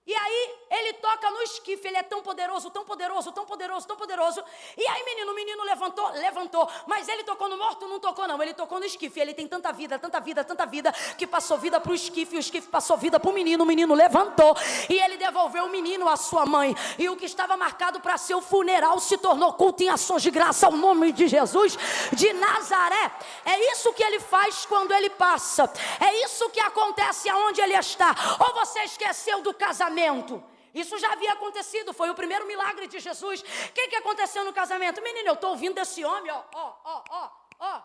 [0.06, 3.96] e aí ele toca no esquife, ele é tão poderoso, tão poderoso, tão poderoso, tão
[3.96, 4.44] poderoso.
[4.76, 7.88] E aí, menino, o menino levantou, levantou, mas ele tocou no morto?
[7.88, 8.42] Não tocou, não.
[8.42, 9.18] Ele tocou no esquife.
[9.18, 12.38] Ele tem tanta vida, tanta vida, tanta vida, que passou vida para o esquife, o
[12.38, 13.64] esquife passou vida para o menino.
[13.64, 14.54] O menino levantou
[14.90, 16.76] e ele devolveu o menino à sua mãe.
[16.98, 20.30] E o que estava marcado para ser o funeral se tornou culto em ações de
[20.30, 21.78] graça ao nome de Jesus
[22.12, 23.10] de Nazaré.
[23.46, 25.72] É isso que ele faz quando ele passa.
[25.98, 28.14] É isso que acontece aonde ele está.
[28.38, 29.93] Ou você esqueceu do casamento?
[29.94, 30.42] Casamento.
[30.74, 33.40] Isso já havia acontecido, foi o primeiro milagre de Jesus.
[33.40, 35.00] O que, que aconteceu no casamento?
[35.00, 37.30] Menino, eu estou ouvindo desse homem, ó, ó, ó, ó,
[37.60, 37.82] ó.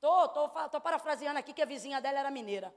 [0.00, 2.72] Tô, tô, tô parafraseando aqui que a vizinha dela era mineira.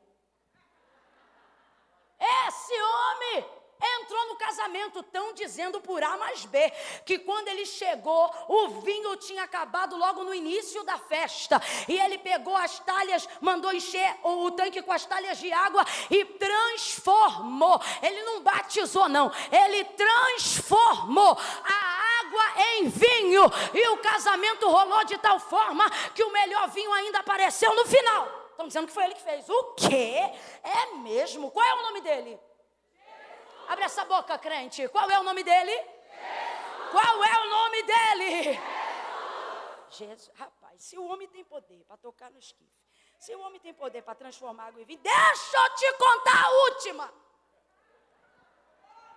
[2.47, 3.45] Esse homem
[3.81, 6.71] entrou no casamento, tão dizendo por A mais B,
[7.05, 12.17] que quando ele chegou, o vinho tinha acabado logo no início da festa, e ele
[12.17, 17.81] pegou as talhas, mandou encher o tanque com as talhas de água e transformou.
[18.01, 25.17] Ele não batizou, não, ele transformou a água em vinho, e o casamento rolou de
[25.17, 28.39] tal forma que o melhor vinho ainda apareceu no final.
[28.51, 29.47] Estão dizendo que foi ele que fez.
[29.49, 30.29] O quê?
[30.61, 31.49] É mesmo?
[31.49, 32.37] Qual é o nome dele?
[33.69, 34.87] Abre essa boca, crente.
[34.89, 35.71] Qual é o nome dele?
[35.71, 36.91] Jesus.
[36.91, 38.43] Qual é o nome dele?
[38.43, 39.97] Jesus.
[39.99, 40.31] Jesus.
[40.33, 42.79] Rapaz, se o homem tem poder para tocar no esquife,
[43.19, 46.51] se o homem tem poder para transformar água em vinho, deixa eu te contar a
[46.65, 47.13] última.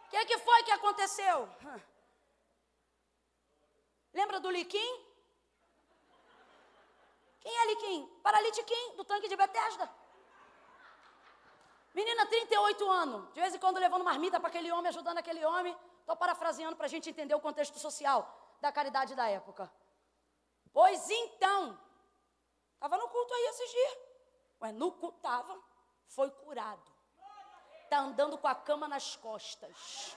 [0.07, 1.49] O que, que foi que aconteceu?
[4.13, 4.93] Lembra do Liquim?
[7.41, 8.07] Quem é Liquim?
[8.23, 9.91] Paralitiquim, do tanque de Betesda.
[11.95, 15.77] Menina, 38 anos, de vez em quando levando marmita para aquele homem, ajudando aquele homem.
[16.01, 19.71] Estou parafraseando para a gente entender o contexto social da caridade da época.
[20.73, 21.79] Pois então,
[22.75, 23.99] estava no culto aí esses dias.
[24.63, 25.59] Ué, no culto estava,
[26.07, 26.91] foi curado.
[27.85, 30.17] Está andando com a cama nas costas.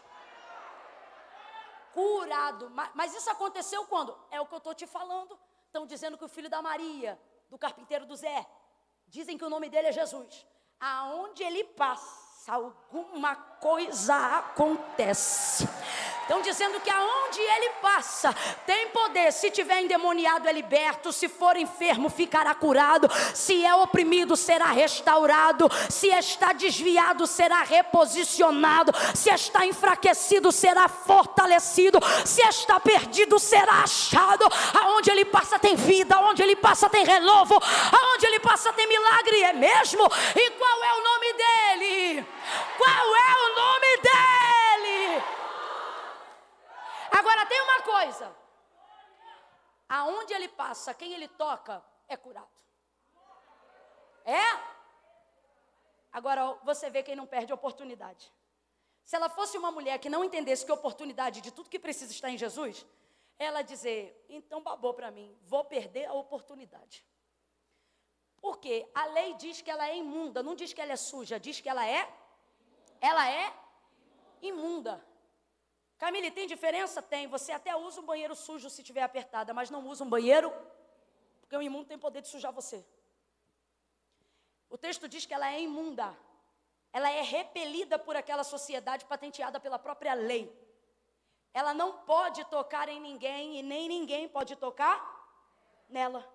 [1.94, 2.70] Curado.
[2.70, 4.18] Mas, mas isso aconteceu quando?
[4.32, 5.38] É o que eu estou te falando.
[5.66, 7.20] Estão dizendo que o filho da Maria,
[7.50, 8.48] do carpinteiro do Zé,
[9.08, 10.46] dizem que o nome dele é Jesus
[10.80, 15.68] aonde ele passa, alguma coisa acontece.
[16.26, 19.32] Estão dizendo que aonde ele passa, tem poder.
[19.32, 21.14] Se tiver endemoniado, é liberto.
[21.14, 23.08] Se for enfermo, ficará curado.
[23.36, 25.70] Se é oprimido, será restaurado.
[25.88, 28.92] Se está desviado, será reposicionado.
[29.14, 32.00] Se está enfraquecido, será fortalecido.
[32.26, 34.48] Se está perdido, será achado.
[34.82, 36.16] Aonde ele passa, tem vida.
[36.16, 37.54] Aonde ele passa, tem renovo.
[37.54, 39.44] Aonde ele passa, tem milagre.
[39.44, 40.04] É mesmo?
[40.36, 42.28] E qual é o nome dele?
[42.80, 45.24] Qual é o nome dele?
[47.18, 48.36] Agora tem uma coisa:
[49.88, 52.48] aonde ele passa, quem ele toca, é curado.
[54.26, 54.76] É?
[56.12, 58.32] Agora você vê quem não perde oportunidade.
[59.04, 62.30] Se ela fosse uma mulher que não entendesse que oportunidade de tudo que precisa está
[62.30, 62.86] em Jesus,
[63.38, 67.06] ela dizer: então babou para mim, vou perder a oportunidade.
[68.42, 71.60] Porque a lei diz que ela é imunda, não diz que ela é suja, diz
[71.62, 72.12] que ela é
[73.00, 73.54] ela é
[74.42, 75.06] imunda.
[75.98, 77.02] Camille, tem diferença?
[77.02, 77.28] Tem.
[77.28, 80.54] Você até usa um banheiro sujo se tiver apertada, mas não usa um banheiro
[81.46, 82.84] porque o imundo tem poder de sujar você.
[84.68, 86.08] O texto diz que ela é imunda.
[86.92, 90.52] Ela é repelida por aquela sociedade patenteada pela própria lei.
[91.54, 94.98] Ela não pode tocar em ninguém e nem ninguém pode tocar
[95.88, 96.28] nela.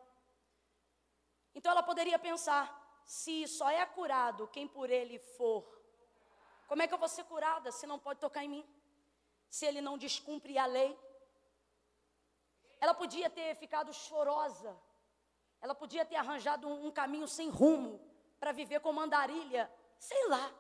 [1.55, 2.65] Então ela poderia pensar:
[3.05, 5.67] se só é curado quem por ele for,
[6.69, 8.80] como é que eu vou ser curada se não pode tocar em mim?
[9.51, 10.97] Se ele não descumpre a lei.
[12.81, 14.75] Ela podia ter ficado chorosa,
[15.61, 18.01] ela podia ter arranjado um, caminho sem rumo
[18.39, 20.55] para viver como andarilha, sei lá,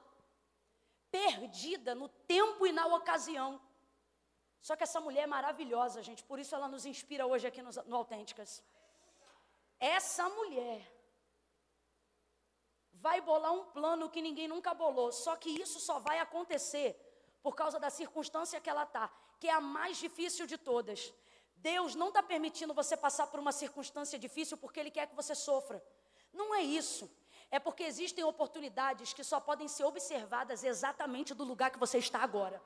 [1.10, 3.58] perdida no tempo e na ocasião.
[4.60, 7.70] Só que essa mulher é maravilhosa, gente, por isso ela nos inspira hoje aqui no,
[7.86, 8.62] no Autênticas.
[9.78, 10.78] Essa mulher
[12.92, 17.09] vai bolar um plano que ninguém nunca bolou, só que isso só vai acontecer
[17.42, 21.12] por causa da circunstância que ela está, que é a mais difícil de todas.
[21.56, 25.34] Deus não está permitindo você passar por uma circunstância difícil porque Ele quer que você
[25.34, 25.82] sofra.
[26.32, 27.10] Não é isso.
[27.50, 32.20] É porque existem oportunidades que só podem ser observadas exatamente do lugar que você está
[32.20, 32.62] agora.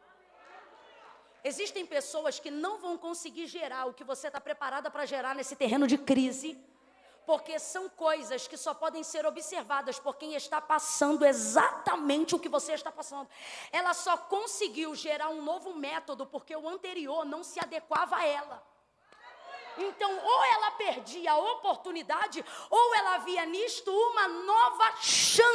[1.42, 5.56] Existem pessoas que não vão conseguir gerar o que você está preparada para gerar nesse
[5.56, 6.58] terreno de crise
[7.26, 12.48] porque são coisas que só podem ser observadas por quem está passando exatamente o que
[12.48, 13.28] você está passando.
[13.72, 18.74] Ela só conseguiu gerar um novo método porque o anterior não se adequava a ela.
[19.76, 25.53] Então, ou ela perdia a oportunidade, ou ela via nisto uma nova chance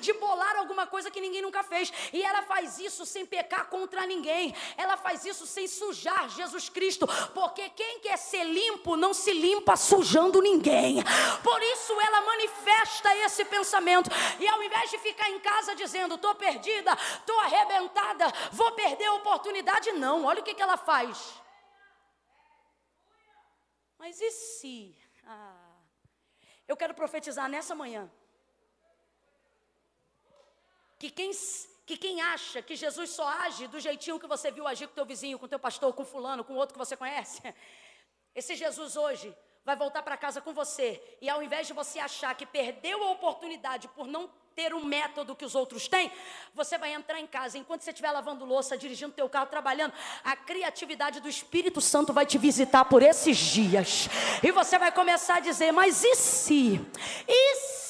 [0.00, 1.92] de bolar alguma coisa que ninguém nunca fez.
[2.12, 4.54] E ela faz isso sem pecar contra ninguém.
[4.76, 9.76] Ela faz isso sem sujar Jesus Cristo, porque quem quer ser limpo não se limpa
[9.76, 11.02] sujando ninguém.
[11.42, 14.10] Por isso ela manifesta esse pensamento.
[14.38, 19.14] E ao invés de ficar em casa dizendo, estou perdida, estou arrebentada, vou perder a
[19.14, 20.24] oportunidade, não.
[20.24, 21.34] Olha o que, que ela faz.
[23.98, 24.94] Mas e se?
[25.26, 25.64] Ah,
[26.68, 28.10] eu quero profetizar nessa manhã.
[31.04, 31.30] Que quem,
[31.84, 35.04] que quem acha que Jesus só age do jeitinho que você viu agir com teu
[35.04, 37.42] vizinho, com teu pastor, com fulano, com outro que você conhece,
[38.34, 39.36] esse Jesus hoje
[39.66, 40.98] vai voltar para casa com você.
[41.20, 45.36] E ao invés de você achar que perdeu a oportunidade por não ter um método
[45.36, 46.10] que os outros têm,
[46.54, 49.92] você vai entrar em casa, enquanto você estiver lavando louça, dirigindo teu carro, trabalhando,
[50.24, 54.08] a criatividade do Espírito Santo vai te visitar por esses dias.
[54.42, 56.80] E você vai começar a dizer: "Mas e se?
[57.28, 57.83] E se?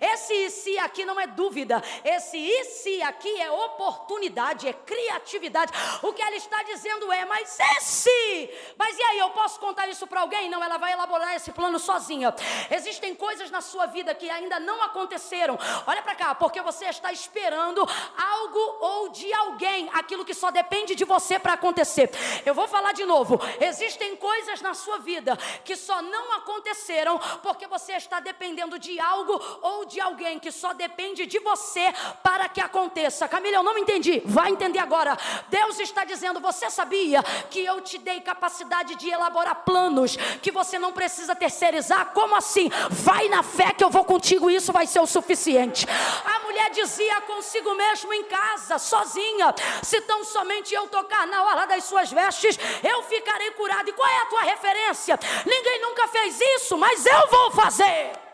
[0.00, 1.82] Esse e se aqui não é dúvida.
[2.04, 5.72] Esse e se aqui é oportunidade, é criatividade.
[6.02, 8.50] O que ela está dizendo é: "Mas esse?
[8.76, 11.78] Mas e aí, eu posso contar isso para alguém?" Não, ela vai elaborar esse plano
[11.78, 12.34] sozinha.
[12.70, 15.58] Existem coisas na sua vida que ainda não aconteceram.
[15.86, 17.86] Olha para cá, porque você está esperando
[18.16, 22.10] algo ou de alguém, aquilo que só depende de você para acontecer.
[22.44, 23.40] Eu vou falar de novo.
[23.60, 29.35] Existem coisas na sua vida que só não aconteceram porque você está dependendo de algo
[29.62, 33.28] ou de alguém que só depende de você para que aconteça.
[33.28, 34.22] Camila, eu não entendi.
[34.24, 35.16] Vai entender agora.
[35.48, 40.78] Deus está dizendo: Você sabia que eu te dei capacidade de elaborar planos que você
[40.78, 42.12] não precisa terceirizar?
[42.12, 42.70] Como assim?
[42.90, 45.86] Vai na fé que eu vou contigo, isso vai ser o suficiente.
[46.24, 51.66] A mulher dizia consigo mesmo em casa, sozinha: se tão somente eu tocar na hora
[51.66, 53.88] das suas vestes, eu ficarei curada.
[53.88, 55.18] E qual é a tua referência?
[55.44, 58.25] Ninguém nunca fez isso, mas eu vou fazer.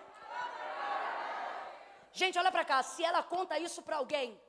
[2.13, 4.41] Gente, olha para cá, se ela conta isso para alguém,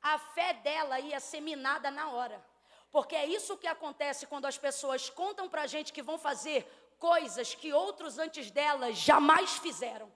[0.00, 2.44] a fé dela ia ser minada na hora.
[2.90, 6.58] Porque é isso que acontece quando as pessoas contam para a gente que vão fazer
[6.98, 10.12] coisas que outros antes delas jamais fizeram.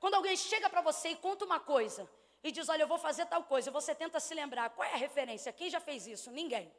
[0.00, 2.08] Quando alguém chega para você e conta uma coisa,
[2.46, 3.70] e diz: Olha, eu vou fazer tal coisa.
[3.70, 4.70] Você tenta se lembrar.
[4.70, 5.52] Qual é a referência?
[5.52, 6.30] Quem já fez isso?
[6.30, 6.72] Ninguém.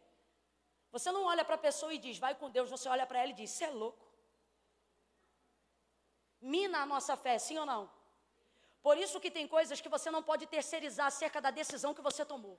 [0.92, 2.70] Você não olha para a pessoa e diz: Vai com Deus.
[2.70, 4.06] Você olha para ela e diz: Você é louco.
[6.40, 7.90] Mina a nossa fé, sim ou não?
[8.82, 12.24] Por isso que tem coisas que você não pode terceirizar acerca da decisão que você
[12.24, 12.58] tomou.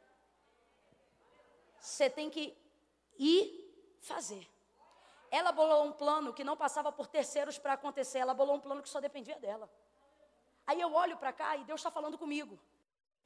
[1.78, 2.56] Você tem que
[3.18, 4.46] ir fazer.
[5.30, 8.18] Ela bolou um plano que não passava por terceiros para acontecer.
[8.18, 9.70] Ela bolou um plano que só dependia dela.
[10.66, 12.58] Aí eu olho para cá e Deus está falando comigo.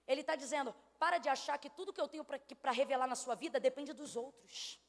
[0.07, 3.35] Ele está dizendo: para de achar que tudo que eu tenho para revelar na sua
[3.35, 4.81] vida depende dos outros.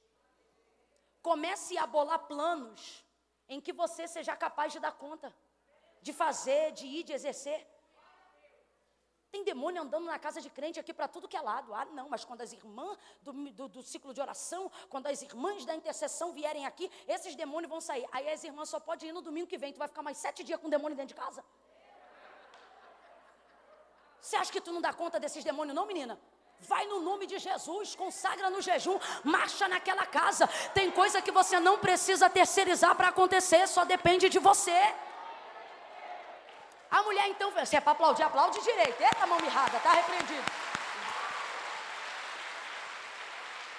[1.21, 3.03] Comece a bolar planos
[3.47, 5.33] em que você seja capaz de dar conta,
[6.01, 7.65] de fazer, de ir, de exercer.
[9.33, 11.73] Tem demônio andando na casa de crente aqui para tudo que é lado.
[11.73, 15.65] Ah, não, mas quando as irmãs do, do, do, ciclo de oração, quando as irmãs
[15.65, 18.05] da intercessão vierem aqui, esses demônios vão sair.
[18.11, 19.73] Aí as irmãs só podem ir no domingo que vem.
[19.73, 21.43] Tu vai ficar mais sete dias com demônio dentro de casa?
[24.21, 26.19] Você acha que tu não dá conta desses demônios, não, menina?
[26.59, 30.47] Vai no nome de Jesus, consagra no jejum, marcha naquela casa.
[30.75, 34.79] Tem coisa que você não precisa terceirizar para acontecer, só depende de você.
[36.97, 39.01] A mulher então, se é para aplaudir, aplaude direito.
[39.01, 40.51] Eita, mão mirrada, está repreendido.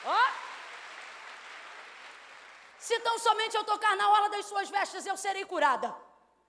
[0.05, 0.23] Ó.
[2.77, 5.95] Se tão somente eu tocar na orla das suas vestes, eu serei curada.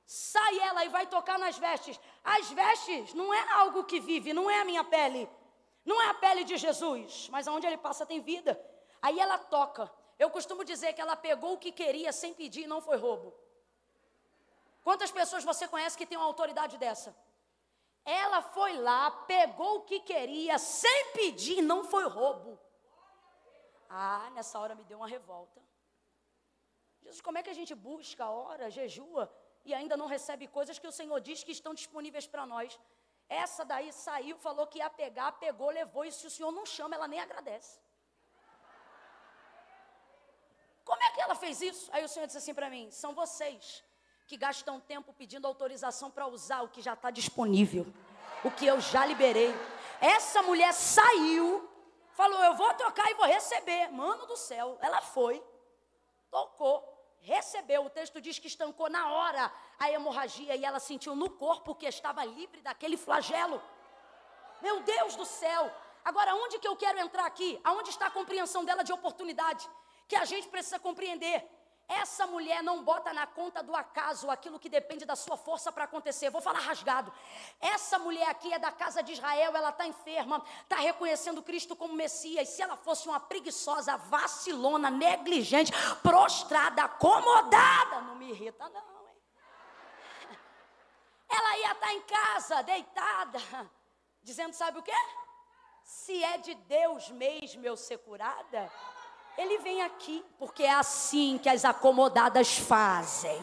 [0.08, 2.00] Sai ela e vai tocar nas vestes.
[2.24, 5.30] As vestes não é algo que vive, não é a minha pele.
[5.86, 8.60] Não é a pele de Jesus, mas aonde ele passa tem vida.
[9.04, 9.92] Aí ela toca.
[10.18, 13.45] Eu costumo dizer que ela pegou o que queria sem pedir e não foi roubo.
[14.88, 17.10] Quantas pessoas você conhece que tem uma autoridade dessa?
[18.24, 22.52] Ela foi lá, pegou o que queria, sem pedir, não foi roubo.
[23.90, 25.60] Ah, nessa hora me deu uma revolta.
[27.02, 29.24] Jesus, como é que a gente busca, ora, jejua
[29.68, 32.80] e ainda não recebe coisas que o Senhor diz que estão disponíveis para nós?
[33.28, 36.96] Essa daí saiu, falou que ia pegar, pegou, levou, e se o Senhor não chama,
[36.98, 37.74] ela nem agradece.
[40.90, 41.86] Como é que ela fez isso?
[41.92, 43.84] Aí o Senhor disse assim para mim: são vocês
[44.28, 47.86] que gastam tempo pedindo autorização para usar o que já está disponível,
[48.44, 49.54] o que eu já liberei.
[50.02, 51.70] Essa mulher saiu,
[52.12, 53.90] falou: Eu vou tocar e vou receber.
[53.92, 55.44] Mano do céu, ela foi,
[56.32, 57.86] tocou, recebeu.
[57.86, 61.86] O texto diz que estancou na hora a hemorragia e ela sentiu no corpo que
[61.86, 63.62] estava livre daquele flagelo.
[64.62, 65.72] Meu Deus do céu!
[66.04, 67.60] Agora, onde que eu quero entrar aqui?
[67.64, 69.68] Aonde está a compreensão dela de oportunidade?
[70.08, 71.44] Que a gente precisa compreender.
[71.88, 75.84] Essa mulher não bota na conta do acaso aquilo que depende da sua força para
[75.84, 76.32] acontecer.
[76.32, 77.14] Vou falar rasgado.
[77.60, 81.94] Essa mulher aqui é da casa de Israel, ela está enferma, está reconhecendo Cristo como
[81.94, 82.50] Messias.
[82.50, 85.72] Se ela fosse uma preguiçosa, vacilona, negligente,
[86.02, 89.08] prostrada, acomodada, não me irrita, não.
[89.08, 89.18] Hein?
[91.30, 93.72] Ela ia estar tá em casa, deitada,
[94.24, 94.92] dizendo: sabe o quê?
[95.84, 98.72] Se é de Deus mesmo eu ser curada
[99.38, 103.42] ele vem aqui, porque é assim que as acomodadas fazem.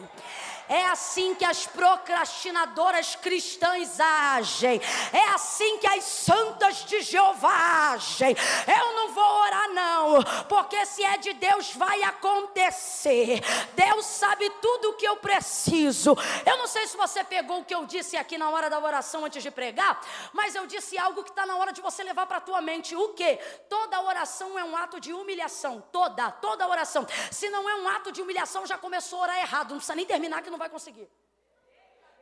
[0.69, 4.81] É assim que as procrastinadoras cristãs agem.
[5.11, 8.35] É assim que as santas de Jeová agem.
[8.67, 13.41] Eu não vou orar, não, porque se é de Deus, vai acontecer.
[13.75, 16.15] Deus sabe tudo o que eu preciso.
[16.45, 19.25] Eu não sei se você pegou o que eu disse aqui na hora da oração
[19.25, 20.01] antes de pregar,
[20.31, 22.95] mas eu disse algo que está na hora de você levar para a tua mente.
[22.95, 23.35] O que?
[23.69, 25.83] Toda oração é um ato de humilhação.
[25.91, 27.05] Toda, toda oração.
[27.31, 29.71] Se não é um ato de humilhação, já começou a orar errado.
[29.71, 31.09] Não precisa nem terminar que não vai conseguir.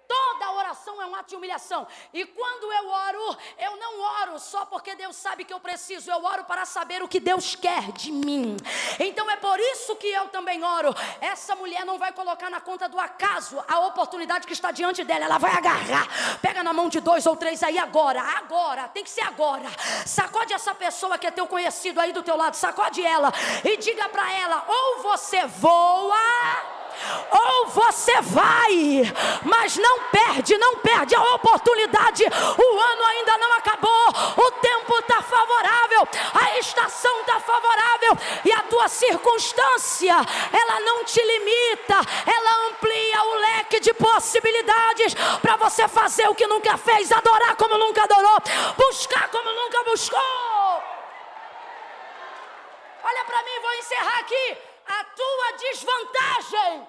[0.07, 1.87] Toda oração é um ato de humilhação.
[2.13, 6.21] E quando eu oro, eu não oro só porque Deus sabe que eu preciso, eu
[6.25, 8.57] oro para saber o que Deus quer de mim.
[8.99, 10.93] Então é por isso que eu também oro.
[11.21, 15.25] Essa mulher não vai colocar na conta do acaso a oportunidade que está diante dela,
[15.25, 16.05] ela vai agarrar.
[16.41, 19.69] Pega na mão de dois ou três aí agora, agora, tem que ser agora.
[20.05, 23.31] Sacode essa pessoa que é teu conhecido aí do teu lado, sacode ela
[23.63, 26.80] e diga para ela: ou você voa
[27.31, 29.13] ou você vai,
[29.43, 32.23] mas não perde, não perde a oportunidade.
[32.23, 38.61] O ano ainda não acabou, o tempo está favorável, a estação está favorável e a
[38.63, 40.15] tua circunstância,
[40.51, 46.47] ela não te limita, ela amplia o leque de possibilidades para você fazer o que
[46.47, 48.37] nunca fez, adorar como nunca adorou,
[48.77, 50.19] buscar como nunca buscou.
[53.03, 56.87] Olha para mim, vou encerrar aqui a tua desvantagem.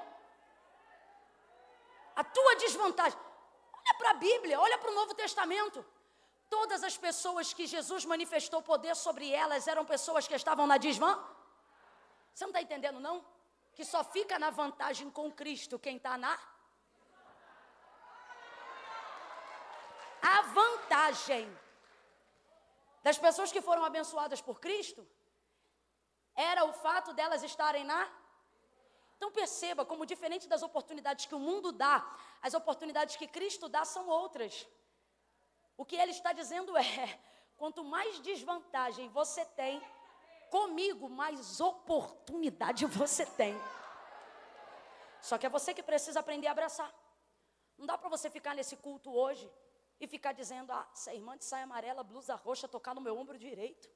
[2.17, 3.19] A tua desvantagem.
[3.81, 5.85] Olha para a Bíblia, olha para o Novo Testamento.
[6.57, 11.33] Todas as pessoas que Jesus manifestou poder sobre elas eram pessoas que estavam na desvantagem.
[12.35, 13.17] Você não está entendendo, não?
[13.75, 16.39] Que só fica na vantagem com Cristo quem está na.
[20.35, 21.45] A vantagem
[23.03, 25.07] das pessoas que foram abençoadas por Cristo
[26.35, 28.09] era o fato delas estarem na.
[29.17, 32.05] Então perceba como, diferente das oportunidades que o mundo dá,
[32.41, 34.67] as oportunidades que Cristo dá são outras.
[35.77, 37.21] O que ele está dizendo é:
[37.57, 39.83] quanto mais desvantagem você tem,
[40.51, 43.55] comigo, mais oportunidade você tem.
[45.21, 46.93] Só que é você que precisa aprender a abraçar.
[47.79, 49.51] Não dá para você ficar nesse culto hoje
[50.01, 53.39] e ficar dizendo, ah, essa irmã de saia amarela, blusa roxa, tocar no meu ombro
[53.39, 53.89] direito.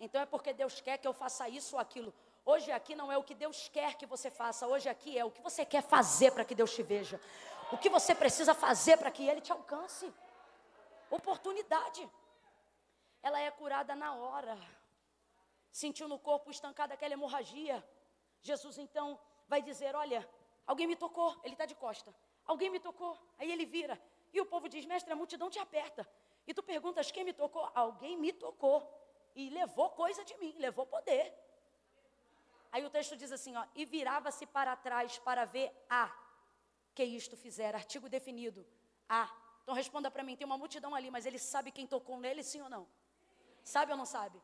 [0.00, 2.12] Então é porque Deus quer que eu faça isso ou aquilo.
[2.44, 5.30] Hoje aqui não é o que Deus quer que você faça, hoje aqui é o
[5.30, 7.20] que você quer fazer para que Deus te veja.
[7.70, 10.12] O que você precisa fazer para que Ele te alcance.
[11.10, 12.08] Oportunidade.
[13.22, 14.58] Ela é curada na hora.
[15.70, 17.86] Sentiu no corpo estancada aquela hemorragia.
[18.40, 20.26] Jesus então vai dizer: Olha,
[20.66, 21.38] alguém me tocou.
[21.44, 22.12] Ele está de costa.
[22.46, 23.16] Alguém me tocou.
[23.38, 24.00] Aí ele vira.
[24.32, 26.08] E o povo diz: Mestre, a multidão te aperta.
[26.46, 27.70] E tu perguntas: Quem me tocou?
[27.74, 28.99] Alguém me tocou.
[29.34, 31.34] E levou coisa de mim, levou poder.
[32.72, 36.10] Aí o texto diz assim: ó, E virava-se para trás para ver a
[36.94, 37.78] que isto fizera.
[37.78, 38.66] Artigo definido.
[39.08, 39.28] A.
[39.62, 42.60] Então responda para mim: tem uma multidão ali, mas ele sabe quem tocou nele, sim
[42.60, 42.86] ou não?
[43.62, 44.40] Sabe ou não sabe?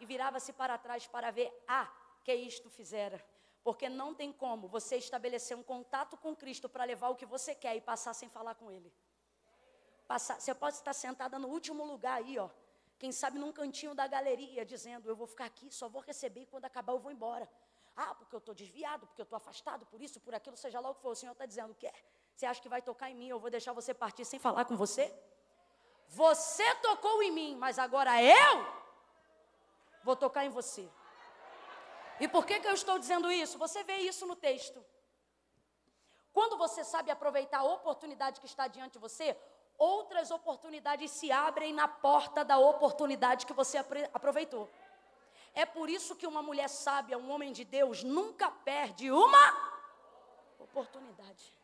[0.00, 1.90] E virava-se para trás para ver a
[2.22, 3.24] que isto fizera.
[3.64, 7.54] Porque não tem como você estabelecer um contato com Cristo para levar o que você
[7.54, 8.92] quer e passar sem falar com Ele.
[10.06, 12.48] Passar, você pode estar sentada no último lugar aí, ó.
[12.98, 16.46] Quem sabe num cantinho da galeria, dizendo: Eu vou ficar aqui, só vou receber e
[16.46, 17.48] quando acabar eu vou embora.
[17.96, 20.90] Ah, porque eu estou desviado, porque eu estou afastado, por isso, por aquilo, seja lá
[20.90, 21.10] o que for.
[21.10, 21.94] O Senhor está dizendo: Quer?
[22.34, 23.28] Você acha que vai tocar em mim?
[23.28, 25.12] Eu vou deixar você partir sem falar com você?
[26.08, 28.66] Você tocou em mim, mas agora eu
[30.02, 30.88] vou tocar em você.
[32.20, 33.58] E por que, que eu estou dizendo isso?
[33.58, 34.84] Você vê isso no texto.
[36.32, 39.36] Quando você sabe aproveitar a oportunidade que está diante de você,
[39.78, 43.78] outras oportunidades se abrem na porta da oportunidade que você
[44.12, 44.68] aproveitou.
[45.54, 49.78] É por isso que uma mulher sábia, um homem de Deus, nunca perde uma
[50.58, 51.56] oportunidade.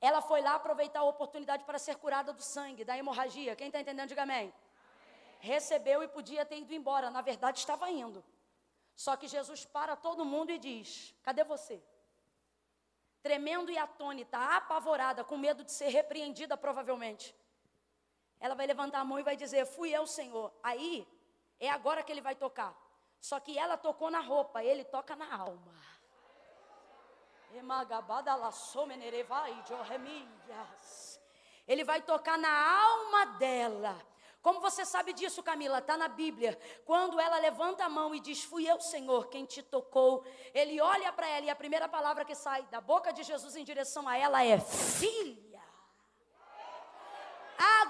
[0.00, 3.56] Ela foi lá aproveitar a oportunidade para ser curada do sangue, da hemorragia.
[3.56, 4.38] Quem está entendendo, diga amém.
[4.38, 4.54] amém.
[5.40, 7.10] Recebeu e podia ter ido embora.
[7.10, 8.24] Na verdade, estava indo.
[8.94, 11.82] Só que Jesus para todo mundo e diz: Cadê você?
[13.28, 17.36] Tremendo e atônita, apavorada, com medo de ser repreendida, provavelmente.
[18.40, 20.50] Ela vai levantar a mão e vai dizer: Fui eu, Senhor.
[20.62, 21.06] Aí,
[21.60, 22.74] é agora que ele vai tocar.
[23.20, 25.74] Só que ela tocou na roupa, ele toca na alma.
[31.66, 33.94] Ele vai tocar na alma dela.
[34.42, 35.78] Como você sabe disso, Camila?
[35.78, 36.58] Está na Bíblia.
[36.84, 40.24] Quando ela levanta a mão e diz: Fui eu, Senhor, quem te tocou.
[40.54, 43.64] Ele olha para ela e a primeira palavra que sai da boca de Jesus em
[43.64, 45.47] direção a ela é: Filha.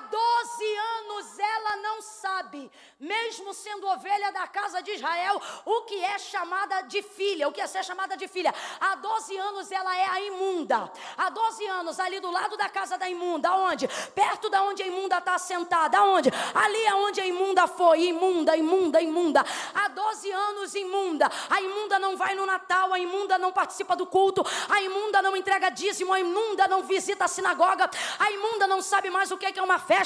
[0.09, 6.03] Há 12 anos ela não sabe, mesmo sendo ovelha da casa de Israel, o que
[6.03, 8.55] é chamada de filha, o que é ser chamada de filha.
[8.81, 10.91] Há 12 anos ela é a imunda.
[11.17, 13.87] Há 12 anos, ali do lado da casa da imunda, aonde?
[14.15, 16.31] Perto da onde a imunda está sentada, aonde?
[16.55, 19.45] Ali aonde a imunda foi, imunda, imunda, imunda.
[19.75, 21.31] Há 12 anos imunda.
[21.51, 25.37] A imunda não vai no Natal, a imunda não participa do culto, a imunda não
[25.37, 29.45] entrega dízimo, a imunda não visita a sinagoga, a imunda não sabe mais o que
[29.45, 29.98] é é uma festa.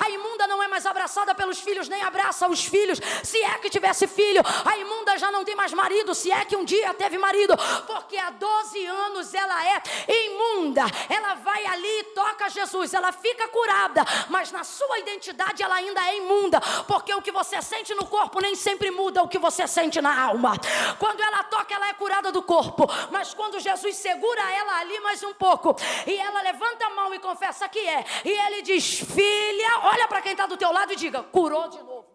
[0.00, 3.00] A imunda não é mais abraçada pelos filhos, nem abraça os filhos.
[3.22, 6.56] Se é que tivesse filho, a imunda já não tem mais marido, se é que
[6.56, 7.54] um dia teve marido,
[7.86, 10.82] porque há 12 anos ela é imunda.
[11.08, 16.00] Ela vai ali e toca Jesus, ela fica curada, mas na sua identidade ela ainda
[16.08, 19.66] é imunda, porque o que você sente no corpo nem sempre muda o que você
[19.66, 20.56] sente na alma.
[20.98, 25.22] Quando ela toca, ela é curada do corpo, mas quando Jesus segura ela ali mais
[25.22, 25.76] um pouco
[26.06, 29.00] e ela levanta a mão e confessa que é, e ele diz:
[29.36, 32.06] Filha, olha para quem está do teu lado e diga: curou de novo.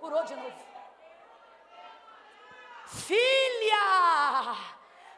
[0.00, 0.66] Curou de novo.
[2.86, 4.56] Filha,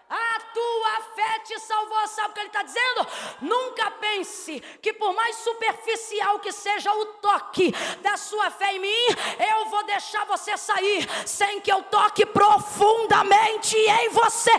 [0.08, 2.06] a tua fé te salvou.
[2.08, 3.06] Sabe o que ele está dizendo?
[3.40, 7.72] Nunca pense que, por mais superficial que seja o toque
[8.02, 9.06] da sua fé em mim,
[9.50, 14.52] eu vou deixar você sair sem que eu toque profundamente em você.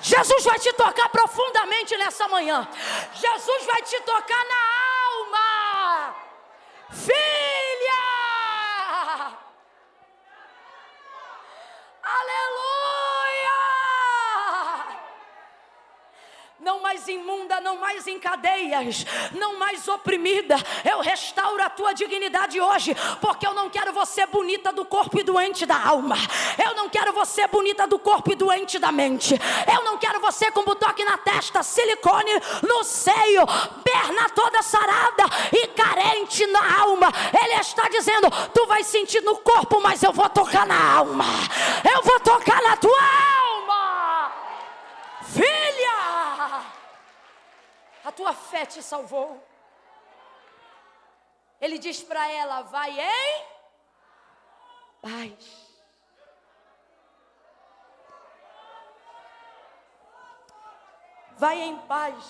[0.00, 2.68] Jesus vai te tocar profundamente nessa manhã.
[3.14, 4.87] Jesus vai te tocar na alma.
[6.90, 8.04] Filha!
[12.02, 12.77] Aleluia!
[16.68, 20.54] Não mais imunda, não mais em cadeias, não mais oprimida.
[20.84, 25.22] Eu restauro a tua dignidade hoje, porque eu não quero você bonita do corpo e
[25.22, 26.16] doente da alma.
[26.62, 29.34] Eu não quero você bonita do corpo e doente da mente.
[29.74, 33.46] Eu não quero você com butoque na testa, silicone no seio,
[33.82, 37.10] perna toda sarada e carente na alma.
[37.42, 41.24] Ele está dizendo: tu vai sentir no corpo, mas eu vou tocar na alma.
[41.90, 44.32] Eu vou tocar na tua alma.
[45.22, 46.07] Filha,
[48.08, 49.30] a tua fé te salvou.
[51.60, 53.46] Ele diz para ela: vai em
[55.02, 55.68] paz.
[61.36, 62.24] Vai em paz.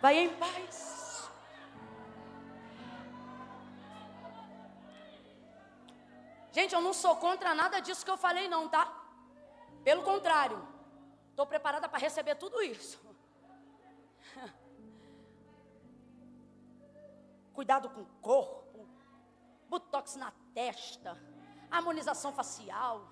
[0.00, 1.30] Vai em paz.
[6.52, 8.99] Gente, eu não sou contra nada disso que eu falei, não, tá?
[9.84, 10.66] Pelo contrário,
[11.30, 13.00] estou preparada para receber tudo isso.
[17.54, 18.88] Cuidado com o corpo,
[19.68, 21.16] botox na testa,
[21.70, 23.08] harmonização facial,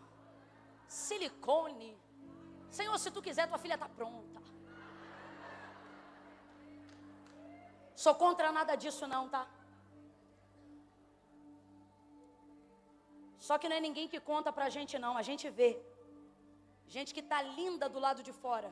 [0.86, 1.98] silicone.
[2.70, 4.40] Senhor, se tu quiser, tua filha está pronta.
[7.94, 9.48] Sou contra nada disso, não, tá?
[13.38, 15.16] Só que não é ninguém que conta pra gente, não.
[15.16, 15.70] A gente vê.
[16.94, 18.70] Gente que tá linda do lado de fora.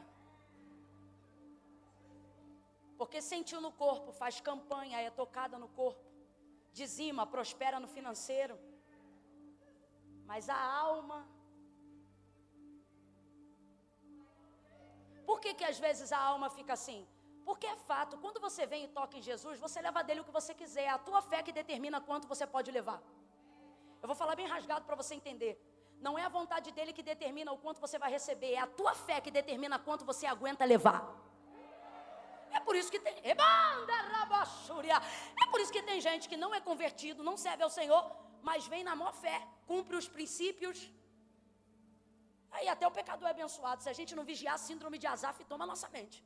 [3.01, 6.05] Porque sentiu no corpo, faz campanha, é tocada no corpo,
[6.81, 8.57] dizima, prospera no financeiro.
[10.31, 11.19] Mas a alma.
[15.29, 17.01] Por que, que às vezes a alma fica assim?
[17.49, 20.39] Porque é fato, quando você vem e toca em Jesus, você leva dele o que
[20.41, 20.85] você quiser.
[20.85, 23.01] É a tua fé que determina quanto você pode levar.
[24.03, 25.55] Eu vou falar bem rasgado para você entender.
[26.01, 28.95] Não é a vontade dele que determina o quanto você vai receber, é a tua
[28.95, 31.03] fé que determina quanto você aguenta levar.
[32.53, 33.15] É por isso que tem.
[33.25, 33.35] É
[35.51, 38.11] por isso que tem gente que não é convertido, não serve ao Senhor,
[38.43, 40.91] mas vem na maior fé, cumpre os princípios.
[42.51, 43.83] Aí até o pecador é abençoado.
[43.83, 46.25] Se a gente não vigiar, a síndrome de Azaf toma a nossa mente.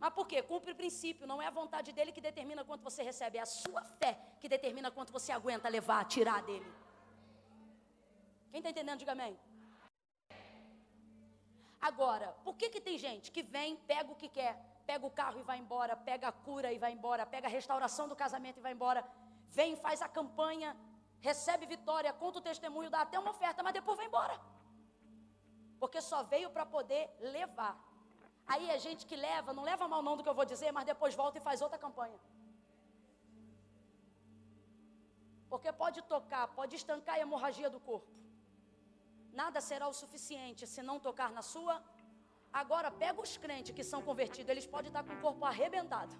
[0.00, 0.42] Mas por quê?
[0.42, 3.46] Cumpre o princípio, não é a vontade dele que determina quanto você recebe, é a
[3.46, 6.64] sua fé que determina quanto você aguenta levar, tirar dele.
[8.50, 9.38] Quem está entendendo, diga amém.
[11.80, 14.54] Agora, por que, que tem gente que vem, pega o que quer,
[14.90, 18.06] pega o carro e vai embora, pega a cura e vai embora, pega a restauração
[18.08, 19.00] do casamento e vai embora,
[19.58, 20.76] vem, faz a campanha,
[21.20, 24.36] recebe vitória, conta o testemunho, dá até uma oferta, mas depois vai embora.
[25.78, 27.04] Porque só veio para poder
[27.36, 27.74] levar.
[28.52, 30.86] Aí é gente que leva, não leva mal não do que eu vou dizer, mas
[30.92, 32.18] depois volta e faz outra campanha.
[35.50, 38.10] Porque pode tocar, pode estancar a hemorragia do corpo.
[39.40, 41.74] Nada será o suficiente se não tocar na sua.
[42.60, 46.14] Agora pega os crentes que são convertidos, eles podem estar com o corpo arrebentado.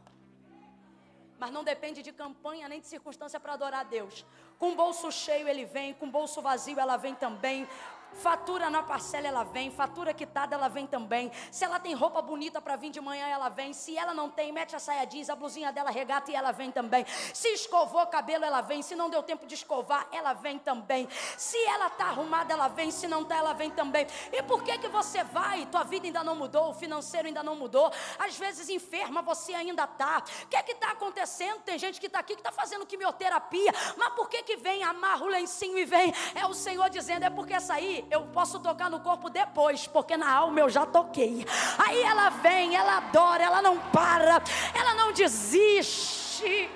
[1.41, 4.25] Mas não depende de campanha nem de circunstância para adorar a Deus.
[4.61, 7.67] Com bolso cheio ele vem, com bolso vazio ela vem também.
[8.15, 9.71] Fatura na parcela, ela vem.
[9.71, 11.31] Fatura quitada, ela vem também.
[11.51, 13.73] Se ela tem roupa bonita para vir de manhã, ela vem.
[13.73, 16.71] Se ela não tem, mete a saia jeans, a blusinha dela regata e ela vem
[16.71, 17.07] também.
[17.33, 18.83] Se escovou cabelo, ela vem.
[18.83, 21.09] Se não deu tempo de escovar, ela vem também.
[21.37, 22.91] Se ela tá arrumada, ela vem.
[22.91, 24.07] Se não tá, ela vem também.
[24.33, 25.67] E por que que você vai?
[25.67, 27.93] Tua vida ainda não mudou, o financeiro ainda não mudou.
[28.19, 30.25] Às vezes enferma, você ainda tá.
[30.43, 31.61] O que é que tá acontecendo?
[31.61, 33.73] Tem gente que tá aqui que tá fazendo quimioterapia.
[33.97, 34.83] Mas por que que vem?
[34.83, 36.13] Amarra o lencinho e vem.
[36.35, 40.17] É o Senhor dizendo, é porque essa aí eu posso tocar no corpo depois, porque
[40.17, 41.47] na alma eu já toquei.
[41.79, 44.43] Aí ela vem, ela adora, ela não para,
[44.75, 46.71] ela não desiste.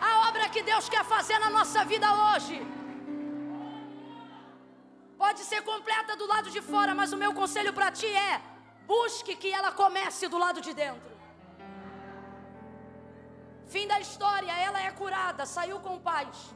[0.00, 2.56] A obra que Deus quer fazer na nossa vida hoje
[5.24, 8.40] pode ser completa do lado de fora, mas o meu conselho para ti é:
[8.86, 11.14] busque que ela comece do lado de dentro.
[13.66, 16.54] Fim da história, ela é curada, saiu com paz.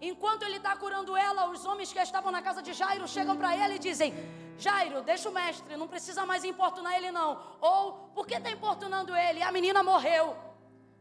[0.00, 3.56] Enquanto ele está curando ela, os homens que estavam na casa de Jairo chegam para
[3.56, 4.14] ele e dizem:
[4.56, 7.30] Jairo, deixa o mestre, não precisa mais importunar ele, não.
[7.60, 9.42] Ou, por que está importunando ele?
[9.42, 10.36] A menina morreu.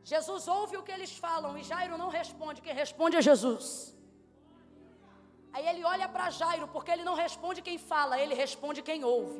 [0.04, 3.96] Jesus ouve o que eles falam e Jairo não responde, quem responde é Jesus.
[5.54, 9.40] Aí ele olha para Jairo, porque ele não responde quem fala, ele responde quem ouve.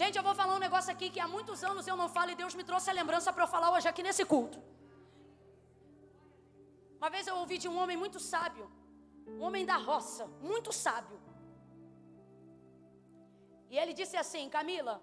[0.00, 2.40] Gente, eu vou falar um negócio aqui que há muitos anos eu não falo e
[2.40, 4.58] Deus me trouxe a lembrança para eu falar hoje aqui nesse culto.
[6.98, 8.66] Uma vez eu ouvi de um homem muito sábio,
[9.26, 11.18] um homem da roça, muito sábio.
[13.72, 14.94] E ele disse assim: Camila,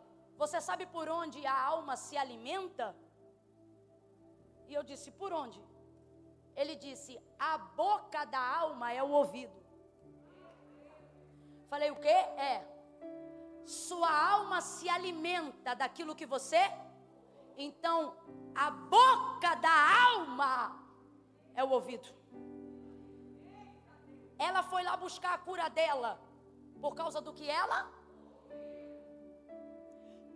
[0.42, 2.88] você sabe por onde a alma se alimenta?
[4.70, 5.62] E eu disse: por onde?
[6.56, 7.20] Ele disse:
[7.52, 9.60] a boca da alma é o ouvido.
[11.74, 12.18] Falei, o que?
[12.54, 12.75] É.
[13.66, 16.60] Sua alma se alimenta daquilo que você.
[17.58, 18.16] Então,
[18.54, 20.80] a boca da alma
[21.54, 22.08] é o ouvido.
[24.38, 26.20] Ela foi lá buscar a cura dela
[26.82, 27.90] por causa do que ela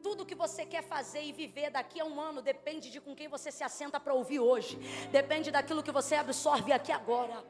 [0.02, 3.28] tudo que você quer fazer e viver daqui a um ano depende de com quem
[3.28, 4.78] você se assenta para ouvir hoje.
[5.12, 7.44] Depende daquilo que você absorve aqui agora.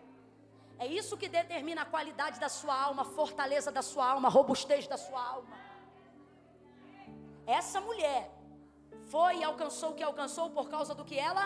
[0.77, 4.31] É isso que determina a qualidade da sua alma, a fortaleza da sua alma, a
[4.31, 5.68] robustez da sua alma.
[7.57, 8.21] Essa mulher
[9.11, 11.43] foi e alcançou o que alcançou por causa do que ela.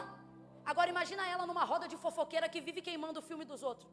[0.71, 3.89] Agora imagina ela numa roda de fofoqueira que vive queimando o filme dos outros.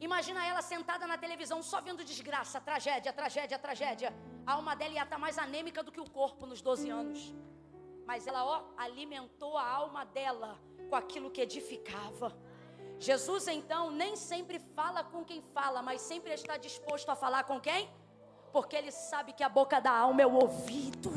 [0.00, 4.10] Imagina ela sentada na televisão só vendo desgraça, tragédia, tragédia, tragédia.
[4.46, 7.20] A alma dela ia estar mais anêmica do que o corpo nos 12 anos.
[8.04, 12.36] Mas ela, ó, alimentou a alma dela com aquilo que edificava.
[12.98, 17.60] Jesus, então, nem sempre fala com quem fala, mas sempre está disposto a falar com
[17.60, 17.88] quem?
[18.54, 21.12] Porque ele sabe que a boca da alma é o ouvido.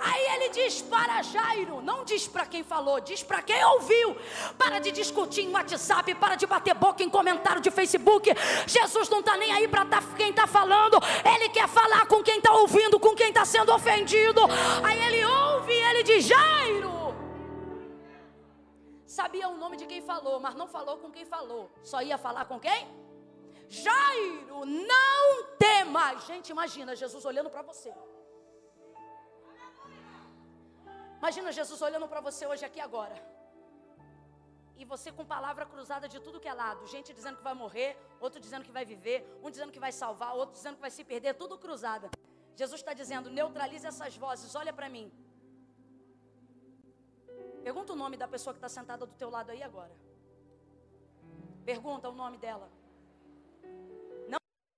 [0.00, 4.16] Aí ele diz para Jairo, não diz para quem falou, diz para quem ouviu.
[4.58, 8.28] Para de discutir em WhatsApp, para de bater boca em comentário de Facebook.
[8.66, 12.38] Jesus não está nem aí para tá, quem está falando, ele quer falar com quem
[12.38, 14.40] está ouvindo, com quem está sendo ofendido.
[14.82, 17.14] Aí ele ouve e ele diz: Jairo.
[19.06, 21.70] Sabia o nome de quem falou, mas não falou com quem falou.
[21.84, 22.88] Só ia falar com quem?
[23.70, 26.24] Jairo, não temas.
[26.26, 27.94] Gente, imagina Jesus olhando para você.
[31.18, 33.14] Imagina Jesus olhando para você hoje aqui agora.
[34.76, 36.84] E você com palavra cruzada de tudo que é lado.
[36.88, 40.34] Gente dizendo que vai morrer, outro dizendo que vai viver, um dizendo que vai salvar,
[40.34, 42.10] outro dizendo que vai se perder, tudo cruzada.
[42.56, 45.12] Jesus está dizendo: neutralize essas vozes, olha para mim.
[47.62, 49.94] Pergunta o nome da pessoa que está sentada do teu lado aí agora.
[51.64, 52.79] Pergunta o nome dela.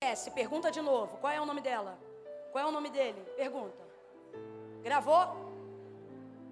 [0.03, 1.17] Esquece, pergunta de novo.
[1.17, 1.97] Qual é o nome dela?
[2.51, 3.21] Qual é o nome dele?
[3.37, 3.83] Pergunta.
[4.81, 5.23] Gravou?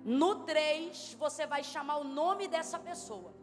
[0.05, 3.33] No 3, você vai chamar o nome dessa pessoa.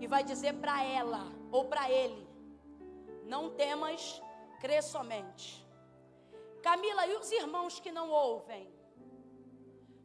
[0.00, 1.22] E vai dizer para ela
[1.52, 2.26] ou para ele:
[3.24, 4.20] Não temas,
[4.60, 5.64] crê somente.
[6.60, 8.68] Camila, e os irmãos que não ouvem?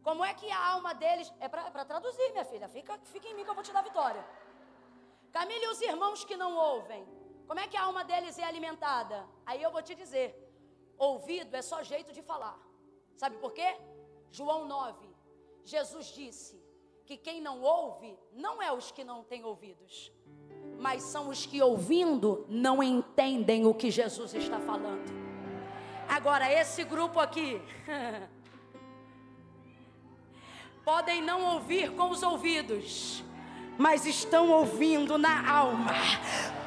[0.04, 1.34] Como é que a alma deles.
[1.40, 2.70] É para é traduzir, minha filha.
[2.70, 4.24] Fica, fica em mim que eu vou te dar vitória.
[5.32, 7.19] Camila, e os irmãos que não ouvem?
[7.50, 9.26] Como é que a alma deles é alimentada?
[9.44, 10.38] Aí eu vou te dizer:
[11.00, 12.56] ouvido é só jeito de falar.
[13.16, 13.76] Sabe por quê?
[14.32, 15.08] João 9,
[15.66, 16.64] Jesus disse
[17.08, 20.12] que quem não ouve não é os que não têm ouvidos,
[20.78, 25.12] mas são os que ouvindo não entendem o que Jesus está falando.
[26.08, 27.60] Agora, esse grupo aqui,
[30.86, 33.24] podem não ouvir com os ouvidos,
[33.76, 35.94] mas estão ouvindo na alma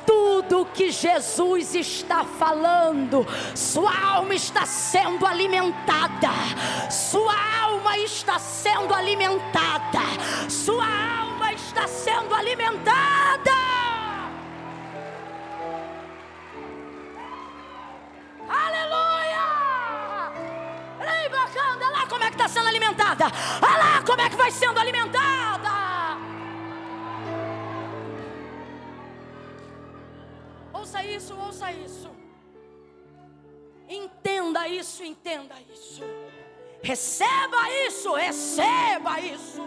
[0.07, 6.31] tudo que Jesus está falando, sua alma está sendo alimentada,
[6.91, 10.01] sua alma está sendo alimentada,
[10.49, 13.53] sua alma está sendo alimentada.
[18.49, 19.43] Aleluia!
[21.01, 23.27] Ei, bacana, olha lá como é que está sendo alimentada,
[23.63, 25.52] olha lá como é que vai sendo alimentada.
[30.93, 32.11] Ouça isso, ouça isso.
[33.89, 36.03] Entenda isso, entenda isso.
[36.83, 39.63] Receba isso, receba isso.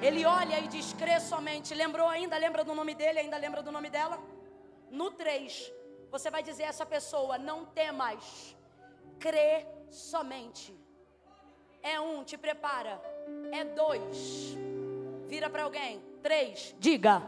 [0.00, 1.74] Ele olha e diz: crê somente.
[1.74, 2.36] Lembrou ainda?
[2.36, 3.20] Lembra do nome dele?
[3.20, 4.18] Ainda lembra do nome dela?
[4.90, 5.72] No 3,
[6.10, 8.56] você vai dizer a essa pessoa: não temas,
[9.20, 10.74] crê somente.
[11.80, 13.00] É um, te prepara.
[13.52, 14.56] É dois,
[15.28, 16.02] vira para alguém.
[16.22, 17.22] Três, diga.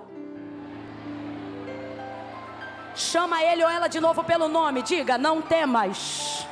[2.95, 4.83] Chama ele ou ela de novo pelo nome.
[4.83, 6.47] Diga: Não temas.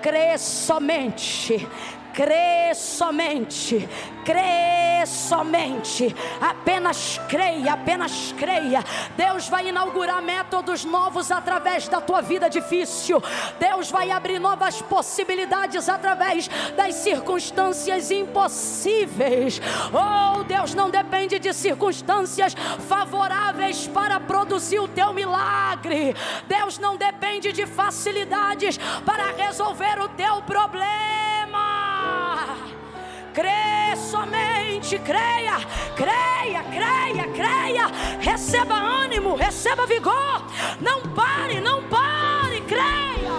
[0.00, 1.68] Crê somente
[2.18, 3.88] crê somente,
[4.24, 8.84] crê somente, apenas creia, apenas creia.
[9.16, 13.22] Deus vai inaugurar métodos novos através da tua vida difícil,
[13.60, 19.60] Deus vai abrir novas possibilidades através das circunstâncias impossíveis.
[19.92, 22.52] Oh, Deus não depende de circunstâncias
[22.88, 26.16] favoráveis para produzir o teu milagre,
[26.48, 28.76] Deus não depende de facilidades
[29.06, 31.37] para resolver o teu problema
[33.38, 35.56] crê somente, creia,
[35.94, 37.86] creia, creia, creia,
[38.20, 40.38] receba ânimo, receba vigor,
[40.80, 43.36] não pare, não pare, creia.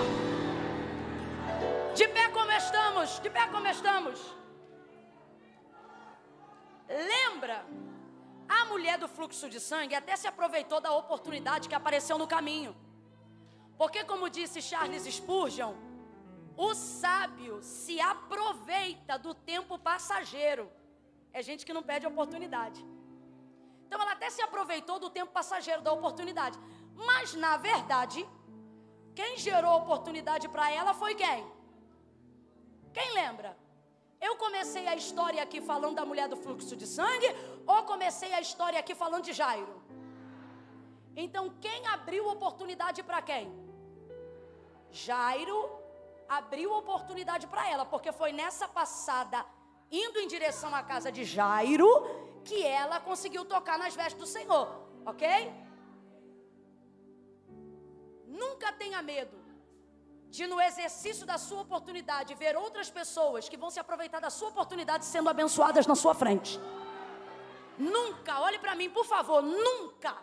[1.93, 4.17] De pé como estamos, de pé como estamos.
[6.88, 7.65] Lembra?
[8.47, 12.73] A mulher do fluxo de sangue até se aproveitou da oportunidade que apareceu no caminho.
[13.77, 15.73] Porque, como disse Charles Spurgeon,
[16.68, 20.65] o sábio se aproveita do tempo passageiro.
[21.31, 22.80] É gente que não perde oportunidade.
[23.86, 26.60] Então, ela até se aproveitou do tempo passageiro, da oportunidade.
[26.94, 28.19] Mas, na verdade,
[29.15, 31.40] quem gerou oportunidade para ela foi quem?
[32.94, 33.57] Quem lembra?
[34.27, 37.30] Eu comecei a história aqui falando da mulher do fluxo de sangue
[37.65, 39.81] ou comecei a história aqui falando de Jairo?
[41.15, 43.48] Então, quem abriu oportunidade para quem?
[44.91, 45.78] Jairo
[46.30, 49.43] abriu oportunidade para ela, porque foi nessa passada,
[49.91, 51.89] indo em direção à casa de Jairo,
[52.43, 54.68] que ela conseguiu tocar nas vestes do Senhor,
[55.06, 55.51] ok?
[58.27, 59.38] Nunca tenha medo
[60.30, 64.49] de no exercício da sua oportunidade ver outras pessoas que vão se aproveitar da sua
[64.49, 66.60] oportunidade sendo abençoadas na sua frente.
[67.80, 70.15] Nunca, olhe para mim, por favor, nunca.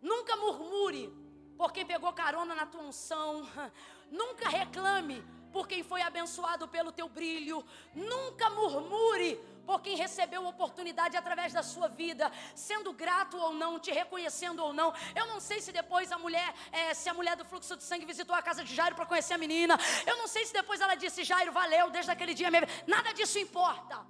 [0.00, 1.12] Nunca murmure
[1.60, 3.46] por quem pegou carona na tua unção.
[4.10, 5.22] Nunca reclame
[5.52, 7.62] por quem foi abençoado pelo teu brilho.
[7.94, 9.34] Nunca murmure
[9.66, 14.72] por quem recebeu oportunidade através da sua vida, sendo grato ou não, te reconhecendo ou
[14.72, 14.88] não.
[15.14, 18.06] Eu não sei se depois a mulher, é, se a mulher do fluxo de sangue
[18.06, 19.78] visitou a casa de Jairo para conhecer a menina.
[20.06, 22.68] Eu não sei se depois ela disse, Jairo, valeu, desde aquele dia mesmo.
[22.86, 24.00] Nada disso importa.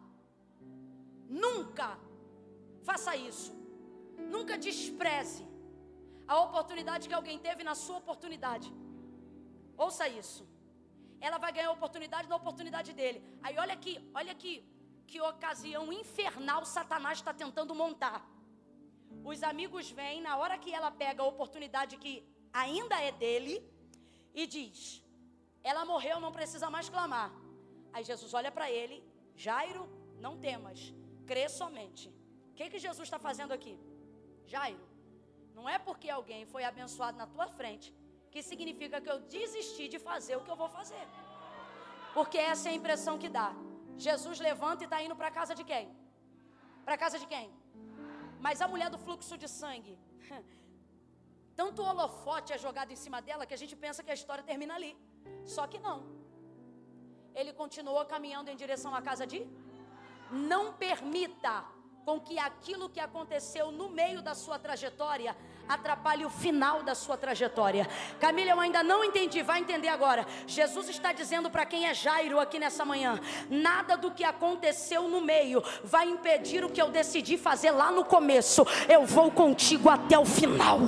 [1.29, 1.99] Nunca
[2.85, 3.53] faça isso.
[4.17, 5.50] Nunca despreze
[6.33, 8.69] a oportunidade que alguém teve na sua oportunidade.
[9.85, 10.43] Ouça isso.
[11.27, 13.19] Ela vai ganhar a oportunidade na oportunidade dele.
[13.45, 14.55] Aí olha aqui, olha aqui
[15.11, 18.21] que ocasião infernal Satanás está tentando montar.
[19.31, 22.15] Os amigos vêm na hora que ela pega a oportunidade que
[22.63, 23.55] ainda é dele
[24.33, 25.03] e diz:
[25.71, 27.29] Ela morreu, não precisa mais clamar.
[27.93, 28.99] Aí Jesus olha para ele:
[29.47, 29.85] Jairo,
[30.27, 30.95] não temas,
[31.31, 32.07] crê somente.
[32.51, 33.75] O que, que Jesus está fazendo aqui?
[34.55, 34.90] Jairo,
[35.61, 37.87] não é porque alguém foi abençoado na tua frente
[38.33, 41.05] que significa que eu desisti de fazer o que eu vou fazer.
[42.17, 43.49] Porque essa é a impressão que dá.
[44.07, 45.85] Jesus levanta e está indo para a casa de quem?
[46.85, 47.47] Para a casa de quem?
[48.47, 49.95] Mas a mulher do fluxo de sangue,
[51.61, 54.75] tanto holofote é jogado em cima dela que a gente pensa que a história termina
[54.79, 54.93] ali.
[55.57, 55.99] Só que não.
[57.41, 59.41] Ele continuou caminhando em direção à casa de.
[60.53, 61.55] Não permita
[62.07, 65.33] com que aquilo que aconteceu no meio da sua trajetória
[65.75, 67.89] atrapalhe o final da sua trajetória.
[68.19, 70.27] Camila, eu ainda não entendi, vai entender agora.
[70.47, 75.21] Jesus está dizendo para quem é Jairo aqui nessa manhã: nada do que aconteceu no
[75.21, 78.67] meio vai impedir o que eu decidi fazer lá no começo.
[78.89, 80.79] Eu vou contigo até o final.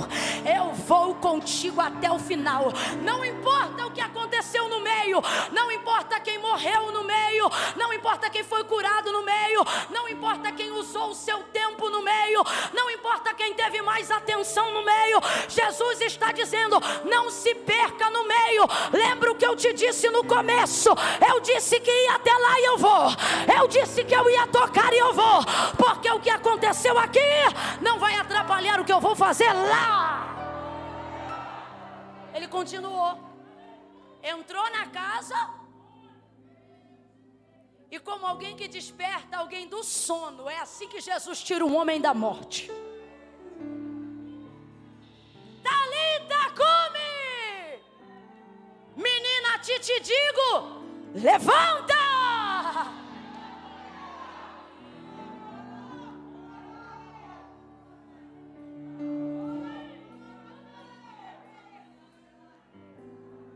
[0.44, 2.72] Eu vou contigo até o final.
[3.02, 5.22] Não importa o que aconteceu no meio,
[5.52, 10.50] não importa quem morreu no meio, não importa quem foi curado no meio, não importa
[10.50, 12.42] quem usou o seu tempo no meio,
[12.72, 15.20] não importa quem teve mais atenção no meio.
[15.48, 18.64] Jesus está dizendo: não se perca no meio.
[18.92, 20.90] Lembra o que eu te disse no começo?
[21.28, 23.06] Eu disse que ia até lá e eu vou.
[23.60, 25.44] Eu disse que eu ia tocar e eu vou.
[25.76, 27.20] Porque o que aconteceu aqui
[27.80, 30.32] não vai atrapalhar o que eu vou fazer lá.
[32.34, 33.18] Ele continuou.
[34.22, 35.36] Entrou na casa.
[37.90, 42.00] E como alguém que desperta alguém do sono, é assim que Jesus tira um homem
[42.00, 42.70] da morte.
[45.92, 47.80] Talita come.
[48.94, 50.82] Menina, te te digo,
[51.14, 52.00] levanta.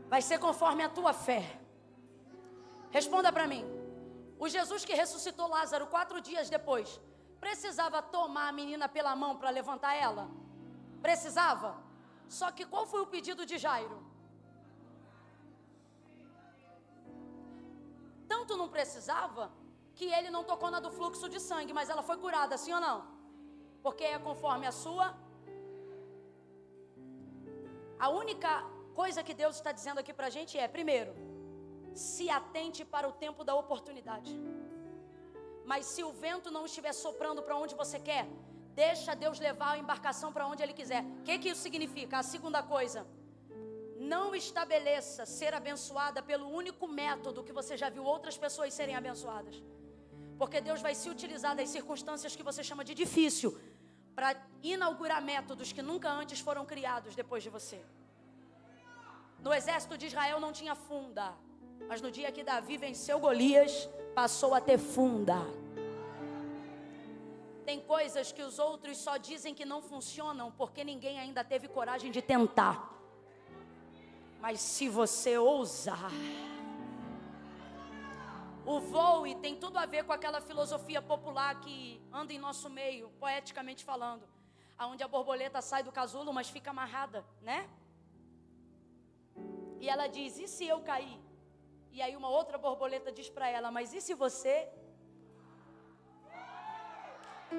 [0.09, 1.59] Vai ser conforme a tua fé.
[2.91, 3.65] Responda para mim.
[4.39, 7.01] O Jesus que ressuscitou Lázaro quatro dias depois,
[7.39, 10.29] precisava tomar a menina pela mão para levantar ela?
[11.01, 11.86] Precisava?
[12.29, 13.97] Só que qual foi o pedido de Jairo?
[18.27, 19.51] Tanto não precisava
[19.95, 22.81] que ele não tocou na do fluxo de sangue, mas ela foi curada, sim ou
[22.81, 22.97] não?
[23.81, 25.15] Porque é conforme a sua.
[27.99, 28.63] A única
[28.93, 31.13] coisa que Deus está dizendo aqui para a gente é: primeiro,
[31.95, 34.33] se atente para o tempo da oportunidade.
[35.65, 38.25] Mas se o vento não estiver soprando para onde você quer,
[38.83, 41.01] Deixa Deus levar a embarcação para onde Ele quiser.
[41.19, 42.19] O que, que isso significa?
[42.19, 42.99] A segunda coisa.
[44.13, 49.55] Não estabeleça ser abençoada pelo único método que você já viu outras pessoas serem abençoadas.
[50.37, 53.59] Porque Deus vai se utilizar das circunstâncias que você chama de difícil
[54.15, 54.29] para
[54.61, 57.79] inaugurar métodos que nunca antes foram criados depois de você.
[59.45, 61.33] No exército de Israel não tinha funda,
[61.89, 65.39] mas no dia que Davi venceu Golias, passou a ter funda.
[67.67, 72.09] Tem coisas que os outros só dizem que não funcionam porque ninguém ainda teve coragem
[72.15, 72.75] de tentar.
[74.39, 76.09] Mas se você ousar,
[78.65, 83.09] o voo tem tudo a ver com aquela filosofia popular que anda em nosso meio,
[83.19, 84.25] poeticamente falando,
[84.77, 87.69] aonde a borboleta sai do casulo, mas fica amarrada, né?
[89.81, 91.19] E ela diz: "E se eu cair?"
[91.91, 94.55] E aí uma outra borboleta diz para ela: "Mas e se você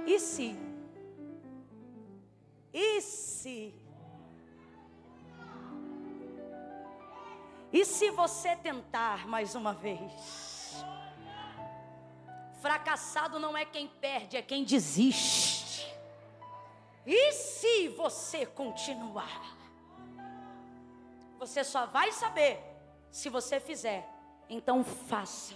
[0.07, 0.57] e se?
[2.73, 3.75] E se?
[7.73, 10.85] E se você tentar mais uma vez?
[12.61, 15.87] Fracassado não é quem perde, é quem desiste.
[17.07, 19.57] E se você continuar?
[21.39, 22.59] Você só vai saber
[23.11, 24.09] se você fizer.
[24.49, 25.55] Então faça.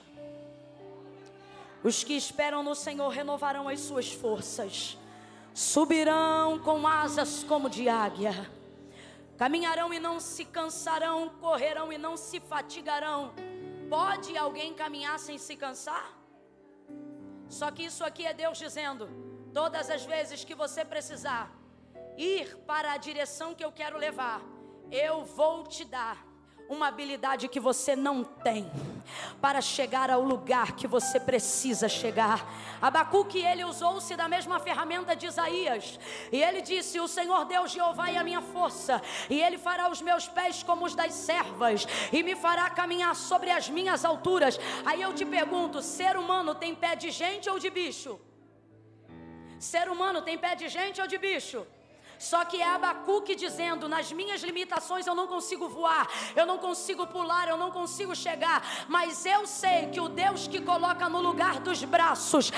[1.85, 4.97] Os que esperam no Senhor renovarão as suas forças,
[5.53, 8.49] subirão com asas como de águia,
[9.37, 13.35] caminharão e não se cansarão, correrão e não se fatigarão.
[13.91, 16.17] Pode alguém caminhar sem se cansar?
[17.49, 19.09] Só que isso aqui é Deus dizendo:
[19.53, 21.53] todas as vezes que você precisar
[22.17, 24.41] ir para a direção que eu quero levar,
[24.91, 26.32] eu vou te dar
[26.69, 28.71] uma habilidade que você não tem
[29.41, 32.47] para chegar ao lugar que você precisa chegar.
[32.81, 35.99] Abacuque, ele usou-se da mesma ferramenta de Isaías,
[36.31, 40.01] e ele disse: O Senhor Deus Jeová é a minha força, e ele fará os
[40.01, 44.59] meus pés como os das servas, e me fará caminhar sobre as minhas alturas.
[44.85, 48.19] Aí eu te pergunto: ser humano tem pé de gente ou de bicho?
[49.59, 51.67] Ser humano tem pé de gente ou de bicho?
[52.23, 57.05] Só que é Abacuque dizendo: nas minhas limitações eu não consigo voar, eu não consigo
[57.05, 61.59] pular, eu não consigo chegar, mas eu sei que o Deus que coloca no lugar
[61.59, 62.53] dos braços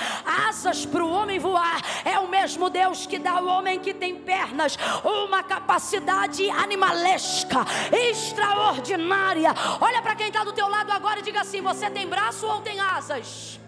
[0.47, 4.15] asas para o homem voar é o mesmo Deus que dá ao homem que tem
[4.21, 9.51] pernas uma capacidade animalesca, extraordinária.
[9.81, 12.61] Olha para quem está do teu lado agora e diga assim: você tem braço ou
[12.61, 13.59] tem asas?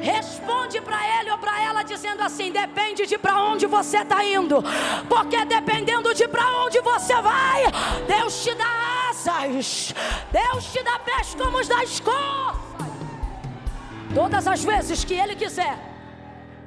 [0.00, 4.62] Responde para ele ou para ela dizendo assim: depende de para onde você está indo,
[5.08, 7.64] porque dependendo de para onde você vai,
[8.06, 9.94] Deus te dá asas,
[10.32, 12.70] Deus te dá pés como os das corças.
[14.14, 15.78] Todas as vezes que Ele quiser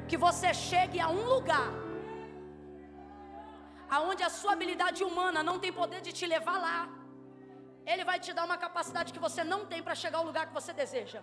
[0.07, 1.69] que você chegue a um lugar
[3.89, 6.79] aonde a sua habilidade humana não tem poder de te levar lá,
[7.85, 10.53] Ele vai te dar uma capacidade que você não tem para chegar ao lugar que
[10.59, 11.21] você deseja.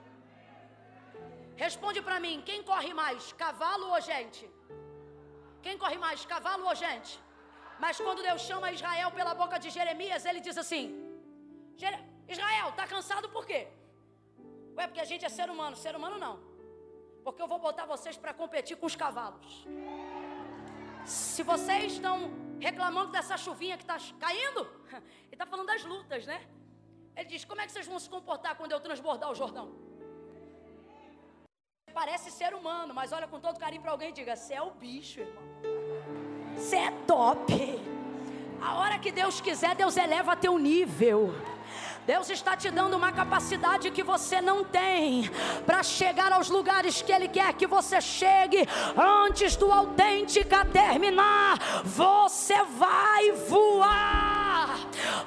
[1.64, 4.44] Responde para mim, quem corre mais, cavalo ou gente?
[5.64, 7.12] Quem corre mais, cavalo ou gente?
[7.82, 10.84] Mas quando Deus chama Israel pela boca de Jeremias, ele diz assim:
[12.34, 13.60] Israel, está cansado por quê?
[14.76, 16.34] Ué, porque a gente é ser humano, ser humano não.
[17.24, 19.66] Porque eu vou botar vocês para competir com os cavalos.
[21.04, 22.16] Se vocês estão
[22.68, 24.62] reclamando dessa chuvinha que está caindo,
[25.28, 26.40] ele está falando das lutas, né?
[27.16, 29.89] Ele diz: como é que vocês vão se comportar quando eu transbordar o Jordão?
[31.92, 34.70] Parece ser humano, mas olha com todo carinho para alguém e diga: Você é o
[34.70, 35.42] bicho, irmão.
[36.56, 37.80] Você é top.
[38.60, 41.34] A hora que Deus quiser, Deus eleva teu nível.
[42.06, 45.30] Deus está te dando uma capacidade que você não tem
[45.66, 51.58] para chegar aos lugares que Ele quer que você chegue antes do autêntica terminar.
[51.84, 54.39] Você vai voar,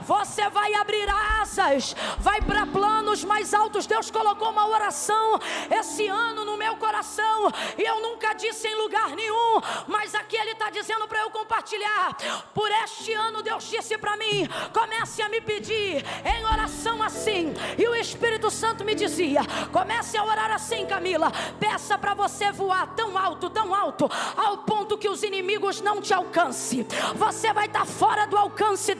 [0.01, 1.07] você vai abrir
[1.41, 3.85] asas, vai para planos mais altos.
[3.85, 5.39] Deus colocou uma oração
[5.71, 10.51] esse ano no meu coração e eu nunca disse em lugar nenhum, mas aqui Ele
[10.51, 12.15] está dizendo para eu compartilhar.
[12.53, 17.53] Por este ano, Deus disse para mim: comece a me pedir em oração assim.
[17.77, 19.41] E o Espírito Santo me dizia:
[19.71, 21.31] comece a orar assim, Camila.
[21.59, 26.13] Peça para você voar tão alto, tão alto, ao ponto que os inimigos não te
[26.13, 26.85] alcancem.
[27.15, 28.95] Você vai estar tá fora do alcance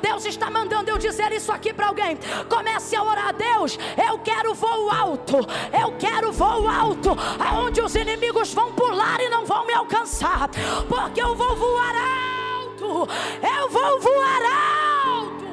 [0.00, 2.18] Deus está mandando eu dizer isso aqui para alguém.
[2.48, 3.78] Comece a orar a Deus.
[4.08, 5.36] Eu quero voo alto.
[5.72, 10.48] Eu quero voo alto, aonde os inimigos vão pular e não vão me alcançar,
[10.88, 13.08] porque eu vou voar alto.
[13.42, 15.44] Eu vou voar alto.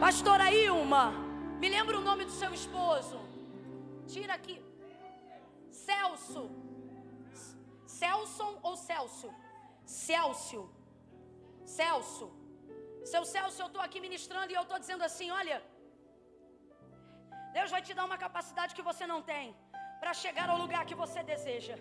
[0.00, 1.12] Pastora Ilma,
[1.60, 3.18] me lembra o nome do seu esposo.
[4.06, 4.60] Tira aqui.
[5.70, 6.50] Celso.
[7.86, 9.30] Celson ou Celso?
[9.98, 10.62] Celso.
[11.78, 12.26] Celso.
[13.12, 15.56] Seu Celso, eu estou aqui ministrando e eu estou dizendo assim: olha,
[17.56, 19.46] Deus vai te dar uma capacidade que você não tem
[20.02, 21.76] para chegar ao lugar que você deseja.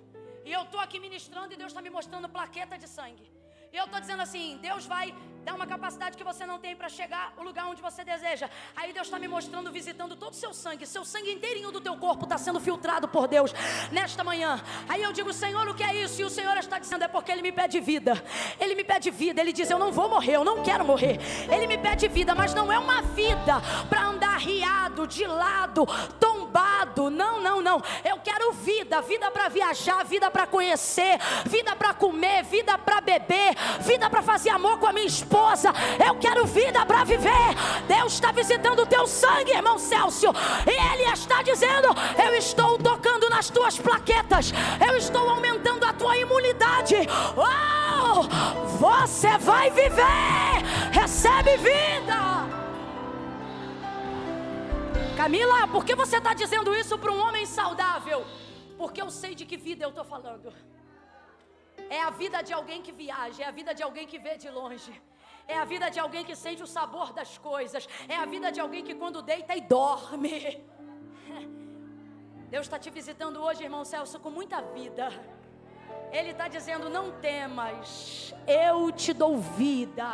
[0.47, 3.27] E eu estou aqui ministrando e Deus está me mostrando plaqueta de sangue.
[3.73, 5.07] E eu estou dizendo assim: Deus vai
[5.49, 8.47] dá uma capacidade que você não tem para chegar ao lugar onde você deseja.
[8.75, 11.95] Aí Deus está me mostrando, visitando todo o seu sangue, seu sangue inteirinho do teu
[11.97, 13.51] corpo está sendo filtrado por Deus
[13.91, 14.61] nesta manhã.
[14.87, 16.21] Aí eu digo, Senhor, o que é isso?
[16.21, 18.23] E o Senhor está dizendo, é porque Ele me pede vida.
[18.59, 19.41] Ele me pede vida.
[19.41, 21.19] Ele diz, eu não vou morrer, eu não quero morrer.
[21.51, 23.59] Ele me pede vida, mas não é uma vida
[23.89, 25.83] para andar riado, de lado,
[26.19, 27.09] tombado.
[27.09, 27.81] Não, não, não.
[28.05, 31.17] Eu quero vida, vida para viajar, vida para conhecer,
[31.47, 35.38] vida para comer, vida para beber, vida para fazer amor com a minha esposa.
[36.05, 37.55] Eu quero vida para viver.
[37.87, 40.31] Deus está visitando o teu sangue, irmão Célcio.
[40.65, 41.87] E Ele está dizendo:
[42.23, 44.51] Eu estou tocando nas tuas plaquetas.
[44.85, 46.95] Eu estou aumentando a tua imunidade.
[47.35, 48.23] Oh,
[48.77, 50.49] você vai viver.
[50.91, 52.19] Recebe vida.
[55.17, 58.25] Camila, por que você está dizendo isso para um homem saudável?
[58.77, 60.53] Porque eu sei de que vida eu estou falando.
[61.89, 64.49] É a vida de alguém que viaja, é a vida de alguém que vê de
[64.49, 64.93] longe.
[65.53, 67.89] É a vida de alguém que sente o sabor das coisas.
[68.07, 70.63] É a vida de alguém que quando deita e dorme.
[72.53, 75.09] Deus está te visitando hoje, irmão Celso, com muita vida.
[76.11, 80.09] Ele está dizendo: não temas, eu te dou vida.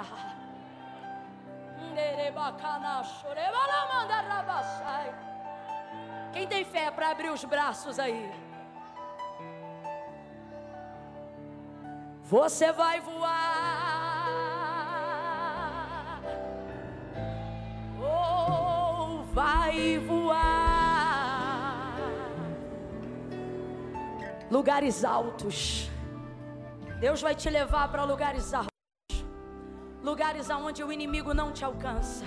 [6.32, 8.32] Quem tem fé para abrir os braços aí?
[12.24, 13.85] Você vai voar.
[24.56, 25.90] Lugares altos.
[27.00, 29.18] Deus vai te levar para lugares altos.
[30.10, 32.26] Lugares aonde o inimigo não te alcança.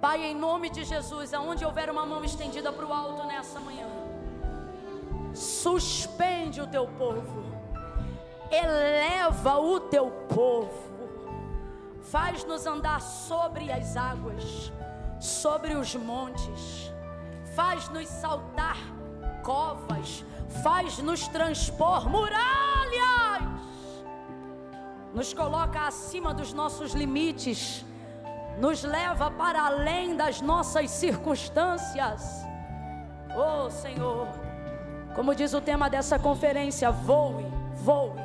[0.00, 3.88] Pai, em nome de Jesus, aonde houver uma mão estendida para o alto nessa manhã,
[5.34, 7.54] suspende o teu povo
[8.50, 10.92] eleva o teu povo,
[12.02, 14.72] faz-nos andar sobre as águas,
[15.20, 16.92] sobre os montes,
[17.54, 18.76] faz-nos saltar
[19.42, 20.24] covas,
[20.62, 23.42] faz-nos transpor muralhas,
[25.12, 27.84] nos coloca acima dos nossos limites,
[28.58, 32.44] nos leva para além das nossas circunstâncias.
[33.36, 34.28] Oh Senhor,
[35.14, 38.24] como diz o tema dessa conferência, voe, voe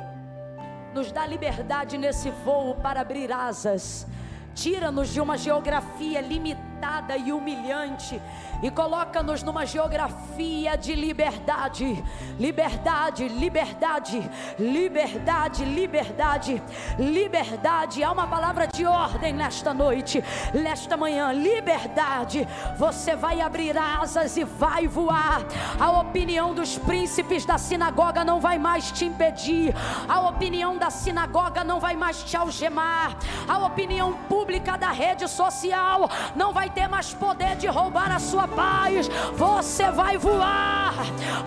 [0.94, 4.06] nos dá liberdade nesse voo para abrir asas.
[4.54, 6.69] Tira-nos de uma geografia limitada
[7.18, 8.20] e humilhante
[8.62, 12.02] e coloca-nos numa geografia de liberdade.
[12.38, 16.62] Liberdade, liberdade, liberdade, liberdade,
[16.98, 18.02] liberdade.
[18.02, 21.32] Há uma palavra de ordem nesta noite, nesta manhã.
[21.32, 22.46] Liberdade.
[22.78, 25.42] Você vai abrir asas e vai voar.
[25.78, 29.74] A opinião dos príncipes da sinagoga não vai mais te impedir.
[30.08, 33.16] A opinião da sinagoga não vai mais te algemar.
[33.48, 38.46] A opinião pública da rede social não vai ter mais poder de roubar a sua
[38.46, 39.08] paz.
[39.34, 40.94] Você vai voar,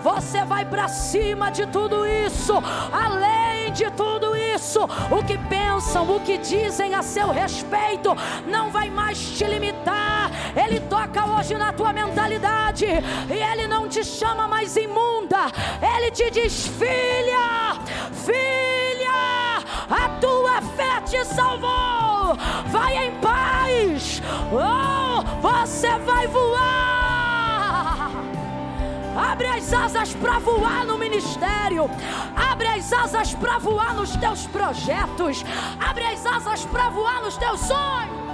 [0.02, 2.54] você vai para cima de tudo isso,
[2.92, 8.88] além de tudo isso, o que pensam, o que dizem a seu respeito, não vai
[8.88, 10.30] mais te limitar.
[10.54, 15.46] Ele toca hoje na tua mentalidade e ele não te chama mais imunda,
[15.96, 17.74] ele te diz: filha,
[18.12, 22.36] filha, a tua fé te salvou.
[22.70, 23.53] Vai em paz.
[24.52, 28.10] Oh, você vai voar.
[29.16, 31.90] Abre as asas para voar no ministério.
[32.34, 35.44] Abre as asas para voar nos teus projetos.
[35.80, 38.24] Abre as asas para voar nos teus sonhos.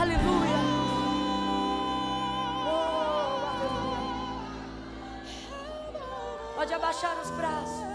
[0.00, 0.60] Aleluia.
[2.66, 3.40] Oh,
[6.56, 7.85] Pode abaixar os braços.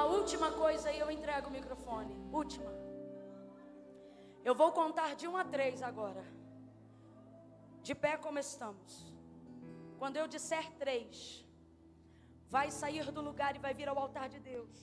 [0.00, 2.14] Uma última coisa e eu entrego o microfone.
[2.32, 2.70] Última.
[4.42, 6.24] Eu vou contar de um a três agora.
[7.82, 8.92] De pé como estamos.
[9.98, 11.44] Quando eu disser três,
[12.48, 14.74] vai sair do lugar e vai vir ao altar de Deus.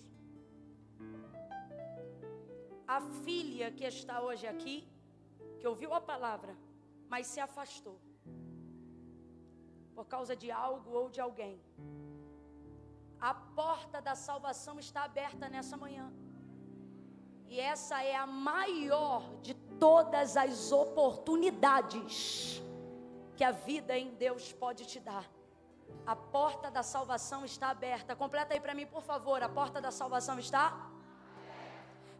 [2.88, 4.88] A filha que está hoje aqui,
[5.60, 6.56] que ouviu a palavra,
[7.10, 7.99] mas se afastou
[9.95, 11.60] por causa de algo ou de alguém.
[13.19, 16.11] A porta da salvação está aberta nessa manhã.
[17.48, 22.61] E essa é a maior de todas as oportunidades
[23.35, 25.26] que a vida em Deus pode te dar.
[26.06, 28.15] A porta da salvação está aberta.
[28.15, 29.41] Completa aí para mim, por favor.
[29.41, 30.91] A porta da salvação está?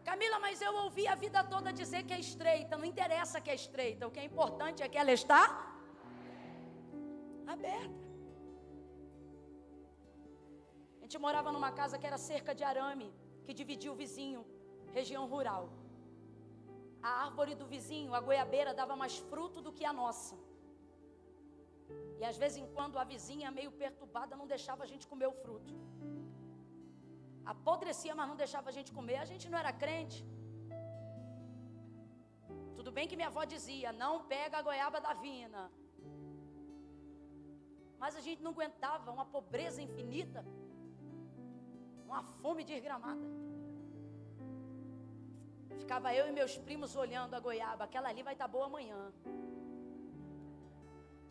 [0.04, 2.76] Camila, mas eu ouvi a vida toda dizer que é estreita.
[2.76, 4.06] Não interessa que é estreita.
[4.06, 5.74] O que é importante é que ela está
[7.46, 8.07] aberta.
[11.08, 13.06] Gente morava numa casa que era cerca de arame,
[13.44, 14.40] que dividia o vizinho,
[14.98, 15.62] região rural.
[17.08, 20.34] A árvore do vizinho, a goiabeira, dava mais fruto do que a nossa.
[22.20, 25.36] E às vezes em quando a vizinha, meio perturbada, não deixava a gente comer o
[25.42, 25.74] fruto.
[27.54, 29.18] Apodrecia, mas não deixava a gente comer.
[29.24, 30.20] A gente não era crente.
[32.78, 35.64] Tudo bem que minha avó dizia: não pega a goiaba da vina.
[38.02, 40.40] Mas a gente não aguentava uma pobreza infinita,
[42.08, 43.26] uma fome desgramada.
[45.82, 49.00] Ficava eu e meus primos olhando a goiaba, aquela ali vai estar tá boa amanhã.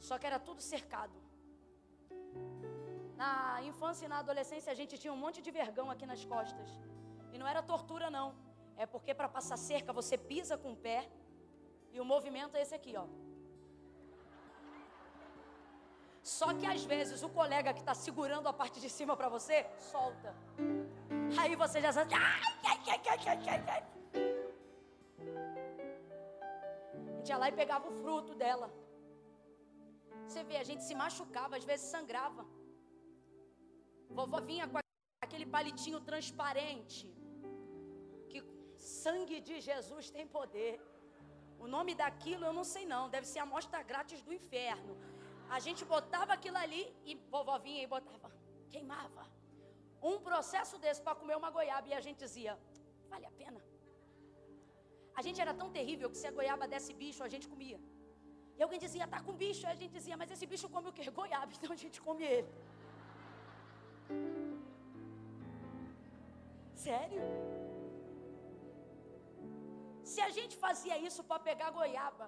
[0.08, 1.18] Só que era tudo cercado.
[3.22, 6.70] Na infância e na adolescência a gente tinha um monte de vergão aqui nas costas.
[7.34, 8.28] E não era tortura não.
[8.84, 11.10] É porque para passar cerca você pisa com o pé
[11.92, 13.08] e o movimento é esse aqui, ó.
[16.36, 19.58] Só que às vezes o colega que está segurando a parte de cima para você,
[19.92, 20.32] solta.
[21.42, 22.14] Aí você já sabe.
[22.14, 22.20] A
[27.16, 28.68] gente ia lá e pegava o fruto dela.
[30.26, 32.46] Você vê, a gente se machucava, às vezes sangrava.
[34.10, 34.80] Vovó vinha com
[35.28, 37.06] aquele palitinho transparente.
[38.30, 38.44] Que
[38.76, 40.74] sangue de Jesus tem poder.
[41.58, 44.96] O nome daquilo eu não sei não, deve ser a amostra grátis do inferno.
[45.56, 48.32] A gente botava aquilo ali e vovó vinha e botava,
[48.74, 49.26] queimava.
[50.10, 52.54] Um processo desse para comer uma goiaba e a gente dizia,
[53.10, 53.62] vale a pena.
[55.20, 57.80] A gente era tão terrível que se a goiaba desse bicho, a gente comia.
[58.58, 59.64] E alguém dizia, tá com bicho.
[59.66, 61.10] Aí a gente dizia, mas esse bicho come o quê?
[61.20, 62.52] Goiaba, então a gente come ele.
[66.86, 67.22] Sério?
[70.12, 72.28] Se a gente fazia isso para pegar goiaba,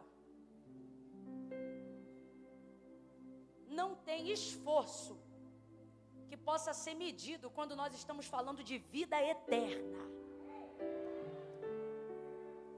[3.79, 5.15] não tem esforço
[6.29, 10.01] que possa ser medido quando nós estamos falando de vida eterna.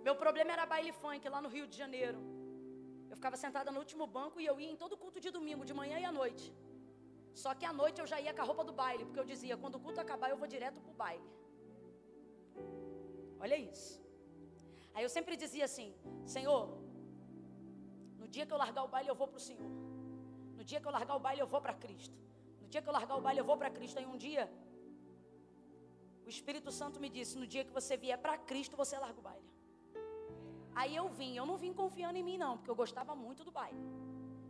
[0.08, 2.20] Meu problema era baile funk lá no Rio de Janeiro.
[3.12, 5.76] Eu ficava sentada no último banco e eu ia em todo culto de domingo, de
[5.82, 6.46] manhã e à noite.
[7.42, 9.56] Só que à noite eu já ia com a roupa do baile, porque eu dizia:
[9.62, 11.30] quando o culto acabar, eu vou direto para o baile.
[13.44, 13.94] Olha isso.
[14.94, 15.90] Aí eu sempre dizia assim:
[16.36, 16.64] Senhor,
[18.22, 19.72] no dia que eu largar o baile, eu vou para o Senhor.
[20.62, 22.16] No dia que eu largar o baile, eu vou para Cristo.
[22.62, 23.98] No dia que eu largar o baile, eu vou para Cristo.
[24.00, 24.44] Aí um dia,
[26.26, 29.24] o Espírito Santo me disse: No dia que você vier para Cristo, você larga o
[29.30, 29.50] baile.
[30.82, 33.54] Aí eu vim, eu não vim confiando em mim, não, porque eu gostava muito do
[33.60, 33.82] baile.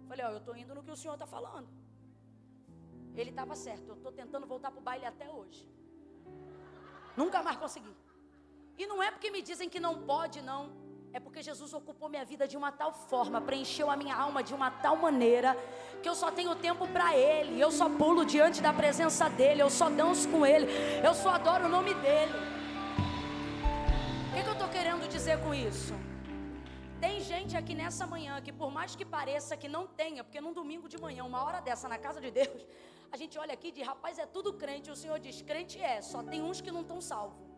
[0.09, 1.69] Falei: Ó, eu estou indo no que o Senhor está falando.
[3.15, 5.63] Ele estava certo, eu estou tentando voltar para o baile até hoje.
[7.15, 7.95] Nunca mais consegui.
[8.77, 10.61] E não é porque me dizem que não pode, não.
[11.13, 14.53] É porque Jesus ocupou minha vida de uma tal forma, preencheu a minha alma de
[14.53, 15.57] uma tal maneira,
[16.01, 17.59] que eu só tenho tempo para Ele.
[17.59, 20.67] Eu só pulo diante da presença dEle, eu só danço com Ele,
[21.05, 22.31] eu só adoro o nome dEle.
[24.29, 25.93] O que, que eu estou querendo dizer com isso?
[27.01, 30.53] Tem gente aqui nessa manhã que, por mais que pareça que não tenha, porque num
[30.53, 32.65] domingo de manhã, uma hora dessa na casa de Deus,
[33.11, 34.89] a gente olha aqui e diz: rapaz, é tudo crente.
[34.89, 37.51] O Senhor diz: crente é, só tem uns que não estão salvos.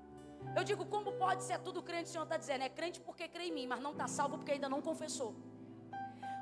[0.56, 2.10] Eu digo, como pode ser tudo crente?
[2.10, 4.52] O Senhor está dizendo, é crente porque crê em mim, mas não está salvo porque
[4.52, 5.34] ainda não confessou.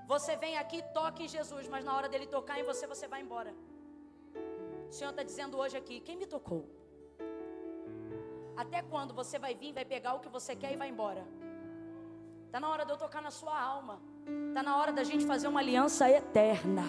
[0.08, 3.22] Você vem aqui, toca em Jesus, mas na hora dele tocar em você, você vai
[3.22, 3.54] embora.
[4.90, 6.68] O Senhor está dizendo hoje aqui, quem me tocou?
[8.58, 11.26] Até quando você vai vir, vai pegar o que você quer e vai embora?
[12.48, 14.02] Está na hora de eu tocar na sua alma.
[14.50, 16.84] Está na hora da gente fazer uma aliança eterna.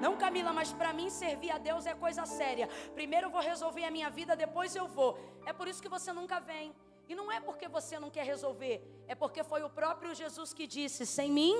[0.00, 2.66] Não, Camila, mas para mim servir a Deus é coisa séria.
[2.94, 5.18] Primeiro eu vou resolver a minha vida, depois eu vou.
[5.44, 6.74] É por isso que você nunca vem.
[7.10, 10.66] E não é porque você não quer resolver, é porque foi o próprio Jesus que
[10.66, 11.54] disse: sem mim,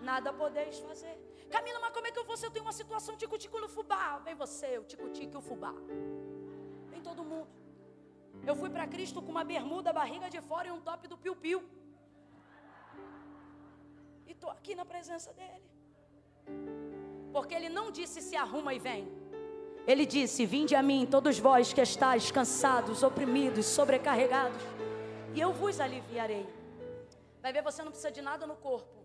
[0.00, 1.16] nada podeis fazer.
[1.50, 4.18] Camila, mas como é que eu vou se eu tenho uma situação tico-tico no fubá?
[4.18, 5.74] Vem você, o tico-tico e o fubá.
[6.90, 7.48] Vem todo mundo.
[8.46, 11.60] Eu fui para Cristo com uma bermuda, barriga de fora e um top do piu-piu.
[14.26, 15.68] E estou aqui na presença dEle.
[17.38, 19.02] Porque ele não disse se arruma e vem.
[19.86, 24.60] Ele disse: Vinde a mim, todos vós que estáis cansados, oprimidos, sobrecarregados,
[25.36, 26.44] e eu vos aliviarei.
[27.40, 28.98] Vai ver, você não precisa de nada no corpo,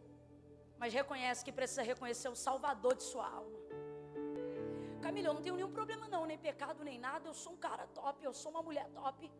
[0.80, 3.60] mas reconhece que precisa reconhecer o Salvador de sua alma.
[4.99, 7.30] Camila, eu não tenho nenhum problema, não, nem pecado, nem nada.
[7.30, 9.31] Eu sou um cara top, eu sou uma mulher top.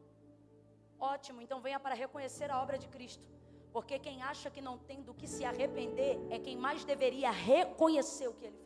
[1.00, 3.28] Ótimo, então venha para reconhecer a obra de Cristo.
[3.72, 8.28] Porque quem acha que não tem do que se arrepender é quem mais deveria reconhecer
[8.28, 8.63] o que ele fez.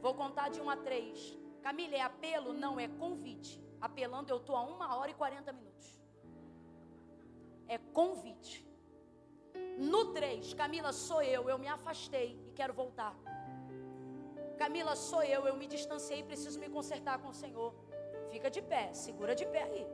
[0.00, 1.38] Vou contar de 1 a 3.
[1.62, 2.52] Camila, é apelo?
[2.52, 3.60] Não, é convite.
[3.80, 6.00] Apelando, eu estou a 1 hora e 40 minutos.
[7.68, 8.64] É convite.
[9.78, 13.14] No 3, Camila, sou eu, eu me afastei e quero voltar.
[14.56, 17.74] Camila, sou eu, eu me distanciei, preciso me consertar com o Senhor.
[18.30, 19.86] Fica de pé, segura de pé aí.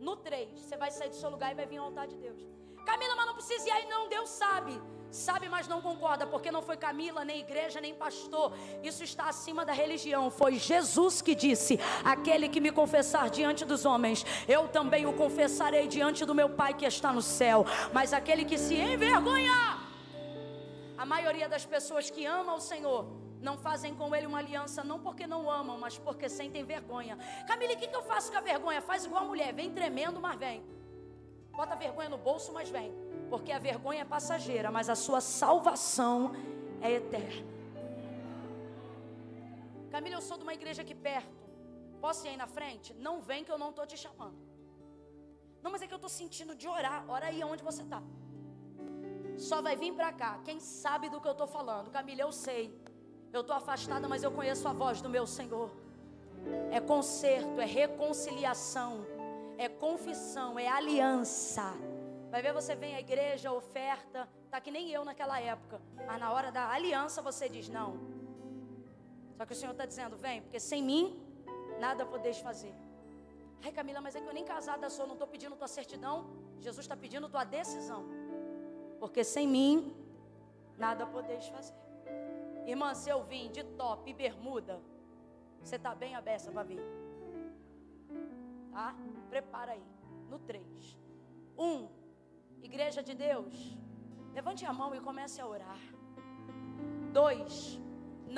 [0.00, 2.40] No 3, você vai sair do seu lugar e vai vir ao altar de Deus.
[2.84, 4.08] Camila, mas não precisa ir aí, não.
[4.08, 4.80] Deus sabe.
[5.14, 8.52] Sabe, mas não concorda, porque não foi Camila, nem igreja, nem pastor.
[8.82, 10.28] Isso está acima da religião.
[10.28, 15.86] Foi Jesus que disse: Aquele que me confessar diante dos homens, eu também o confessarei
[15.86, 17.64] diante do meu Pai que está no céu.
[17.92, 19.88] Mas aquele que se envergonhar,
[20.98, 23.06] a maioria das pessoas que amam o Senhor
[23.40, 27.16] não fazem com ele uma aliança, não porque não amam, mas porque sentem vergonha.
[27.46, 28.82] Camila, o que, que eu faço com a vergonha?
[28.82, 30.60] Faz igual a mulher, vem tremendo, mas vem.
[31.52, 33.03] Bota vergonha no bolso, mas vem.
[33.34, 36.16] Porque a vergonha é passageira, mas a sua salvação
[36.80, 37.44] é eterna.
[39.90, 41.36] Camila, eu sou de uma igreja aqui perto.
[42.00, 42.94] Posso ir aí na frente?
[43.06, 44.38] Não vem que eu não estou te chamando.
[45.60, 47.04] Não, mas é que eu estou sentindo de orar.
[47.08, 48.00] Ora aí onde você está.
[49.36, 50.38] Só vai vir para cá.
[50.44, 51.90] Quem sabe do que eu estou falando?
[51.90, 52.72] Camila, eu sei.
[53.32, 55.72] Eu estou afastada, mas eu conheço a voz do meu Senhor.
[56.70, 58.92] É conserto, é reconciliação
[59.58, 61.72] é confissão, é aliança.
[62.34, 65.80] Vai ver, você vem à igreja, oferta, tá que nem eu naquela época.
[66.04, 67.90] Mas na hora da aliança você diz não.
[69.36, 71.04] Só que o Senhor está dizendo, vem, porque sem mim
[71.78, 72.74] nada podeis fazer.
[73.62, 76.26] Ai Camila, mas é que eu nem casada sou, não estou pedindo tua certidão.
[76.58, 78.04] Jesus está pedindo tua decisão.
[78.98, 79.94] Porque sem mim
[80.76, 81.76] nada podeis fazer.
[82.66, 84.80] Irmã, se eu vim de top e bermuda,
[85.62, 86.82] você está bem aberta para vir.
[88.72, 88.92] Tá?
[89.30, 89.86] Prepara aí.
[90.28, 90.98] No 3.
[91.56, 91.64] 1.
[91.64, 92.03] Um,
[92.70, 93.54] igreja de Deus.
[94.32, 95.80] Levante a mão e comece a orar.
[97.12, 97.80] 2.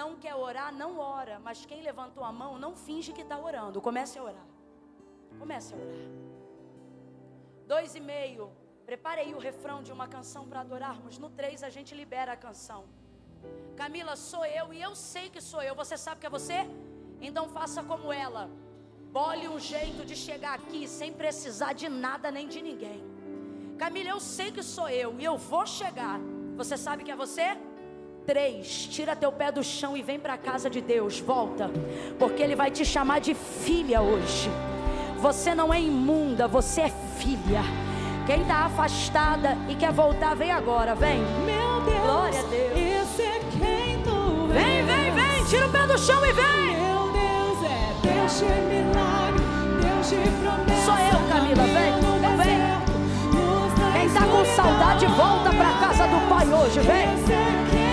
[0.00, 1.38] Não quer orar, não ora.
[1.46, 3.80] Mas quem levantou a mão, não finge que está orando.
[3.80, 4.46] Comece a orar.
[5.38, 6.06] Comece a orar.
[7.66, 8.52] Dois e meio.
[8.84, 11.18] Prepare aí o refrão de uma canção para adorarmos.
[11.18, 12.84] No 3 a gente libera a canção.
[13.76, 15.74] Camila, sou eu e eu sei que sou eu.
[15.74, 16.58] Você sabe que é você?
[17.20, 18.48] Então faça como ela.
[19.16, 23.15] Bole um jeito de chegar aqui sem precisar de nada nem de ninguém.
[23.78, 26.18] Camila, eu sei que sou eu e eu vou chegar.
[26.56, 27.56] Você sabe que é você?
[28.24, 31.20] Três, tira teu pé do chão e vem para a casa de Deus.
[31.20, 31.70] Volta,
[32.18, 34.50] porque Ele vai te chamar de filha hoje.
[35.18, 37.60] Você não é imunda, você é filha.
[38.26, 41.20] Quem está afastada e quer voltar, vem agora, vem.
[41.44, 42.72] Meu Deus, glória a Deus.
[42.72, 46.76] Esse é quem tu vem, vem, vem, tira o pé do chão e vem.
[46.76, 48.32] Meu Deus é Deus
[50.08, 50.26] de
[50.84, 51.92] Sou eu, Camila, vem,
[52.36, 52.85] vem.
[54.06, 57.85] Quem está com saudade, volta para casa do Pai hoje, vem.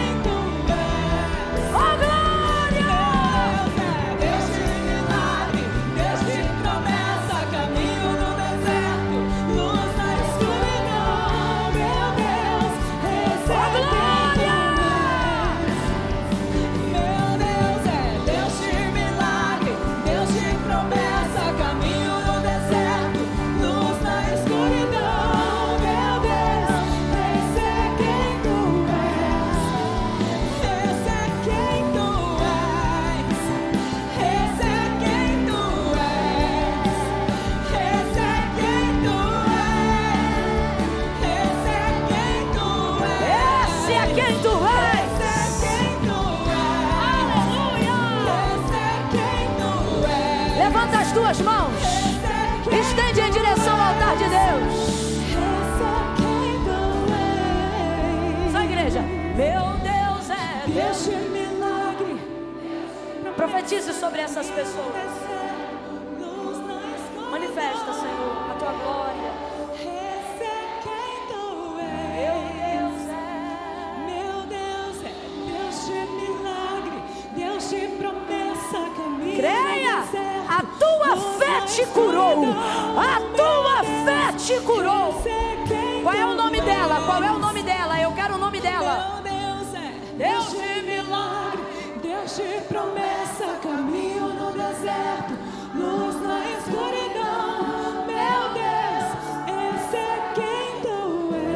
[64.13, 65.12] Sobre essas pessoas.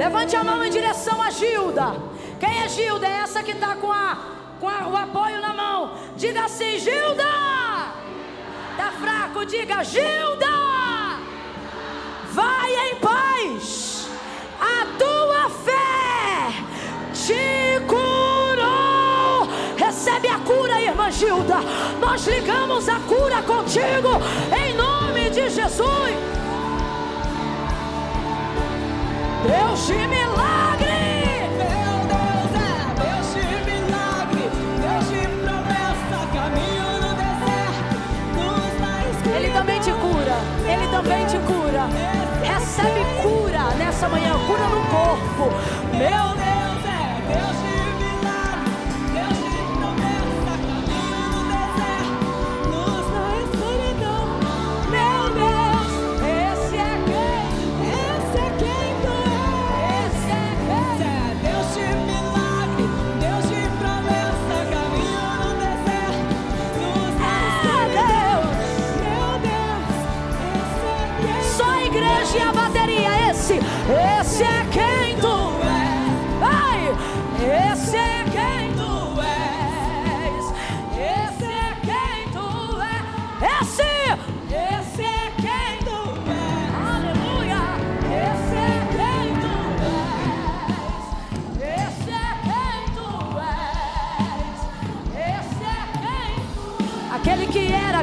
[0.07, 1.97] Levante a mão em direção a Gilda.
[2.39, 3.05] Quem é Gilda?
[3.05, 4.17] É essa que está com, a,
[4.57, 5.95] com a, o apoio na mão.
[6.15, 7.25] Diga assim, Gilda!
[8.71, 10.47] Está fraco, diga, Gilda!
[12.31, 14.09] Vai em paz.
[14.61, 16.53] A tua fé
[17.13, 19.49] te curou.
[19.75, 21.57] Recebe a cura, irmã Gilda.
[21.99, 24.11] Nós ligamos a cura contigo,
[24.57, 26.46] em nome de Jesus.
[29.43, 30.97] Deus de milagre.
[31.57, 32.67] Meu Deus é
[33.01, 34.45] Deus de milagre,
[34.81, 37.99] Deus de promessa, caminho no deserto.
[39.35, 41.83] Ele também te cura, Ele também te cura.
[42.43, 45.51] Recebe cura nessa manhã, cura no corpo.
[45.91, 47.66] Meu Deus é Deus de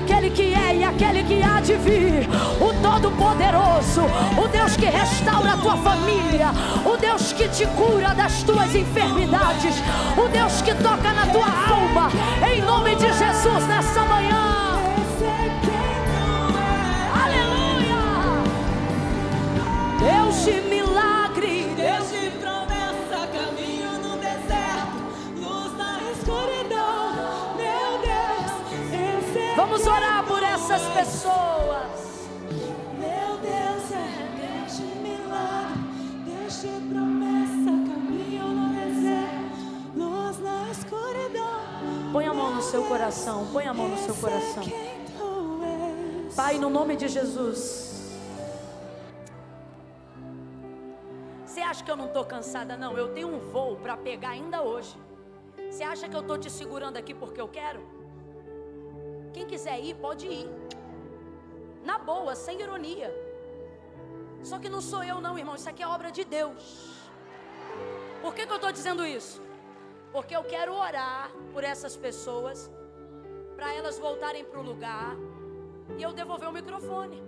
[0.04, 2.28] aquele que é e aquele que há de vir.
[2.60, 4.02] O Todo-Poderoso,
[4.36, 6.52] o Deus que restaura a tua família,
[6.84, 9.76] o Deus que te cura das tuas enfermidades,
[10.16, 12.10] o Deus que toca na tua alma.
[12.46, 14.54] Em nome de Jesus, nessa manhã.
[31.04, 32.28] Pessoas.
[32.98, 34.08] Meu Deus é
[34.40, 35.80] Deus de milagre,
[36.24, 41.60] Deus de promessa, caminho no deserto, luz na escuridão.
[42.12, 44.62] Põe a mão no seu coração, põe a mão no seu coração.
[44.62, 46.34] É és.
[46.34, 47.92] Pai, no nome de Jesus.
[51.44, 52.76] Você acha que eu não estou cansada?
[52.76, 54.96] Não, eu tenho um voo para pegar ainda hoje.
[55.70, 57.80] Você acha que eu estou te segurando aqui porque eu quero?
[59.32, 60.48] Quem quiser ir, pode ir.
[61.84, 63.10] Na boa, sem ironia.
[64.42, 65.54] Só que não sou eu, não, irmão.
[65.54, 66.64] Isso aqui é obra de Deus.
[68.22, 69.42] Por que, que eu estou dizendo isso?
[70.12, 72.70] Porque eu quero orar por essas pessoas,
[73.56, 75.16] para elas voltarem para o lugar
[75.98, 77.22] e eu devolver o microfone.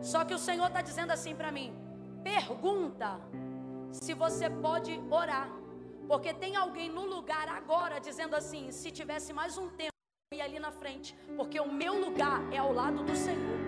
[0.00, 1.74] Só que o Senhor está dizendo assim para mim:
[2.22, 3.20] pergunta
[3.92, 5.50] se você pode orar.
[6.06, 9.96] Porque tem alguém no lugar agora dizendo assim: se tivesse mais um tempo,
[10.32, 11.16] ia ali na frente.
[11.36, 13.63] Porque o meu lugar é ao lado do Senhor.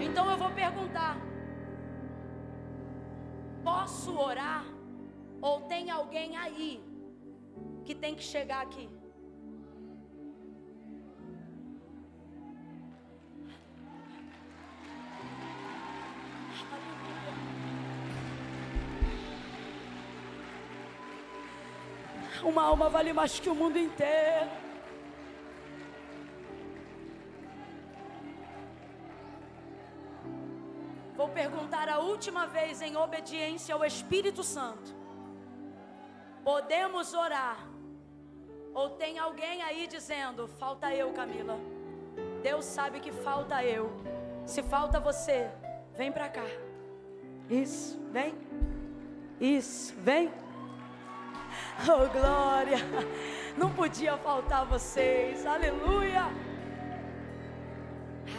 [0.00, 1.16] Então eu vou perguntar:
[3.64, 4.64] posso orar?
[5.40, 6.82] Ou tem alguém aí
[7.84, 8.88] que tem que chegar aqui?
[22.42, 24.67] Uma alma vale mais que o mundo inteiro.
[31.28, 34.96] Vou perguntar a última vez em obediência ao Espírito Santo.
[36.42, 37.68] Podemos orar?
[38.72, 41.58] Ou tem alguém aí dizendo: falta eu, Camila?
[42.42, 43.92] Deus sabe que falta eu.
[44.46, 45.50] Se falta você,
[45.94, 46.46] vem pra cá.
[47.50, 48.34] Isso, vem.
[49.38, 50.32] Isso, vem.
[51.80, 52.78] Oh, glória!
[53.56, 55.46] Não podia faltar vocês.
[55.46, 56.24] Aleluia!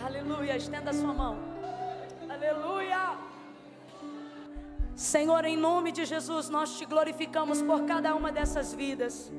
[0.05, 0.57] Aleluia!
[0.57, 1.48] Estenda a sua mão.
[2.41, 3.17] Aleluia!
[4.95, 9.29] Senhor, em nome de Jesus, nós te glorificamos por cada uma dessas vidas.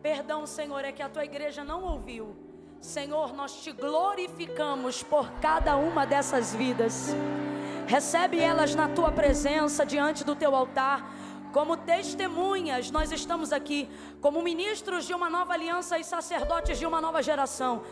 [0.00, 2.34] Perdão, Senhor, é que a tua igreja não ouviu.
[2.80, 7.14] Senhor, nós te glorificamos por cada uma dessas vidas.
[7.86, 11.06] Recebe elas na tua presença, diante do teu altar.
[11.52, 13.86] Como testemunhas, nós estamos aqui,
[14.22, 17.82] como ministros de uma nova aliança e sacerdotes de uma nova geração.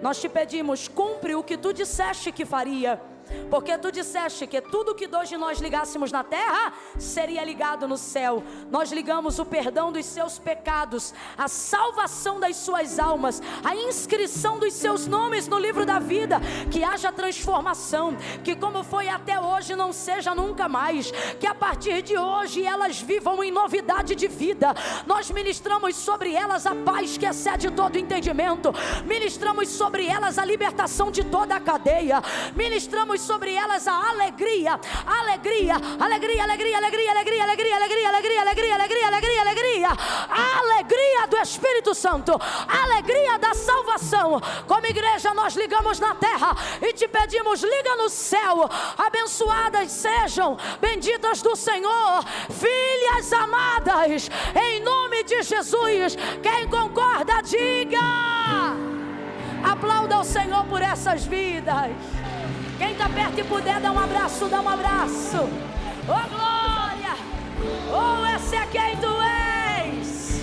[0.00, 3.11] Nós te pedimos, cumpre o que tu disseste que faria.
[3.50, 7.96] Porque tu disseste que tudo que dois de nós ligássemos na terra seria ligado no
[7.96, 8.42] céu.
[8.70, 14.74] Nós ligamos o perdão dos seus pecados, a salvação das suas almas, a inscrição dos
[14.74, 16.40] seus nomes no livro da vida.
[16.70, 21.10] Que haja transformação, que como foi até hoje não seja nunca mais.
[21.38, 24.74] Que a partir de hoje elas vivam em novidade de vida.
[25.06, 28.72] Nós ministramos sobre elas a paz que excede todo entendimento.
[29.06, 32.22] Ministramos sobre elas a libertação de toda a cadeia.
[32.54, 39.08] Ministramos sobre elas a alegria, alegria, alegria, alegria, alegria, alegria, alegria, alegria, alegria, alegria, alegria,
[39.08, 39.88] alegria, alegria,
[40.28, 42.32] alegria do Espírito Santo,
[42.68, 44.40] alegria da salvação.
[44.66, 48.68] Como igreja nós ligamos na terra e te pedimos, liga no céu.
[48.98, 56.16] Abençoadas sejam, benditas do Senhor, filhas amadas, em nome de Jesus.
[56.42, 58.00] Quem concorda, diga.
[59.62, 61.92] Aplauda o Senhor por essas vidas.
[62.78, 65.48] Quem está perto e puder, dá um abraço, dá um abraço.
[66.08, 67.14] Oh glória!
[67.90, 70.42] Oh, esse é quem tu és!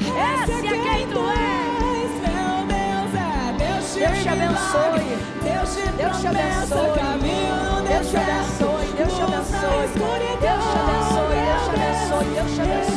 [0.00, 5.32] Esse, é quem tu és, meu Deus, é Deus te Deus te abençoe.
[5.42, 6.98] Deus te, Deus te abençoe.
[6.98, 8.86] Caminho Deus te abençoe.
[8.96, 9.88] Deus te abençoe.
[10.40, 11.34] Deus te abençoe.
[11.42, 12.34] Deus te abençoe.
[12.34, 12.91] Deus te abençoe.